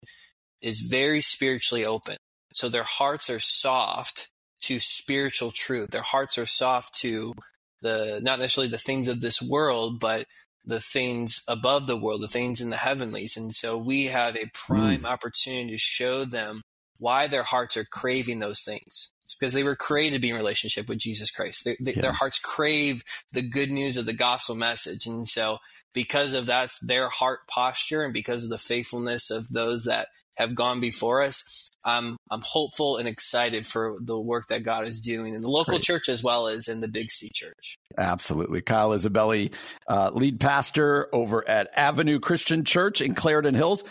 is 0.60 0.80
very 0.80 1.20
spiritually 1.20 1.84
open. 1.84 2.16
So 2.54 2.68
their 2.68 2.84
hearts 2.84 3.28
are 3.28 3.40
soft 3.40 4.28
to 4.62 4.78
spiritual 4.78 5.50
truth. 5.50 5.90
Their 5.90 6.02
hearts 6.02 6.38
are 6.38 6.46
soft 6.46 6.94
to 7.00 7.34
the 7.82 8.20
not 8.22 8.38
necessarily 8.38 8.70
the 8.70 8.78
things 8.78 9.08
of 9.08 9.20
this 9.20 9.42
world, 9.42 10.00
but 10.00 10.26
the 10.64 10.80
things 10.80 11.42
above 11.46 11.86
the 11.86 11.96
world, 11.96 12.22
the 12.22 12.28
things 12.28 12.60
in 12.60 12.70
the 12.70 12.76
heavenlies. 12.76 13.36
And 13.36 13.52
so 13.52 13.76
we 13.76 14.06
have 14.06 14.36
a 14.36 14.50
prime 14.54 15.02
mm. 15.02 15.10
opportunity 15.10 15.70
to 15.70 15.78
show 15.78 16.24
them 16.24 16.62
why 16.98 17.26
their 17.26 17.42
hearts 17.42 17.76
are 17.76 17.84
craving 17.84 18.38
those 18.38 18.62
things. 18.62 19.12
It's 19.24 19.34
because 19.34 19.54
they 19.54 19.64
were 19.64 19.76
created 19.76 20.16
to 20.16 20.20
be 20.20 20.30
in 20.30 20.36
relationship 20.36 20.88
with 20.88 20.98
Jesus 20.98 21.30
Christ. 21.30 21.64
They, 21.64 21.76
they, 21.80 21.94
yeah. 21.94 22.02
Their 22.02 22.12
hearts 22.12 22.38
crave 22.38 23.02
the 23.32 23.42
good 23.42 23.70
news 23.70 23.96
of 23.96 24.06
the 24.06 24.12
gospel 24.12 24.54
message. 24.54 25.06
And 25.06 25.26
so, 25.26 25.58
because 25.92 26.34
of 26.34 26.46
that, 26.46 26.70
their 26.82 27.08
heart 27.08 27.40
posture 27.48 28.04
and 28.04 28.12
because 28.12 28.44
of 28.44 28.50
the 28.50 28.58
faithfulness 28.58 29.30
of 29.30 29.48
those 29.48 29.84
that 29.84 30.08
have 30.36 30.54
gone 30.54 30.80
before 30.80 31.22
us, 31.22 31.70
I'm 31.84 32.16
I'm 32.30 32.42
hopeful 32.44 32.96
and 32.96 33.08
excited 33.08 33.66
for 33.66 33.96
the 34.00 34.18
work 34.18 34.48
that 34.48 34.62
God 34.62 34.86
is 34.86 35.00
doing 35.00 35.34
in 35.34 35.42
the 35.42 35.50
local 35.50 35.74
Great. 35.74 35.82
church 35.82 36.08
as 36.08 36.22
well 36.22 36.48
as 36.48 36.68
in 36.68 36.80
the 36.80 36.88
Big 36.88 37.10
C 37.10 37.30
Church. 37.32 37.78
Absolutely, 37.96 38.60
Kyle 38.60 38.90
Isabelli, 38.90 39.54
uh, 39.88 40.10
lead 40.12 40.40
pastor 40.40 41.08
over 41.14 41.48
at 41.48 41.70
Avenue 41.76 42.20
Christian 42.20 42.64
Church 42.64 43.00
in 43.00 43.14
Clarendon 43.14 43.54
Hills. 43.54 43.84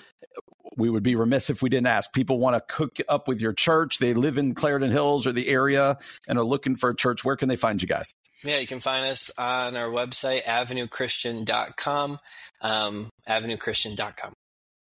We 0.78 0.90
would 0.90 1.04
be 1.04 1.16
remiss 1.16 1.50
if 1.50 1.62
we 1.62 1.70
didn't 1.70 1.88
ask. 1.88 2.14
People 2.14 2.40
want 2.40 2.56
to 2.56 2.74
cook 2.74 2.98
up 3.08 3.28
with 3.28 3.42
your 3.42 3.54
church. 3.54 4.00
They 4.00 4.14
live 4.14 4.38
in 4.38 4.56
Clarendon 4.56 4.92
Hills 4.92 5.28
or 5.28 5.32
the 5.32 5.48
area 5.50 5.98
and 6.28 6.38
are 6.38 6.44
looking 6.44 6.76
for 6.76 6.90
a 6.90 6.96
church. 6.96 7.24
Where 7.24 7.36
can 7.36 7.50
they 7.50 7.56
find 7.56 7.82
you 7.82 7.88
guys? 7.88 8.14
Yeah, 8.44 8.58
you 8.58 8.68
can 8.68 8.80
find 8.80 9.06
us 9.06 9.32
on 9.38 9.76
our 9.76 9.88
website, 9.88 10.44
avenuechristian.com, 10.44 12.20
um, 12.62 13.10
avenuechristian.com. 13.28 14.34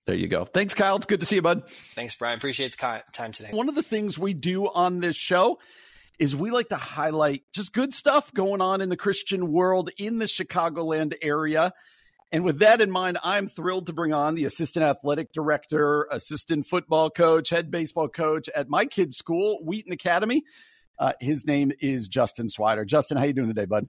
There 0.06 0.16
you 0.16 0.28
go. 0.28 0.44
Thanks, 0.44 0.74
Kyle. 0.74 0.98
It's 0.98 1.06
good 1.06 1.22
to 1.22 1.26
see 1.26 1.36
you, 1.36 1.42
bud. 1.42 1.70
Thanks, 1.70 2.16
Brian. 2.16 2.38
Appreciate 2.38 2.78
the 2.78 3.04
time 3.14 3.32
today. 3.32 3.50
One 3.52 3.70
of 3.70 3.76
the 3.76 3.84
things 3.84 4.20
we 4.20 4.34
do 4.34 4.68
on 4.68 5.00
this 5.00 5.16
show 5.16 5.60
is 6.20 6.36
we 6.36 6.52
like 6.52 6.70
to 6.70 6.76
highlight 6.76 7.44
just 7.54 7.74
good 7.74 7.94
stuff 7.94 8.34
going 8.34 8.62
on 8.62 8.82
in 8.82 8.90
the 8.90 8.98
Christian 8.98 9.52
world 9.52 9.90
in 9.98 10.20
the 10.20 10.26
Chicagoland 10.26 11.14
area. 11.22 11.74
And 12.34 12.44
with 12.44 12.60
that 12.60 12.82
in 12.82 12.90
mind, 12.90 13.20
I'm 13.24 13.48
thrilled 13.48 13.86
to 13.86 13.94
bring 13.94 14.12
on 14.12 14.34
the 14.34 14.46
assistant 14.46 14.84
athletic 14.84 15.32
director, 15.34 16.08
assistant 16.10 16.66
football 16.66 17.12
coach, 17.12 17.52
head 17.52 17.70
baseball 17.70 18.10
coach 18.10 18.50
at 18.56 18.68
my 18.68 18.88
kids' 18.88 19.18
school, 19.18 19.60
Wheaton 19.64 19.94
Academy. 19.94 20.44
Uh, 20.98 21.14
his 21.22 21.46
name 21.46 21.72
is 21.80 22.08
Justin 22.08 22.48
Swider. 22.48 22.88
Justin, 22.88 23.18
how 23.18 23.26
you 23.26 23.34
doing 23.34 23.50
today, 23.50 23.66
bud? 23.66 23.86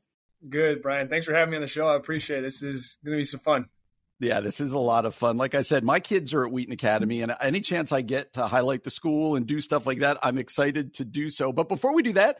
Good, 0.46 0.82
Brian. 0.82 1.08
Thanks 1.08 1.24
for 1.24 1.32
having 1.32 1.52
me 1.52 1.56
on 1.56 1.62
the 1.62 1.68
show. 1.68 1.86
I 1.86 1.96
appreciate 1.96 2.40
it. 2.40 2.42
This 2.42 2.62
is 2.62 2.98
going 3.02 3.16
to 3.16 3.20
be 3.22 3.24
some 3.24 3.40
fun. 3.40 3.64
Yeah, 4.20 4.40
this 4.40 4.60
is 4.60 4.74
a 4.74 4.78
lot 4.78 5.06
of 5.06 5.14
fun. 5.14 5.38
Like 5.38 5.54
I 5.54 5.62
said, 5.62 5.82
my 5.82 5.98
kids 5.98 6.34
are 6.34 6.44
at 6.44 6.52
Wheaton 6.52 6.74
Academy, 6.74 7.22
and 7.22 7.34
any 7.40 7.62
chance 7.62 7.92
I 7.92 8.02
get 8.02 8.34
to 8.34 8.46
highlight 8.46 8.84
the 8.84 8.90
school 8.90 9.36
and 9.36 9.46
do 9.46 9.58
stuff 9.62 9.86
like 9.86 10.00
that, 10.00 10.18
I'm 10.22 10.36
excited 10.36 10.94
to 10.94 11.06
do 11.06 11.30
so. 11.30 11.50
But 11.50 11.70
before 11.70 11.94
we 11.94 12.02
do 12.02 12.12
that, 12.12 12.38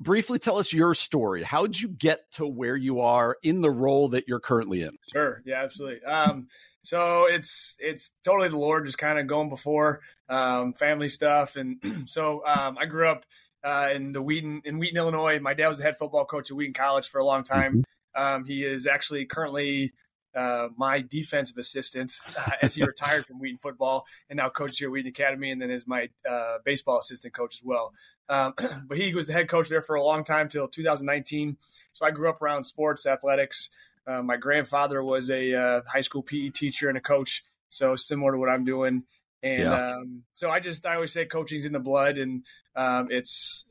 briefly 0.00 0.38
tell 0.38 0.58
us 0.58 0.72
your 0.72 0.94
story. 0.94 1.42
How 1.42 1.66
did 1.66 1.80
you 1.80 1.88
get 1.88 2.30
to 2.32 2.46
where 2.46 2.76
you 2.76 3.00
are 3.00 3.36
in 3.42 3.60
the 3.60 3.70
role 3.70 4.08
that 4.08 4.28
you're 4.28 4.40
currently 4.40 4.82
in? 4.82 4.96
Sure. 5.12 5.42
Yeah, 5.44 5.62
absolutely. 5.62 6.04
Um, 6.04 6.48
so 6.82 7.26
it's 7.26 7.76
it's 7.78 8.12
totally 8.24 8.48
the 8.48 8.58
Lord 8.58 8.84
just 8.84 8.98
kind 8.98 9.18
of 9.18 9.26
going 9.26 9.48
before 9.48 10.00
um, 10.28 10.74
family 10.74 11.08
stuff, 11.08 11.56
and 11.56 11.78
so 12.08 12.46
um, 12.46 12.76
I 12.78 12.84
grew 12.86 13.08
up 13.08 13.24
uh, 13.64 13.88
in 13.94 14.12
the 14.12 14.22
Wheaton 14.22 14.62
in 14.64 14.78
Wheaton, 14.78 14.98
Illinois. 14.98 15.38
My 15.40 15.54
dad 15.54 15.68
was 15.68 15.78
the 15.78 15.84
head 15.84 15.96
football 15.96 16.26
coach 16.26 16.50
at 16.50 16.56
Wheaton 16.56 16.74
College 16.74 17.08
for 17.08 17.18
a 17.18 17.24
long 17.24 17.42
time. 17.42 17.82
Mm-hmm. 18.16 18.22
Um, 18.22 18.44
he 18.44 18.62
is 18.64 18.86
actually 18.86 19.24
currently 19.24 19.92
uh, 20.34 20.68
my 20.76 21.00
defensive 21.00 21.58
assistant 21.58 22.12
uh, 22.36 22.50
as 22.62 22.74
he 22.74 22.82
retired 22.86 23.26
from 23.26 23.38
Wheaton 23.38 23.58
football 23.58 24.06
and 24.28 24.36
now 24.36 24.48
coaches 24.48 24.78
here 24.78 24.88
at 24.88 24.92
Wheaton 24.92 25.08
Academy, 25.08 25.50
and 25.50 25.60
then 25.60 25.70
is 25.70 25.86
my 25.86 26.08
uh, 26.28 26.58
baseball 26.64 26.98
assistant 26.98 27.34
coach 27.34 27.54
as 27.56 27.62
well. 27.62 27.92
Um, 28.28 28.54
but 28.86 28.98
he 28.98 29.14
was 29.14 29.26
the 29.26 29.32
head 29.32 29.48
coach 29.48 29.68
there 29.68 29.82
for 29.82 29.96
a 29.96 30.02
long 30.02 30.24
time 30.24 30.48
till 30.48 30.68
2019. 30.68 31.56
So 31.92 32.06
I 32.06 32.10
grew 32.10 32.28
up 32.28 32.42
around 32.42 32.64
sports, 32.64 33.06
athletics. 33.06 33.70
Uh, 34.06 34.22
my 34.22 34.36
grandfather 34.36 35.02
was 35.02 35.30
a 35.30 35.54
uh, 35.54 35.80
high 35.86 36.02
school 36.02 36.22
PE 36.22 36.50
teacher 36.50 36.88
and 36.88 36.98
a 36.98 37.00
coach, 37.00 37.42
so 37.70 37.96
similar 37.96 38.32
to 38.32 38.38
what 38.38 38.48
I'm 38.48 38.64
doing. 38.64 39.04
And 39.42 39.60
yeah. 39.60 39.90
um, 39.90 40.22
so 40.32 40.50
I 40.50 40.60
just 40.60 40.84
I 40.86 40.94
always 40.94 41.12
say 41.12 41.26
coaching's 41.26 41.64
in 41.64 41.72
the 41.72 41.78
blood, 41.78 42.18
and 42.18 42.44
um, 42.76 43.08
it's 43.10 43.66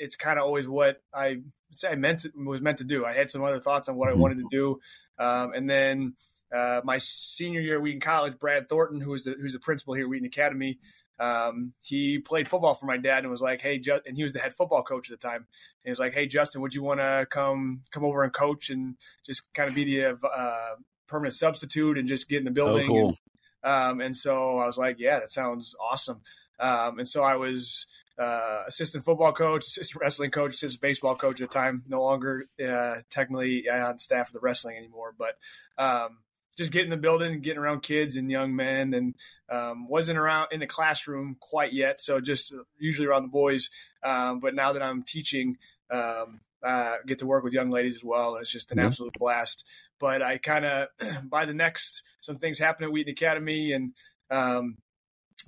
it's 0.00 0.16
kind 0.16 0.38
of 0.38 0.44
always 0.44 0.66
what 0.66 1.02
I 1.14 1.42
say 1.74 1.90
I 1.90 1.94
meant 1.94 2.20
to, 2.20 2.32
was 2.34 2.62
meant 2.62 2.78
to 2.78 2.84
do. 2.84 3.04
I 3.04 3.12
had 3.12 3.30
some 3.30 3.44
other 3.44 3.60
thoughts 3.60 3.88
on 3.88 3.96
what 3.96 4.10
I 4.10 4.14
wanted 4.14 4.38
to 4.38 4.48
do, 4.50 4.80
um, 5.18 5.52
and 5.54 5.68
then 5.68 6.14
uh, 6.54 6.80
my 6.82 6.98
senior 6.98 7.60
year 7.60 7.76
at 7.76 7.82
Wheaton 7.82 8.00
College, 8.00 8.38
Brad 8.38 8.68
Thornton, 8.68 9.00
who 9.00 9.10
was 9.10 9.24
the 9.24 9.36
who's 9.40 9.52
the 9.52 9.60
principal 9.60 9.94
here 9.94 10.04
at 10.04 10.10
Wheaton 10.10 10.26
Academy, 10.26 10.78
um, 11.20 11.74
he 11.82 12.18
played 12.18 12.48
football 12.48 12.74
for 12.74 12.86
my 12.86 12.96
dad 12.96 13.18
and 13.18 13.30
was 13.30 13.42
like, 13.42 13.60
"Hey, 13.60 13.78
Ju-, 13.78 14.00
and 14.06 14.16
he 14.16 14.22
was 14.22 14.32
the 14.32 14.38
head 14.38 14.54
football 14.54 14.82
coach 14.82 15.10
at 15.10 15.20
the 15.20 15.28
time. 15.28 15.36
And 15.36 15.84
he 15.84 15.90
was 15.90 15.98
like, 15.98 16.14
"Hey, 16.14 16.26
Justin, 16.26 16.62
would 16.62 16.74
you 16.74 16.82
want 16.82 17.00
to 17.00 17.26
come 17.30 17.82
come 17.90 18.04
over 18.04 18.22
and 18.22 18.32
coach 18.32 18.70
and 18.70 18.96
just 19.26 19.42
kind 19.52 19.68
of 19.68 19.74
be 19.74 19.84
the 19.84 20.16
uh, 20.26 20.76
permanent 21.06 21.34
substitute 21.34 21.98
and 21.98 22.08
just 22.08 22.28
get 22.28 22.38
in 22.38 22.46
the 22.46 22.50
building?" 22.50 22.86
Oh, 22.86 22.92
cool. 22.92 23.18
And, 23.62 23.72
um, 23.72 24.00
and 24.00 24.16
so 24.16 24.58
I 24.58 24.66
was 24.66 24.78
like, 24.78 24.96
"Yeah, 24.98 25.20
that 25.20 25.30
sounds 25.30 25.74
awesome." 25.78 26.22
Um, 26.60 26.98
and 26.98 27.08
so 27.08 27.22
I 27.22 27.36
was 27.36 27.86
uh, 28.18 28.64
assistant 28.68 29.04
football 29.04 29.32
coach, 29.32 29.66
assistant 29.66 30.00
wrestling 30.00 30.30
coach, 30.30 30.54
assistant 30.54 30.82
baseball 30.82 31.16
coach 31.16 31.40
at 31.40 31.48
the 31.48 31.54
time. 31.54 31.82
No 31.88 32.02
longer 32.02 32.44
uh, 32.62 32.96
technically 33.10 33.68
on 33.68 33.98
staff 33.98 34.28
of 34.28 34.32
the 34.34 34.40
wrestling 34.40 34.76
anymore, 34.76 35.14
but 35.16 35.38
um, 35.82 36.18
just 36.56 36.72
getting 36.72 36.92
in 36.92 36.98
the 36.98 37.02
building, 37.02 37.40
getting 37.40 37.58
around 37.58 37.82
kids 37.82 38.16
and 38.16 38.30
young 38.30 38.54
men, 38.54 38.92
and 38.92 39.14
um, 39.50 39.88
wasn't 39.88 40.18
around 40.18 40.48
in 40.52 40.60
the 40.60 40.66
classroom 40.66 41.36
quite 41.40 41.72
yet. 41.72 42.00
So 42.00 42.20
just 42.20 42.52
usually 42.78 43.06
around 43.06 43.22
the 43.22 43.28
boys. 43.28 43.70
Um, 44.02 44.40
but 44.40 44.54
now 44.54 44.74
that 44.74 44.82
I'm 44.82 45.02
teaching, 45.02 45.56
um, 45.90 46.40
uh, 46.62 46.96
get 47.06 47.20
to 47.20 47.26
work 47.26 47.42
with 47.42 47.54
young 47.54 47.70
ladies 47.70 47.96
as 47.96 48.04
well. 48.04 48.36
It's 48.36 48.50
just 48.50 48.70
an 48.70 48.78
mm-hmm. 48.78 48.88
absolute 48.88 49.14
blast. 49.18 49.64
But 49.98 50.22
I 50.22 50.38
kind 50.38 50.64
of 50.64 50.88
by 51.30 51.46
the 51.46 51.54
next 51.54 52.02
some 52.20 52.38
things 52.38 52.58
happened 52.58 52.84
at 52.84 52.92
Wheaton 52.92 53.12
Academy, 53.12 53.72
and 53.72 53.94
um, 54.30 54.76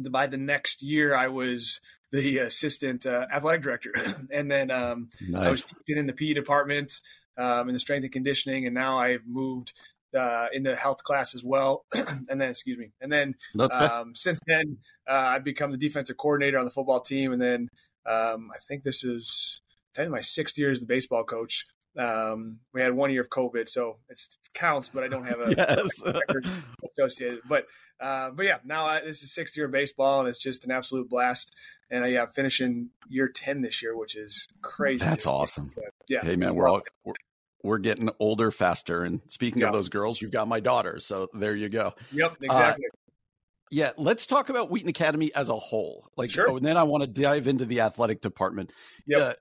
by 0.01 0.27
the 0.27 0.37
next 0.37 0.83
year 0.83 1.15
I 1.15 1.29
was 1.29 1.81
the 2.11 2.39
assistant 2.39 3.07
uh, 3.07 3.27
athletic 3.35 3.63
director, 3.63 3.93
and 4.31 4.51
then 4.51 4.71
um, 4.71 5.09
nice. 5.21 5.47
I 5.47 5.51
was 5.51 5.63
teaching 5.63 5.99
in 5.99 6.07
the 6.07 6.13
PE 6.13 6.35
department 6.35 6.93
um, 7.39 7.69
in 7.69 7.75
the 7.75 7.79
strength 7.79 8.05
and 8.05 8.13
conditioning, 8.13 8.67
and 8.67 8.75
now 8.75 8.99
I've 8.99 9.27
moved 9.27 9.73
uh, 10.19 10.47
into 10.53 10.77
health 10.77 11.03
class 11.03 11.35
as 11.35 11.43
well. 11.43 11.85
and 11.95 12.41
then, 12.41 12.51
excuse 12.51 12.79
me, 12.79 12.91
and 13.01 13.11
then 13.11 13.35
um, 13.75 14.15
since 14.15 14.39
then, 14.47 14.79
uh, 15.09 15.15
I've 15.15 15.45
become 15.45 15.71
the 15.71 15.79
defensive 15.79 16.17
coordinator 16.17 16.59
on 16.59 16.65
the 16.65 16.71
football 16.71 17.01
team. 17.01 17.33
And 17.33 17.41
then 17.41 17.69
um, 18.07 18.51
I 18.55 18.59
think 18.69 18.83
this 18.83 19.05
is 19.05 19.63
Ten, 19.95 20.11
my 20.11 20.23
sixth 20.23 20.57
year 20.57 20.71
as 20.71 20.81
the 20.81 20.87
baseball 20.87 21.25
coach. 21.25 21.67
Um, 21.99 22.59
we 22.73 22.81
had 22.81 22.95
one 22.95 23.11
year 23.11 23.21
of 23.21 23.29
COVID, 23.29 23.69
so 23.69 23.99
it 24.09 24.19
counts, 24.55 24.89
but 24.93 25.05
I 25.05 25.09
don't 25.09 25.27
have 25.27 25.41
a 25.41 25.55
yes. 25.57 26.03
record 26.07 26.47
associated. 26.91 27.41
But 27.49 27.67
uh, 28.01 28.31
but 28.31 28.45
yeah, 28.45 28.59
now 28.65 28.87
I, 28.87 29.01
this 29.01 29.23
is 29.23 29.33
sixth 29.33 29.57
year 29.57 29.67
of 29.67 29.73
baseball, 29.73 30.21
and 30.21 30.29
it's 30.29 30.39
just 30.39 30.65
an 30.65 30.71
absolute 30.71 31.09
blast. 31.09 31.55
And 31.91 32.05
I, 32.05 32.09
yeah, 32.09 32.27
finishing 32.27 32.89
year 33.09 33.29
ten 33.29 33.61
this 33.61 33.83
year, 33.83 33.97
which 33.97 34.17
is 34.17 34.49
crazy. 34.63 35.05
That's 35.05 35.27
awesome. 35.27 35.71
But, 35.75 35.85
yeah. 36.09 36.21
Hey 36.23 36.37
man, 36.37 36.55
we're 36.55 36.69
all 36.69 36.83
we're, 37.05 37.15
we're 37.63 37.79
getting 37.79 38.11
older 38.19 38.51
faster. 38.51 39.05
And 39.05 39.21
speaking 39.29 39.61
yeah. 39.61 39.69
of 39.69 39.73
those 39.73 39.89
girls, 39.89 40.21
you've 40.21 40.31
got 40.31 40.49
my 40.49 40.61
daughter. 40.61 40.99
So 41.01 41.29
there 41.35 41.55
you 41.55 41.69
go. 41.69 41.95
Yep, 42.13 42.33
uh, 42.33 42.37
exactly. 42.41 42.85
Uh, 42.87 42.97
yeah, 43.71 43.93
let's 43.97 44.27
talk 44.27 44.51
about 44.51 44.71
Wheaton 44.71 44.91
Academy 44.91 45.35
as 45.35 45.49
a 45.49 45.57
whole. 45.57 46.11
Like, 46.15 46.31
sure. 46.31 46.45
oh, 46.51 46.57
and 46.57 46.67
then 46.67 46.77
I 46.77 46.83
want 46.83 47.05
to 47.05 47.07
dive 47.07 47.49
into 47.49 47.65
the 47.65 47.81
athletic 47.81 48.21
department. 48.21 48.71
Yeah, 49.07 49.19
Uh, 49.19 49.33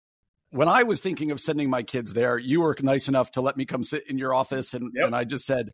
when 0.51 0.67
I 0.67 0.83
was 0.83 0.99
thinking 0.99 1.31
of 1.31 1.39
sending 1.39 1.69
my 1.69 1.83
kids 1.83 2.13
there, 2.13 2.37
you 2.37 2.61
were 2.61 2.75
nice 2.81 3.07
enough 3.07 3.31
to 3.31 3.41
let 3.41 3.57
me 3.57 3.65
come 3.65 3.83
sit 3.83 4.09
in 4.09 4.17
your 4.17 4.33
office, 4.33 4.73
and, 4.73 4.91
yep. 4.93 5.07
and 5.07 5.15
I 5.15 5.23
just 5.23 5.45
said, 5.45 5.71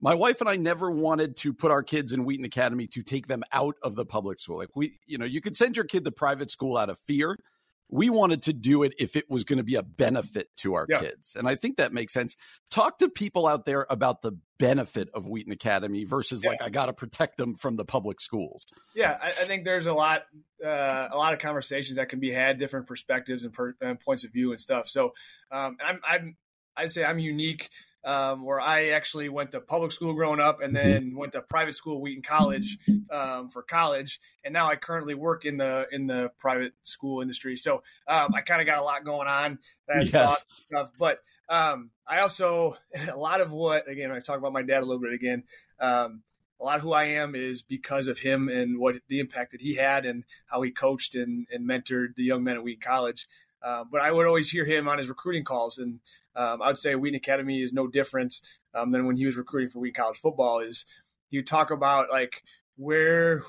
my 0.00 0.14
wife 0.14 0.40
and 0.40 0.48
I 0.48 0.56
never 0.56 0.90
wanted 0.90 1.36
to 1.38 1.52
put 1.52 1.70
our 1.70 1.82
kids 1.82 2.12
in 2.12 2.24
Wheaton 2.24 2.44
Academy 2.44 2.86
to 2.88 3.02
take 3.02 3.26
them 3.26 3.42
out 3.52 3.76
of 3.82 3.96
the 3.96 4.04
public 4.04 4.38
school. 4.38 4.58
Like 4.58 4.76
we, 4.76 4.98
you 5.06 5.18
know, 5.18 5.24
you 5.24 5.40
could 5.40 5.56
send 5.56 5.76
your 5.76 5.84
kid 5.84 6.04
to 6.04 6.12
private 6.12 6.50
school 6.50 6.76
out 6.76 6.90
of 6.90 6.98
fear, 7.00 7.36
we 7.90 8.10
wanted 8.10 8.42
to 8.42 8.52
do 8.52 8.82
it 8.82 8.92
if 8.98 9.16
it 9.16 9.30
was 9.30 9.44
going 9.44 9.56
to 9.56 9.62
be 9.62 9.76
a 9.76 9.82
benefit 9.82 10.48
to 10.58 10.74
our 10.74 10.86
yeah. 10.88 11.00
kids. 11.00 11.34
And 11.34 11.48
I 11.48 11.54
think 11.54 11.78
that 11.78 11.92
makes 11.92 12.12
sense. 12.12 12.36
Talk 12.70 12.98
to 12.98 13.08
people 13.08 13.46
out 13.46 13.64
there 13.64 13.86
about 13.88 14.20
the 14.20 14.32
benefit 14.58 15.08
of 15.14 15.26
Wheaton 15.26 15.52
Academy 15.52 16.04
versus 16.04 16.42
yeah. 16.44 16.50
like, 16.50 16.62
I 16.62 16.68
got 16.68 16.86
to 16.86 16.92
protect 16.92 17.38
them 17.38 17.54
from 17.54 17.76
the 17.76 17.84
public 17.84 18.20
schools. 18.20 18.66
Yeah. 18.94 19.16
I, 19.22 19.28
I 19.28 19.30
think 19.30 19.64
there's 19.64 19.86
a 19.86 19.94
lot, 19.94 20.22
uh, 20.62 21.08
a 21.10 21.16
lot 21.16 21.32
of 21.32 21.38
conversations 21.38 21.96
that 21.96 22.10
can 22.10 22.20
be 22.20 22.30
had, 22.30 22.58
different 22.58 22.86
perspectives 22.86 23.44
and, 23.44 23.52
per, 23.52 23.74
and 23.80 23.98
points 23.98 24.24
of 24.24 24.32
view 24.32 24.50
and 24.50 24.60
stuff. 24.60 24.88
So, 24.88 25.14
um, 25.50 25.78
I'm, 25.82 26.00
I'm, 26.06 26.36
I'd 26.76 26.90
say 26.90 27.04
I'm 27.04 27.18
unique 27.18 27.70
um, 28.08 28.42
where 28.42 28.58
I 28.58 28.88
actually 28.88 29.28
went 29.28 29.52
to 29.52 29.60
public 29.60 29.92
school 29.92 30.14
growing 30.14 30.40
up 30.40 30.62
and 30.62 30.74
mm-hmm. 30.74 30.88
then 30.88 31.14
went 31.14 31.32
to 31.32 31.42
private 31.42 31.74
school, 31.74 32.00
Wheaton 32.00 32.22
College, 32.22 32.78
um, 33.12 33.50
for 33.50 33.62
college, 33.62 34.18
and 34.42 34.54
now 34.54 34.70
I 34.70 34.76
currently 34.76 35.14
work 35.14 35.44
in 35.44 35.58
the 35.58 35.84
in 35.92 36.06
the 36.06 36.30
private 36.38 36.72
school 36.84 37.20
industry. 37.20 37.58
So 37.58 37.82
um, 38.08 38.34
I 38.34 38.40
kind 38.40 38.62
of 38.62 38.66
got 38.66 38.78
a 38.78 38.82
lot 38.82 39.04
going 39.04 39.28
on. 39.28 39.58
That's 39.86 40.10
yes. 40.10 40.42
stuff, 40.66 40.88
but 40.98 41.18
um, 41.50 41.90
I 42.06 42.20
also 42.20 42.78
a 43.12 43.16
lot 43.16 43.42
of 43.42 43.52
what 43.52 43.90
again 43.90 44.10
I 44.10 44.20
talk 44.20 44.38
about 44.38 44.54
my 44.54 44.62
dad 44.62 44.82
a 44.82 44.86
little 44.86 45.02
bit 45.02 45.12
again. 45.12 45.44
Um, 45.78 46.22
a 46.60 46.64
lot 46.64 46.76
of 46.76 46.82
who 46.82 46.92
I 46.92 47.04
am 47.04 47.34
is 47.34 47.62
because 47.62 48.06
of 48.06 48.18
him 48.18 48.48
and 48.48 48.78
what 48.78 48.96
the 49.08 49.20
impact 49.20 49.52
that 49.52 49.60
he 49.60 49.74
had 49.74 50.04
and 50.04 50.24
how 50.46 50.62
he 50.62 50.70
coached 50.70 51.14
and, 51.14 51.46
and 51.52 51.68
mentored 51.68 52.14
the 52.16 52.24
young 52.24 52.42
men 52.42 52.56
at 52.56 52.64
Wheaton 52.64 52.82
College. 52.82 53.28
Uh, 53.62 53.84
but 53.90 54.00
I 54.00 54.10
would 54.10 54.26
always 54.26 54.50
hear 54.50 54.64
him 54.64 54.88
on 54.88 54.98
his 54.98 55.08
recruiting 55.08 55.44
calls, 55.44 55.78
and 55.78 56.00
um, 56.36 56.62
I 56.62 56.68
would 56.68 56.78
say 56.78 56.94
Wheaton 56.94 57.16
Academy 57.16 57.60
is 57.62 57.72
no 57.72 57.86
different 57.86 58.40
um, 58.74 58.92
than 58.92 59.06
when 59.06 59.16
he 59.16 59.26
was 59.26 59.36
recruiting 59.36 59.70
for 59.70 59.80
Wheaton 59.80 60.02
College 60.02 60.18
football. 60.18 60.60
Is 60.60 60.84
you 61.30 61.42
talk 61.42 61.70
about 61.70 62.06
like 62.10 62.42
where 62.76 63.42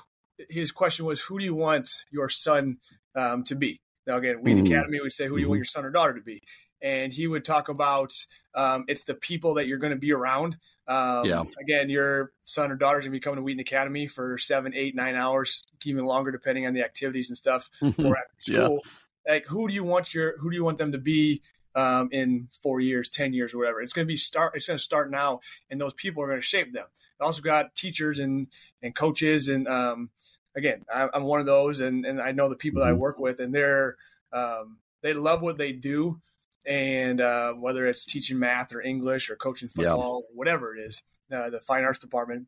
his 0.48 0.72
question 0.72 1.06
was, 1.06 1.20
who 1.20 1.38
do 1.38 1.44
you 1.44 1.54
want 1.54 2.04
your 2.10 2.28
son 2.28 2.78
um, 3.14 3.44
to 3.44 3.54
be? 3.54 3.80
Now 4.06 4.16
again, 4.16 4.42
Wheaton 4.42 4.64
mm-hmm. 4.64 4.72
Academy 4.72 5.00
would 5.00 5.12
say, 5.12 5.26
who 5.26 5.36
do 5.36 5.42
you 5.42 5.48
want 5.48 5.56
mm-hmm. 5.56 5.60
your 5.60 5.64
son 5.66 5.84
or 5.84 5.90
daughter 5.90 6.14
to 6.14 6.22
be? 6.22 6.42
And 6.82 7.12
he 7.12 7.26
would 7.26 7.44
talk 7.44 7.68
about 7.68 8.12
um, 8.54 8.84
it's 8.88 9.04
the 9.04 9.14
people 9.14 9.54
that 9.54 9.66
you're 9.66 9.78
going 9.78 9.92
to 9.92 9.98
be 9.98 10.12
around. 10.12 10.56
Um, 10.88 11.24
yeah. 11.24 11.44
Again, 11.60 11.90
your 11.90 12.32
son 12.46 12.72
or 12.72 12.76
daughter's 12.76 13.04
going 13.04 13.12
to 13.12 13.16
be 13.16 13.20
coming 13.20 13.36
to 13.36 13.42
Wheaton 13.42 13.60
Academy 13.60 14.06
for 14.06 14.38
seven, 14.38 14.74
eight, 14.74 14.96
nine 14.96 15.14
hours, 15.14 15.62
even 15.84 16.04
longer, 16.04 16.32
depending 16.32 16.66
on 16.66 16.72
the 16.72 16.82
activities 16.82 17.28
and 17.28 17.36
stuff. 17.36 17.68
or 17.82 17.88
after 17.88 18.24
school. 18.40 18.80
Yeah 18.84 18.90
like 19.28 19.46
who 19.46 19.68
do 19.68 19.74
you 19.74 19.84
want 19.84 20.14
your 20.14 20.38
who 20.38 20.50
do 20.50 20.56
you 20.56 20.64
want 20.64 20.78
them 20.78 20.92
to 20.92 20.98
be 20.98 21.42
um, 21.74 22.08
in 22.12 22.48
four 22.62 22.80
years, 22.80 23.08
ten 23.08 23.32
years, 23.32 23.54
or 23.54 23.58
whatever? 23.58 23.80
It's 23.80 23.92
going 23.92 24.06
to 24.06 24.12
be 24.12 24.16
start. 24.16 24.52
It's 24.56 24.66
going 24.66 24.78
to 24.78 24.82
start 24.82 25.10
now, 25.10 25.40
and 25.70 25.80
those 25.80 25.94
people 25.94 26.22
are 26.22 26.28
going 26.28 26.40
to 26.40 26.46
shape 26.46 26.72
them. 26.72 26.86
I 27.20 27.24
also 27.24 27.42
got 27.42 27.74
teachers 27.74 28.18
and 28.18 28.48
and 28.82 28.94
coaches, 28.94 29.48
and 29.48 29.68
um, 29.68 30.10
again, 30.56 30.84
I, 30.92 31.08
am 31.14 31.24
one 31.24 31.40
of 31.40 31.46
those, 31.46 31.80
and 31.80 32.04
and 32.04 32.20
I 32.20 32.32
know 32.32 32.48
the 32.48 32.56
people 32.56 32.80
that 32.80 32.88
I 32.88 32.92
mm-hmm. 32.92 33.00
work 33.00 33.18
with, 33.18 33.40
and 33.40 33.54
they're 33.54 33.96
um, 34.32 34.78
they 35.02 35.12
love 35.12 35.42
what 35.42 35.58
they 35.58 35.72
do, 35.72 36.20
and 36.66 37.20
uh, 37.20 37.52
whether 37.52 37.86
it's 37.86 38.04
teaching 38.04 38.38
math 38.38 38.74
or 38.74 38.80
English 38.80 39.30
or 39.30 39.36
coaching 39.36 39.68
football, 39.68 40.24
yeah. 40.24 40.36
whatever 40.36 40.76
it 40.76 40.80
is, 40.80 41.02
uh, 41.34 41.50
the 41.50 41.60
fine 41.60 41.84
arts 41.84 41.98
department. 41.98 42.46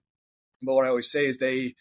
But 0.63 0.75
what 0.75 0.87
I 0.87 0.89
always 0.89 1.11
say 1.11 1.27
is 1.27 1.39
they, 1.39 1.75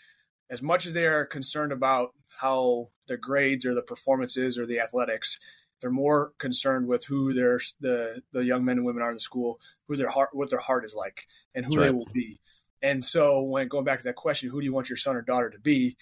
as 0.50 0.62
much 0.62 0.86
as 0.86 0.94
they 0.94 1.06
are 1.06 1.26
concerned 1.26 1.72
about 1.72 2.14
how 2.40 2.88
the 3.08 3.18
grades 3.18 3.66
or 3.66 3.74
the 3.74 3.82
performances 3.82 4.58
or 4.58 4.66
the 4.66 4.80
athletics. 4.80 5.40
They're 5.80 5.90
more 5.90 6.32
concerned 6.38 6.88
with 6.88 7.06
who 7.06 7.34
their 7.34 7.60
the 7.80 8.22
the 8.32 8.44
young 8.44 8.64
men 8.64 8.78
and 8.78 8.86
women 8.86 9.02
are 9.02 9.10
in 9.10 9.16
the 9.16 9.22
school, 9.22 9.60
who 9.88 9.98
their 9.98 10.10
heart, 10.10 10.30
what 10.34 10.50
their 10.50 10.60
heart 10.60 10.86
is 10.86 10.94
like, 10.94 11.26
and 11.56 11.66
who 11.66 11.78
right. 11.78 11.86
they 11.86 11.92
will 11.92 12.08
be. 12.14 12.40
And 12.84 13.04
so, 13.04 13.42
when 13.42 13.68
going 13.68 13.86
back 13.86 14.00
to 14.00 14.06
that 14.06 14.16
question, 14.16 14.50
who 14.50 14.60
do 14.60 14.66
you 14.66 14.74
want 14.74 14.90
your 14.90 14.98
son 14.98 15.16
or 15.16 15.22
daughter 15.22 15.50
to 15.50 15.60
be? 15.60 15.98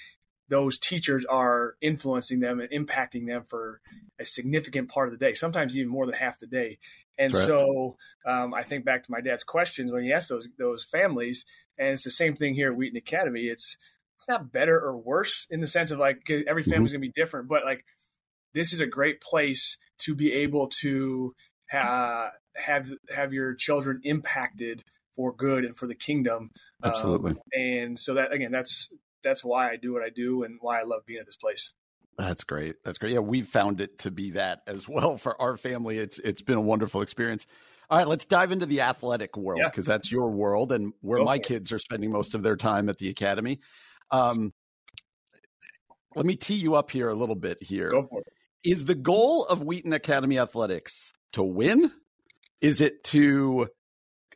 those 0.50 0.80
teachers 0.80 1.26
are 1.26 1.76
influencing 1.80 2.40
them 2.40 2.60
and 2.60 2.72
impacting 2.72 3.28
them 3.28 3.44
for 3.48 3.80
a 4.20 4.26
significant 4.26 4.90
part 4.90 5.08
of 5.08 5.18
the 5.18 5.24
day, 5.24 5.34
sometimes 5.34 5.78
even 5.78 5.90
more 5.90 6.06
than 6.06 6.16
half 6.16 6.40
the 6.40 6.48
day. 6.48 6.80
And 7.18 7.34
right. 7.34 7.46
so 7.46 7.98
um, 8.26 8.54
I 8.54 8.64
think 8.64 8.84
back 8.84 9.04
to 9.04 9.12
my 9.12 9.22
dad's 9.22 9.44
questions 9.44 9.92
when 9.92 10.04
he 10.04 10.12
asked 10.12 10.30
those 10.30 10.48
those 10.58 10.84
families, 10.84 11.46
and 11.78 11.90
it's 11.90 12.04
the 12.04 12.12
same 12.12 12.36
thing 12.36 12.54
here 12.56 12.72
at 12.72 12.78
Wheaton 12.78 12.98
Academy. 12.98 13.42
It's 13.42 13.78
it's 14.20 14.28
not 14.28 14.52
better 14.52 14.78
or 14.78 14.98
worse 14.98 15.48
in 15.50 15.62
the 15.62 15.68
sense 15.68 15.92
of 15.92 16.00
like 16.00 16.30
every 16.30 16.62
family's 16.62 16.90
mm-hmm. 16.92 16.98
gonna 16.98 17.00
be 17.00 17.14
different, 17.16 17.48
but 17.48 17.64
like 17.64 17.86
this 18.54 18.74
is 18.74 18.82
a 18.82 18.86
great 18.86 19.22
place 19.22 19.78
to 20.00 20.14
be 20.14 20.34
able 20.34 20.68
to 20.82 21.34
ha- 21.72 22.32
have 22.54 22.92
have 23.10 23.32
your 23.32 23.56
children 23.56 24.02
impacted 24.04 24.84
for 25.16 25.34
good 25.34 25.64
and 25.64 25.74
for 25.78 25.88
the 25.88 25.96
kingdom. 25.96 26.52
Absolutely. 26.84 27.32
Um, 27.32 27.40
and 27.54 28.00
so 28.00 28.16
that 28.16 28.34
again, 28.34 28.52
that's 28.52 28.90
that's 29.24 29.42
why 29.42 29.72
I 29.72 29.78
do 29.78 29.94
what 29.94 30.04
I 30.04 30.10
do 30.10 30.44
and 30.44 30.58
why 30.60 30.82
I 30.82 30.84
love 30.84 31.06
being 31.06 31.22
at 31.22 31.26
this 31.26 31.38
place. 31.38 31.72
That's 32.18 32.44
great. 32.44 32.76
That's 32.84 32.98
great. 32.98 33.14
Yeah, 33.14 33.20
we 33.20 33.44
found 33.44 33.80
it 33.80 34.00
to 34.00 34.12
be 34.12 34.32
that 34.32 34.64
as 34.68 34.86
well 34.90 35.18
for 35.18 35.42
our 35.42 35.56
family. 35.56 35.98
It's 35.98 36.20
it's 36.20 36.42
been 36.42 36.58
a 36.58 36.62
wonderful 36.62 37.02
experience. 37.02 37.46
All 37.90 37.98
right, 37.98 38.08
let's 38.08 38.26
dive 38.26 38.52
into 38.52 38.66
the 38.66 38.82
athletic 38.82 39.38
world 39.38 39.62
because 39.64 39.88
yeah. 39.88 39.94
that's 39.94 40.12
your 40.12 40.30
world 40.30 40.74
and 40.74 40.92
where 41.00 41.20
Go 41.20 41.24
my 41.24 41.40
kids 41.40 41.72
are 41.72 41.80
spending 41.80 42.12
most 42.12 42.36
of 42.36 42.44
their 42.44 42.58
time 42.58 42.90
at 42.90 42.98
the 42.98 43.08
academy. 43.08 43.62
Um, 44.12 44.54
let 46.16 46.26
me 46.26 46.36
tee 46.36 46.56
you 46.56 46.76
up 46.76 46.92
here 46.92 47.10
a 47.10 47.16
little 47.16 47.36
bit 47.36 47.62
here. 47.62 47.92
Go 47.92 48.08
for 48.10 48.22
it. 48.22 48.34
Is 48.64 48.86
the 48.86 48.96
goal 48.96 49.46
of 49.46 49.64
Wheaton 49.64 49.94
Academy 49.94 50.38
Athletics 50.38 51.14
to 51.34 51.44
win? 51.44 51.92
Is 52.60 52.82
it 52.82 53.04
to 53.06 53.70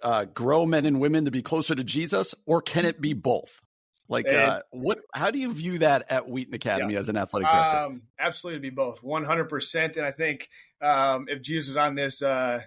uh, 0.02 0.26
grow 0.26 0.66
men 0.66 0.86
and 0.86 1.02
women 1.02 1.26
to 1.26 1.32
be 1.32 1.42
closer 1.42 1.76
to 1.76 1.84
Jesus, 1.84 2.34
or 2.46 2.62
can 2.62 2.86
it 2.86 3.02
be 3.02 3.14
both? 3.14 3.60
Like, 4.08 4.32
uh, 4.32 4.62
what? 4.72 5.00
How 5.14 5.32
do 5.32 5.40
you 5.40 5.52
view 5.52 5.80
that 5.80 6.06
at 6.10 6.30
Wheaton 6.30 6.54
Academy 6.54 6.94
yeah. 6.94 7.00
as 7.00 7.10
an 7.10 7.18
athletic 7.18 7.50
director? 7.50 7.78
Um, 7.80 8.02
absolutely, 8.20 8.70
be 8.70 8.76
both, 8.76 9.02
one 9.02 9.24
hundred 9.26 9.50
percent. 9.50 9.98
And 9.98 10.06
I 10.06 10.12
think 10.12 10.48
um, 10.82 11.26
if 11.28 11.42
Jesus 11.42 11.70
was 11.70 11.78
on 11.78 11.96
this 11.96 12.22
uh, 12.22 12.60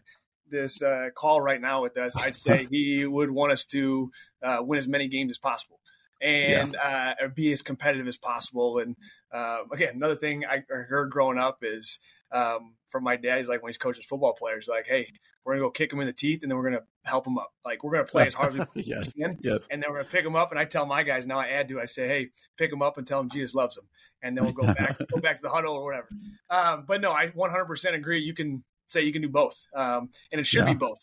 this 0.50 0.82
uh, 0.82 1.08
call 1.14 1.40
right 1.40 1.60
now 1.60 1.82
with 1.82 1.96
us, 1.96 2.16
I'd 2.16 2.36
say 2.36 2.66
he 2.70 3.04
would 3.06 3.30
want 3.30 3.52
us 3.52 3.64
to 3.66 4.10
uh, 4.42 4.58
win 4.60 4.78
as 4.78 4.88
many 4.88 5.08
games 5.08 5.30
as 5.30 5.38
possible 5.38 5.78
and 6.20 6.74
yeah. 6.74 7.14
uh, 7.22 7.28
be 7.28 7.52
as 7.52 7.62
competitive 7.62 8.08
as 8.08 8.16
possible. 8.16 8.78
And 8.78 8.96
uh, 9.32 9.58
again, 9.72 9.94
another 9.94 10.16
thing 10.16 10.44
I 10.44 10.62
heard 10.68 11.10
growing 11.10 11.38
up 11.38 11.58
is 11.62 11.98
um, 12.32 12.74
from 12.90 13.04
my 13.04 13.16
dad. 13.16 13.38
He's 13.38 13.48
like 13.48 13.62
when 13.62 13.70
he's 13.70 13.78
coaching 13.78 14.04
football 14.08 14.32
players, 14.32 14.68
like, 14.68 14.86
"Hey, 14.86 15.12
we're 15.44 15.54
gonna 15.54 15.66
go 15.66 15.70
kick 15.70 15.92
him 15.92 16.00
in 16.00 16.06
the 16.06 16.12
teeth, 16.12 16.42
and 16.42 16.50
then 16.50 16.58
we're 16.58 16.64
gonna 16.64 16.84
help 17.04 17.26
him 17.26 17.38
up. 17.38 17.52
Like 17.64 17.84
we're 17.84 17.92
gonna 17.92 18.04
play 18.04 18.26
as 18.26 18.34
hard 18.34 18.58
as 18.58 18.66
we 18.74 18.82
yes. 18.84 19.12
can, 19.12 19.38
yes. 19.42 19.60
and 19.70 19.82
then 19.82 19.90
we're 19.90 19.98
gonna 19.98 20.10
pick 20.10 20.24
him 20.24 20.36
up." 20.36 20.50
And 20.50 20.58
I 20.58 20.64
tell 20.64 20.86
my 20.86 21.02
guys 21.02 21.26
now, 21.26 21.38
I 21.38 21.48
add 21.48 21.68
to, 21.68 21.80
I 21.80 21.86
say, 21.86 22.08
"Hey, 22.08 22.28
pick 22.58 22.72
him 22.72 22.82
up 22.82 22.98
and 22.98 23.06
tell 23.06 23.20
him 23.20 23.30
Jesus 23.30 23.54
loves 23.54 23.76
him," 23.76 23.84
and 24.22 24.36
then 24.36 24.44
we'll 24.44 24.54
go 24.54 24.66
back, 24.66 24.98
go 25.12 25.20
back 25.20 25.36
to 25.36 25.42
the 25.42 25.50
huddle 25.50 25.74
or 25.74 25.84
whatever. 25.84 26.08
Um, 26.50 26.84
but 26.86 27.00
no, 27.00 27.12
I 27.12 27.28
100% 27.28 27.94
agree. 27.94 28.22
You 28.22 28.34
can 28.34 28.64
say 28.88 29.02
you 29.02 29.12
can 29.12 29.22
do 29.22 29.28
both, 29.28 29.56
um, 29.74 30.10
and 30.32 30.40
it 30.40 30.46
should 30.46 30.66
yeah. 30.66 30.72
be 30.72 30.78
both. 30.78 30.98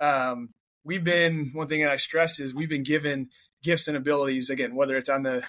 Um, 0.00 0.50
we've 0.84 1.04
been 1.04 1.50
one 1.52 1.68
thing 1.68 1.82
that 1.82 1.90
I 1.90 1.96
stress 1.96 2.40
is 2.40 2.54
we've 2.54 2.68
been 2.68 2.82
given 2.82 3.28
gifts 3.62 3.88
and 3.88 3.96
abilities 3.96 4.50
again, 4.50 4.74
whether 4.74 4.96
it's 4.96 5.08
on 5.08 5.22
the 5.22 5.42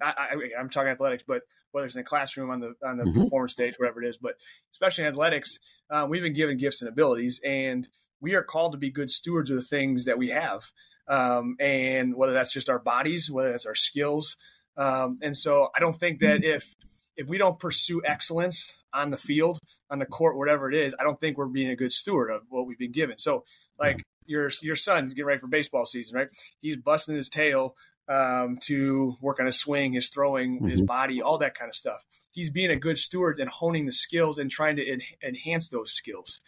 I, 0.00 0.36
am 0.58 0.70
talking 0.70 0.90
athletics, 0.90 1.24
but 1.26 1.42
whether 1.72 1.86
it's 1.86 1.94
in 1.94 2.00
the 2.00 2.04
classroom, 2.04 2.50
on 2.50 2.60
the 2.60 2.74
on 2.86 2.96
the 2.96 3.04
mm-hmm. 3.04 3.24
performance 3.24 3.52
stage, 3.52 3.74
whatever 3.78 4.02
it 4.02 4.08
is, 4.08 4.16
but 4.16 4.34
especially 4.72 5.04
in 5.04 5.10
athletics, 5.10 5.58
um, 5.90 6.08
we've 6.08 6.22
been 6.22 6.34
given 6.34 6.56
gifts 6.56 6.82
and 6.82 6.88
abilities, 6.88 7.40
and 7.44 7.88
we 8.20 8.34
are 8.34 8.42
called 8.42 8.72
to 8.72 8.78
be 8.78 8.90
good 8.90 9.10
stewards 9.10 9.50
of 9.50 9.56
the 9.56 9.62
things 9.66 10.04
that 10.04 10.18
we 10.18 10.28
have, 10.30 10.70
um, 11.08 11.56
and 11.60 12.14
whether 12.14 12.32
that's 12.32 12.52
just 12.52 12.70
our 12.70 12.78
bodies, 12.78 13.30
whether 13.30 13.50
that's 13.50 13.66
our 13.66 13.74
skills, 13.74 14.36
um, 14.76 15.18
and 15.22 15.36
so 15.36 15.68
I 15.76 15.80
don't 15.80 15.98
think 15.98 16.20
that 16.20 16.44
if 16.44 16.74
if 17.16 17.26
we 17.26 17.38
don't 17.38 17.58
pursue 17.58 18.00
excellence 18.04 18.74
on 18.94 19.10
the 19.10 19.16
field, 19.16 19.58
on 19.90 19.98
the 19.98 20.06
court, 20.06 20.36
whatever 20.36 20.70
it 20.70 20.86
is, 20.86 20.94
I 20.98 21.02
don't 21.02 21.20
think 21.20 21.36
we're 21.36 21.46
being 21.46 21.70
a 21.70 21.76
good 21.76 21.92
steward 21.92 22.30
of 22.30 22.42
what 22.48 22.66
we've 22.66 22.78
been 22.78 22.92
given. 22.92 23.18
So, 23.18 23.44
like 23.78 24.04
your 24.28 24.50
your 24.62 24.76
son 24.76 25.08
getting 25.08 25.24
ready 25.24 25.40
for 25.40 25.48
baseball 25.48 25.84
season, 25.84 26.16
right? 26.16 26.28
He's 26.60 26.76
busting 26.76 27.16
his 27.16 27.28
tail 27.28 27.74
um, 28.08 28.58
to 28.62 29.16
work 29.20 29.40
on 29.40 29.46
his 29.46 29.58
swing, 29.58 29.92
his 29.92 30.08
throwing, 30.08 30.56
mm-hmm. 30.56 30.68
his 30.68 30.82
body, 30.82 31.20
all 31.20 31.38
that 31.38 31.54
kind 31.54 31.68
of 31.68 31.74
stuff. 31.74 32.04
He's 32.30 32.50
being 32.50 32.70
a 32.70 32.76
good 32.76 32.98
steward 32.98 33.38
and 33.38 33.48
honing 33.48 33.86
the 33.86 33.92
skills 33.92 34.38
and 34.38 34.50
trying 34.50 34.76
to 34.76 34.88
en- 34.88 35.00
enhance 35.22 35.68
those 35.68 35.92
skills. 35.92 36.40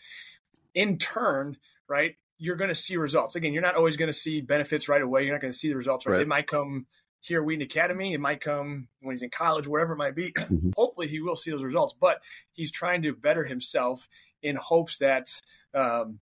In 0.75 0.99
turn, 0.99 1.57
right, 1.89 2.17
you're 2.39 2.57
going 2.57 2.69
to 2.69 2.75
see 2.75 2.97
results. 2.97 3.37
Again, 3.37 3.53
you're 3.53 3.63
not 3.63 3.77
always 3.77 3.97
going 3.97 4.11
to 4.11 4.17
see 4.17 4.41
benefits 4.41 4.89
right 4.89 5.03
away. 5.03 5.25
You're 5.25 5.35
not 5.35 5.43
going 5.43 5.53
to 5.53 5.59
see 5.59 5.69
the 5.69 5.77
results 5.77 6.07
right. 6.07 6.15
right. 6.15 6.23
It 6.23 6.29
might 6.29 6.47
come 6.47 6.87
here 7.21 7.41
at 7.41 7.45
Wheaton 7.45 7.63
Academy. 7.63 8.15
It 8.15 8.21
might 8.21 8.41
come 8.41 8.89
when 9.01 9.15
he's 9.15 9.23
in 9.23 9.31
college, 9.31 9.67
wherever 9.67 9.93
it 9.93 9.99
might 9.99 10.15
be. 10.15 10.33
Mm-hmm. 10.51 10.71
Hopefully, 10.77 11.07
he 11.07 11.21
will 11.21 11.37
see 11.37 11.51
those 11.51 11.63
results. 11.63 11.95
But 11.99 12.23
he's 12.53 12.73
trying 12.73 13.03
to 13.03 13.15
better 13.15 13.45
himself 13.45 14.09
in 14.43 14.57
hopes 14.57 14.99
that 14.99 15.29
um, 15.75 16.19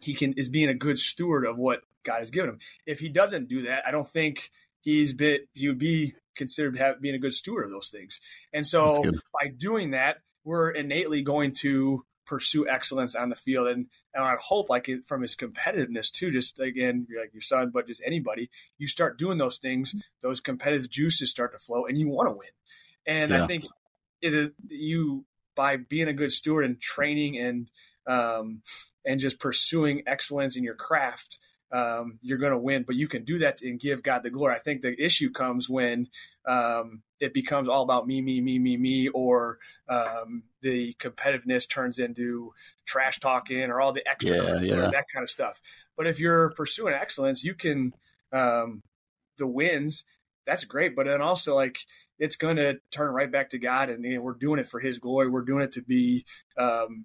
he 0.00 0.14
can 0.14 0.34
is 0.34 0.48
being 0.48 0.68
a 0.68 0.74
good 0.74 0.98
steward 0.98 1.44
of 1.46 1.56
what 1.56 1.80
God 2.04 2.18
has 2.18 2.30
given 2.30 2.50
him. 2.50 2.58
If 2.86 3.00
he 3.00 3.08
doesn't 3.08 3.48
do 3.48 3.62
that, 3.62 3.82
I 3.86 3.90
don't 3.90 4.08
think 4.08 4.50
he's 4.80 5.12
been 5.12 5.38
he 5.52 5.68
would 5.68 5.78
be 5.78 6.14
considered 6.36 6.78
have, 6.78 7.00
being 7.00 7.14
a 7.14 7.18
good 7.18 7.34
steward 7.34 7.64
of 7.64 7.70
those 7.70 7.88
things. 7.90 8.20
And 8.52 8.66
so 8.66 8.94
by 9.32 9.48
doing 9.48 9.90
that, 9.90 10.18
we're 10.44 10.70
innately 10.70 11.22
going 11.22 11.52
to 11.60 12.04
pursue 12.26 12.68
excellence 12.68 13.14
on 13.14 13.30
the 13.30 13.34
field. 13.34 13.66
And, 13.68 13.86
and 14.14 14.24
I 14.24 14.36
hope 14.38 14.68
like 14.68 14.88
it, 14.88 15.06
from 15.06 15.22
his 15.22 15.34
competitiveness 15.34 16.10
too, 16.10 16.30
just 16.30 16.60
again, 16.60 17.06
like 17.18 17.32
your 17.32 17.42
son, 17.42 17.70
but 17.72 17.86
just 17.86 18.02
anybody, 18.06 18.50
you 18.78 18.86
start 18.86 19.18
doing 19.18 19.38
those 19.38 19.58
things, 19.58 19.94
those 20.22 20.40
competitive 20.40 20.88
juices 20.90 21.30
start 21.30 21.52
to 21.52 21.58
flow 21.58 21.86
and 21.86 21.98
you 21.98 22.08
want 22.08 22.28
to 22.28 22.32
win. 22.32 22.48
And 23.06 23.30
yeah. 23.30 23.44
I 23.44 23.46
think 23.46 23.64
it, 24.20 24.52
you, 24.68 25.24
by 25.56 25.76
being 25.76 26.08
a 26.08 26.12
good 26.12 26.32
steward 26.32 26.64
and 26.64 26.80
training 26.80 27.38
and, 27.38 27.70
um, 28.06 28.62
and 29.04 29.20
just 29.20 29.38
pursuing 29.38 30.02
excellence 30.06 30.56
in 30.56 30.64
your 30.64 30.74
craft, 30.74 31.38
um, 31.72 32.18
you're 32.22 32.38
going 32.38 32.52
to 32.52 32.58
win. 32.58 32.84
But 32.86 32.96
you 32.96 33.08
can 33.08 33.24
do 33.24 33.38
that 33.40 33.62
and 33.62 33.78
give 33.78 34.02
God 34.02 34.22
the 34.22 34.30
glory. 34.30 34.54
I 34.54 34.58
think 34.58 34.82
the 34.82 34.94
issue 34.98 35.30
comes 35.30 35.68
when 35.68 36.08
um, 36.46 37.02
it 37.20 37.34
becomes 37.34 37.68
all 37.68 37.82
about 37.82 38.06
me, 38.06 38.20
me, 38.20 38.40
me, 38.40 38.58
me, 38.58 38.76
me, 38.76 39.08
or 39.08 39.58
um, 39.88 40.44
the 40.62 40.94
competitiveness 41.00 41.68
turns 41.68 41.98
into 41.98 42.52
trash 42.86 43.20
talking 43.20 43.64
or 43.64 43.80
all 43.80 43.92
the 43.92 44.06
extra 44.08 44.36
yeah, 44.36 44.60
yeah. 44.60 44.90
that 44.90 45.04
kind 45.12 45.22
of 45.22 45.30
stuff. 45.30 45.60
But 45.96 46.06
if 46.06 46.18
you're 46.20 46.50
pursuing 46.50 46.94
excellence, 46.94 47.44
you 47.44 47.54
can 47.54 47.92
um, 48.32 48.82
the 49.36 49.46
wins. 49.46 50.04
That's 50.46 50.64
great, 50.64 50.96
but 50.96 51.06
then 51.06 51.20
also 51.20 51.54
like 51.54 51.78
it's 52.18 52.36
going 52.36 52.56
to 52.56 52.74
turn 52.90 53.12
right 53.12 53.30
back 53.30 53.50
to 53.50 53.58
God, 53.58 53.90
and 53.90 54.04
you 54.04 54.16
know, 54.16 54.22
we're 54.22 54.34
doing 54.34 54.58
it 54.58 54.68
for 54.68 54.80
His 54.80 54.98
glory. 54.98 55.28
We're 55.28 55.42
doing 55.42 55.62
it 55.62 55.72
to 55.72 55.82
be 55.82 56.24
um, 56.56 57.04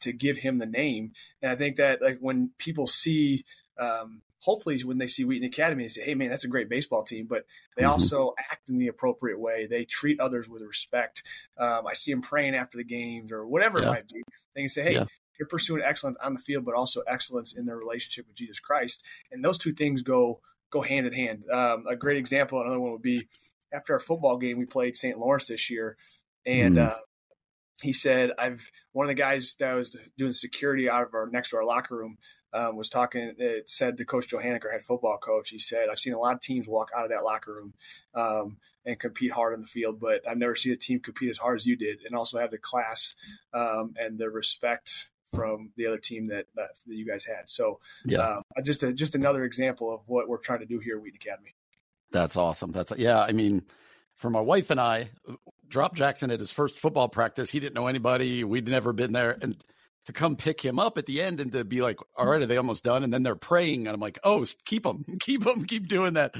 to 0.00 0.12
give 0.12 0.38
Him 0.38 0.58
the 0.58 0.66
name. 0.66 1.12
And 1.42 1.50
I 1.52 1.56
think 1.56 1.76
that 1.76 2.02
like 2.02 2.18
when 2.20 2.50
people 2.58 2.86
see 2.86 3.44
um, 3.78 4.22
hopefully 4.40 4.80
when 4.82 4.98
they 4.98 5.06
see 5.06 5.24
Wheaton 5.24 5.46
Academy, 5.46 5.84
they 5.84 5.88
say, 5.88 6.04
"Hey, 6.04 6.14
man, 6.14 6.30
that's 6.30 6.44
a 6.44 6.48
great 6.48 6.68
baseball 6.68 7.04
team." 7.04 7.26
But 7.26 7.44
they 7.76 7.82
mm-hmm. 7.82 7.92
also 7.92 8.34
act 8.38 8.68
in 8.68 8.78
the 8.78 8.88
appropriate 8.88 9.38
way. 9.38 9.66
They 9.66 9.84
treat 9.84 10.20
others 10.20 10.48
with 10.48 10.62
respect. 10.62 11.22
Um, 11.58 11.86
I 11.86 11.94
see 11.94 12.12
them 12.12 12.22
praying 12.22 12.54
after 12.54 12.78
the 12.78 12.84
games 12.84 13.32
or 13.32 13.46
whatever 13.46 13.80
yeah. 13.80 13.86
it 13.86 13.90
might 13.90 14.08
be. 14.08 14.22
They 14.54 14.62
can 14.62 14.68
say, 14.68 14.82
"Hey." 14.82 14.94
Yeah. 14.94 15.04
You're 15.38 15.46
pursuing 15.46 15.82
excellence 15.84 16.16
on 16.20 16.34
the 16.34 16.40
field, 16.40 16.64
but 16.64 16.74
also 16.74 17.02
excellence 17.02 17.52
in 17.52 17.64
their 17.64 17.76
relationship 17.76 18.26
with 18.26 18.34
Jesus 18.34 18.58
Christ, 18.58 19.04
and 19.30 19.44
those 19.44 19.56
two 19.56 19.72
things 19.72 20.02
go 20.02 20.40
go 20.70 20.82
hand 20.82 21.06
in 21.06 21.12
hand. 21.12 21.44
Um, 21.48 21.86
a 21.88 21.94
great 21.94 22.16
example, 22.16 22.60
another 22.60 22.80
one 22.80 22.90
would 22.90 23.02
be 23.02 23.28
after 23.72 23.92
our 23.92 24.00
football 24.00 24.36
game 24.36 24.58
we 24.58 24.66
played 24.66 24.96
St. 24.96 25.18
Lawrence 25.18 25.46
this 25.46 25.70
year, 25.70 25.96
and 26.44 26.76
mm. 26.76 26.88
uh, 26.88 26.96
he 27.82 27.92
said, 27.92 28.30
"I've 28.38 28.70
one 28.92 29.06
of 29.06 29.08
the 29.08 29.20
guys 29.20 29.54
that 29.60 29.72
was 29.74 29.96
doing 30.16 30.32
security 30.32 30.88
out 30.88 31.02
of 31.02 31.14
our 31.14 31.26
next 31.26 31.50
to 31.50 31.56
our 31.56 31.64
locker 31.64 31.96
room 31.96 32.18
um, 32.52 32.76
was 32.76 32.88
talking. 32.88 33.34
It 33.38 33.68
said 33.70 33.96
to 33.98 34.04
Coach 34.04 34.28
Johannecker, 34.28 34.72
head 34.72 34.84
football 34.84 35.18
coach, 35.18 35.50
he 35.50 35.58
said, 35.58 35.88
"I've 35.90 35.98
seen 35.98 36.14
a 36.14 36.18
lot 36.18 36.34
of 36.34 36.40
teams 36.40 36.66
walk 36.66 36.90
out 36.96 37.04
of 37.04 37.10
that 37.10 37.24
locker 37.24 37.52
room 37.54 37.74
um, 38.14 38.56
and 38.84 38.98
compete 38.98 39.32
hard 39.32 39.54
on 39.54 39.60
the 39.60 39.66
field, 39.66 40.00
but 40.00 40.26
I've 40.28 40.38
never 40.38 40.54
seen 40.54 40.72
a 40.72 40.76
team 40.76 41.00
compete 41.00 41.30
as 41.30 41.38
hard 41.38 41.56
as 41.56 41.66
you 41.66 41.76
did, 41.76 42.00
and 42.04 42.14
also 42.14 42.38
have 42.38 42.50
the 42.50 42.58
class 42.58 43.14
um, 43.52 43.94
and 43.98 44.18
the 44.18 44.30
respect." 44.30 45.08
From 45.34 45.72
the 45.76 45.86
other 45.86 45.98
team 45.98 46.28
that, 46.28 46.46
that, 46.56 46.70
that 46.86 46.94
you 46.94 47.06
guys 47.06 47.22
had, 47.22 47.50
so 47.50 47.80
yeah, 48.06 48.20
uh, 48.20 48.40
just 48.64 48.82
a, 48.82 48.94
just 48.94 49.14
another 49.14 49.44
example 49.44 49.92
of 49.92 50.00
what 50.06 50.26
we're 50.26 50.38
trying 50.38 50.60
to 50.60 50.64
do 50.64 50.78
here 50.78 50.96
at 50.96 51.02
Wheaton 51.02 51.18
Academy. 51.20 51.54
That's 52.10 52.38
awesome. 52.38 52.72
That's 52.72 52.94
yeah. 52.96 53.20
I 53.20 53.32
mean, 53.32 53.62
for 54.14 54.30
my 54.30 54.40
wife 54.40 54.70
and 54.70 54.80
I, 54.80 55.10
drop 55.68 55.94
Jackson 55.94 56.30
at 56.30 56.40
his 56.40 56.50
first 56.50 56.78
football 56.78 57.08
practice. 57.08 57.50
He 57.50 57.60
didn't 57.60 57.74
know 57.74 57.86
anybody. 57.86 58.44
We'd 58.44 58.68
never 58.68 58.92
been 58.92 59.12
there, 59.12 59.36
and 59.40 59.56
to 60.08 60.12
come 60.14 60.36
pick 60.36 60.64
him 60.64 60.78
up 60.78 60.96
at 60.96 61.04
the 61.04 61.20
end 61.20 61.38
and 61.38 61.52
to 61.52 61.66
be 61.66 61.82
like, 61.82 61.98
all 62.16 62.26
right, 62.26 62.40
are 62.40 62.46
they 62.46 62.56
almost 62.56 62.82
done? 62.82 63.04
And 63.04 63.12
then 63.12 63.22
they're 63.22 63.34
praying. 63.34 63.86
And 63.86 63.94
I'm 63.94 64.00
like, 64.00 64.18
oh, 64.24 64.46
keep 64.64 64.84
them, 64.84 65.04
keep 65.20 65.44
them, 65.44 65.66
keep 65.66 65.86
doing 65.86 66.14
that. 66.14 66.34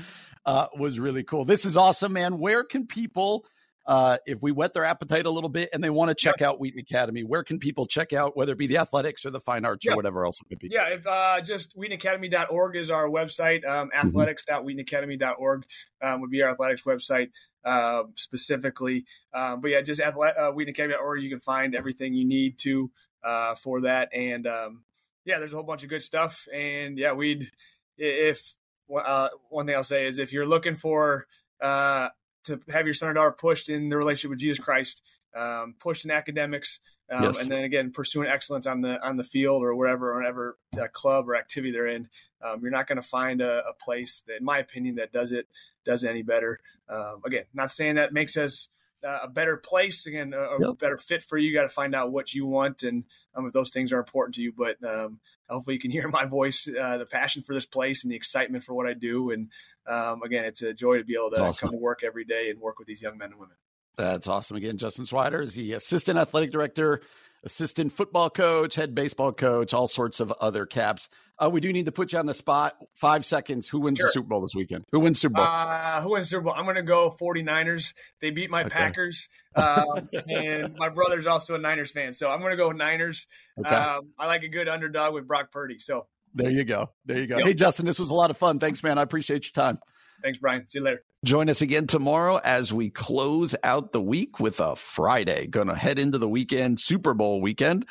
Uh, 0.47 0.68
was 0.79 0.99
really 0.99 1.22
cool. 1.22 1.45
This 1.45 1.66
is 1.66 1.76
awesome, 1.76 2.14
man. 2.14 2.39
Where 2.39 2.64
can 2.64 2.87
people, 2.87 3.45
uh, 3.87 4.16
if 4.24 4.41
we 4.41 4.53
whet 4.53 4.72
their 4.72 4.87
appetite 4.87 5.26
a 5.26 5.31
little 5.31 5.51
bit 5.51 5.68
and 5.74 5.85
they 5.85 5.91
want 5.91 6.09
to 6.09 6.14
check 6.14 6.41
out 6.41 6.59
Wheaton 6.59 6.81
Academy, 6.81 7.24
where 7.24 7.45
can 7.45 7.59
people 7.59 7.85
check 7.85 8.14
out, 8.14 8.35
whether 8.35 8.53
it 8.53 8.59
be 8.59 8.66
the 8.66 8.79
athletics 8.79 9.26
or 9.26 9.31
the 9.31 9.41
fine 9.41 9.66
arts 9.66 9.85
yeah. 9.85 9.93
or 9.93 9.97
whatever 9.97 10.24
else 10.24 10.41
it 10.41 10.49
could 10.49 10.61
be? 10.61 10.70
Yeah, 10.72 10.89
if 10.89 11.07
uh, 11.07 11.43
just 11.43 11.76
wheatonacademy.org 11.76 12.74
is 12.74 12.91
our 12.91 13.07
website. 13.07 13.68
Um, 13.68 13.91
mm-hmm. 13.91 14.09
athletics.wheatonacademy.org 14.09 15.64
um, 16.03 16.20
would 16.22 16.31
be 16.31 16.41
our 16.41 16.53
athletics 16.53 16.85
website. 16.85 17.29
Uh, 17.65 18.05
specifically. 18.15 19.05
Um, 19.35 19.61
but 19.61 19.69
yeah, 19.69 19.81
just 19.81 20.01
athletic, 20.01 20.37
uh, 20.39 20.53
Academy.org. 20.53 21.23
You 21.23 21.31
can 21.31 21.41
find 21.41 21.75
everything 21.75 22.15
you 22.15 22.25
need 22.25 22.59
to 22.59 22.91
uh, 23.25 23.55
for 23.55 23.83
that. 23.83 24.09
And 24.15 24.47
um, 24.47 24.83
yeah, 25.25 25.39
there's 25.39 25.53
a 25.53 25.57
whole 25.57 25.65
bunch 25.65 25.83
of 25.83 25.89
good 25.89 26.03
stuff. 26.03 26.47
And 26.55 26.99
yeah, 26.99 27.13
we'd 27.13 27.51
if 27.97 28.55
uh, 28.95 29.29
one 29.51 29.67
thing 29.67 29.75
I'll 29.75 29.83
say 29.83 30.07
is 30.07 30.19
if 30.19 30.33
you're 30.33 30.47
looking 30.47 30.77
for 30.77 31.27
uh, 31.63 32.09
to 32.45 32.61
have 32.71 32.87
your 32.87 32.95
son 32.95 33.11
or 33.11 33.15
daughter 33.15 33.33
pushed 33.33 33.69
in 33.69 33.89
the 33.89 33.97
relationship 33.97 34.31
with 34.31 34.41
Jesus 34.41 34.63
Christ, 34.63 35.03
um, 35.37 35.75
pushed 35.79 36.05
in 36.05 36.11
academics, 36.11 36.81
um, 37.11 37.25
yes. 37.25 37.41
and 37.41 37.51
then 37.51 37.65
again 37.65 37.91
pursuing 37.91 38.29
excellence 38.29 38.67
on 38.67 38.81
the 38.81 39.05
on 39.07 39.17
the 39.17 39.25
field 39.25 39.63
or 39.63 39.75
wherever, 39.75 40.13
or 40.13 40.17
whatever 40.17 40.59
uh, 40.79 40.87
club 40.93 41.29
or 41.29 41.37
activity 41.37 41.73
they're 41.73 41.89
in, 41.89 42.09
um, 42.43 42.61
you're 42.63 42.71
not 42.71 42.87
going 42.87 42.97
to 42.97 43.03
find 43.03 43.41
a, 43.41 43.63
a, 43.69 43.73
place 43.73 44.23
that, 44.27 44.37
in 44.39 44.45
my 44.45 44.59
opinion, 44.59 44.97
that 44.97 45.13
does 45.13 45.33
it 45.33 45.49
does 45.85 46.05
it 46.05 46.11
any 46.11 46.23
better. 46.23 46.61
Um, 46.89 47.23
again, 47.25 47.45
not 47.55 47.71
saying 47.71 47.97
that 47.97 48.13
makes 48.13 48.37
us 48.37 48.69
uh, 49.07 49.21
a 49.25 49.29
better 49.29 49.57
place 49.57 50.07
again, 50.07 50.33
a, 50.35 50.39
a 50.39 50.59
yep. 50.61 50.79
better 50.79 50.97
fit 50.97 51.23
for 51.23 51.39
you. 51.39 51.49
You 51.49 51.57
got 51.57 51.63
to 51.63 51.69
find 51.69 51.95
out 51.95 52.13
what 52.13 52.35
you 52.35 52.47
want 52.47 52.83
and 52.83 53.05
um, 53.35 53.47
if 53.47 53.53
those 53.53 53.71
things 53.71 53.93
are 53.93 53.99
important 53.99 54.35
to 54.37 54.43
you. 54.43 54.53
But 54.57 54.77
um, 54.87 55.21
hopefully, 55.49 55.75
you 55.75 55.81
can 55.81 55.91
hear 55.91 56.09
my 56.09 56.27
voice, 56.27 56.69
uh, 56.69 56.99
the 56.99 57.07
passion 57.07 57.43
for 57.43 57.55
this 57.55 57.67
place, 57.67 58.05
and 58.05 58.13
the 58.13 58.17
excitement 58.17 58.65
for 58.65 58.75
what 58.75 58.87
I 58.87 58.95
do. 58.95 59.31
And 59.31 59.51
um, 59.87 60.23
again, 60.23 60.45
it's 60.45 60.63
a 60.63 60.73
joy 60.73 60.99
to 60.99 61.05
be 61.05 61.15
able 61.15 61.31
to 61.31 61.43
awesome. 61.43 61.69
come 61.69 61.77
to 61.77 61.83
work 61.83 62.01
every 62.05 62.25
day 62.25 62.51
and 62.51 62.61
work 62.61 62.79
with 62.79 62.89
these 62.89 63.03
young 63.03 63.19
men 63.19 63.31
and 63.31 63.41
women. 63.41 63.57
That's 63.99 64.28
awesome. 64.28 64.57
Again, 64.57 64.78
Justin 64.78 65.05
Swider 65.05 65.42
is 65.42 65.55
the 65.55 65.74
assistant 65.74 66.18
athletic 66.18 66.53
director 66.53 67.03
assistant 67.44 67.92
football 67.92 68.30
coach, 68.30 68.74
head 68.74 68.94
baseball 68.94 69.32
coach, 69.32 69.74
all 69.74 69.86
sorts 69.86 70.20
of 70.20 70.32
other 70.32 70.66
caps. 70.66 71.09
Uh, 71.38 71.49
we 71.49 71.61
do 71.61 71.72
need 71.72 71.86
to 71.86 71.92
put 71.92 72.12
you 72.12 72.18
on 72.18 72.26
the 72.26 72.34
spot. 72.34 72.76
Five 72.94 73.24
seconds. 73.24 73.68
Who 73.68 73.80
wins 73.80 73.99
sure. 73.99 74.09
the 74.09 74.12
Super 74.12 74.28
Bowl 74.28 74.40
this 74.40 74.55
weekend? 74.55 74.84
Who 74.90 75.01
wins 75.01 75.20
Super 75.20 75.36
Bowl? 75.36 75.44
Uh, 75.44 76.01
who 76.01 76.11
wins 76.11 76.28
Super 76.28 76.42
Bowl? 76.42 76.55
I'm 76.57 76.64
going 76.64 76.76
to 76.76 76.82
go 76.82 77.14
49ers. 77.20 77.94
They 78.20 78.30
beat 78.30 78.51
my 78.51 78.62
okay. 78.62 78.70
Packers. 78.70 79.28
Um, 79.57 80.09
and 80.28 80.76
my 80.78 80.88
brother's 80.88 81.26
also 81.26 81.57
a 81.57 81.59
Niners 81.59 81.90
fan. 81.90 82.14
So 82.14 82.30
I'm 82.30 82.38
going 82.38 82.53
to 82.53 82.57
go 82.57 82.70
Niners. 82.70 83.26
Okay. 83.59 83.74
Um, 83.74 84.11
I 84.16 84.26
like 84.26 84.44
a 84.44 84.49
good 84.49 84.68
underdog 84.68 85.14
with 85.14 85.26
Brock 85.26 85.51
Purdy. 85.51 85.80
So 85.80 86.07
there 86.32 86.51
you 86.51 86.62
go. 86.62 86.90
There 87.07 87.18
you 87.18 87.26
go. 87.26 87.38
Yep. 87.38 87.46
Hey, 87.46 87.55
Justin, 87.55 87.84
this 87.84 87.99
was 87.99 88.11
a 88.11 88.14
lot 88.14 88.30
of 88.30 88.36
fun. 88.36 88.61
Thanks, 88.61 88.84
man. 88.84 88.99
I 88.99 89.03
appreciate 89.03 89.46
your 89.46 89.64
time. 89.64 89.80
Thanks, 90.23 90.39
Brian. 90.39 90.66
See 90.66 90.79
you 90.79 90.85
later. 90.85 91.03
Join 91.25 91.49
us 91.49 91.62
again 91.62 91.87
tomorrow 91.87 92.41
as 92.43 92.73
we 92.73 92.91
close 92.91 93.55
out 93.62 93.93
the 93.93 94.01
week 94.01 94.41
with 94.41 94.61
a 94.61 94.77
Friday. 94.77 95.47
Going 95.47 95.69
to 95.69 95.75
head 95.75 95.99
into 95.99 96.19
the 96.19 96.29
weekend, 96.29 96.81
Super 96.81 97.14
Bowl 97.14 97.41
weekend. 97.41 97.87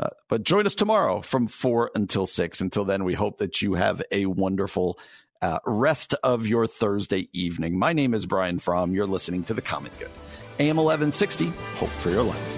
Uh, 0.00 0.10
but 0.28 0.44
join 0.44 0.66
us 0.66 0.74
tomorrow 0.74 1.20
from 1.20 1.48
4 1.48 1.90
until 1.94 2.26
6. 2.26 2.60
Until 2.60 2.84
then, 2.84 3.04
we 3.04 3.14
hope 3.14 3.38
that 3.38 3.60
you 3.62 3.74
have 3.74 4.02
a 4.12 4.26
wonderful 4.26 4.98
uh, 5.42 5.58
rest 5.66 6.14
of 6.22 6.46
your 6.46 6.66
Thursday 6.66 7.28
evening. 7.32 7.78
My 7.78 7.92
name 7.92 8.14
is 8.14 8.26
Brian 8.26 8.58
Fromm. 8.58 8.94
You're 8.94 9.06
listening 9.06 9.44
to 9.44 9.54
The 9.54 9.62
Common 9.62 9.92
Good. 9.98 10.10
AM 10.60 10.76
1160, 10.76 11.52
Hope 11.76 11.88
for 11.88 12.10
Your 12.10 12.22
Life. 12.24 12.57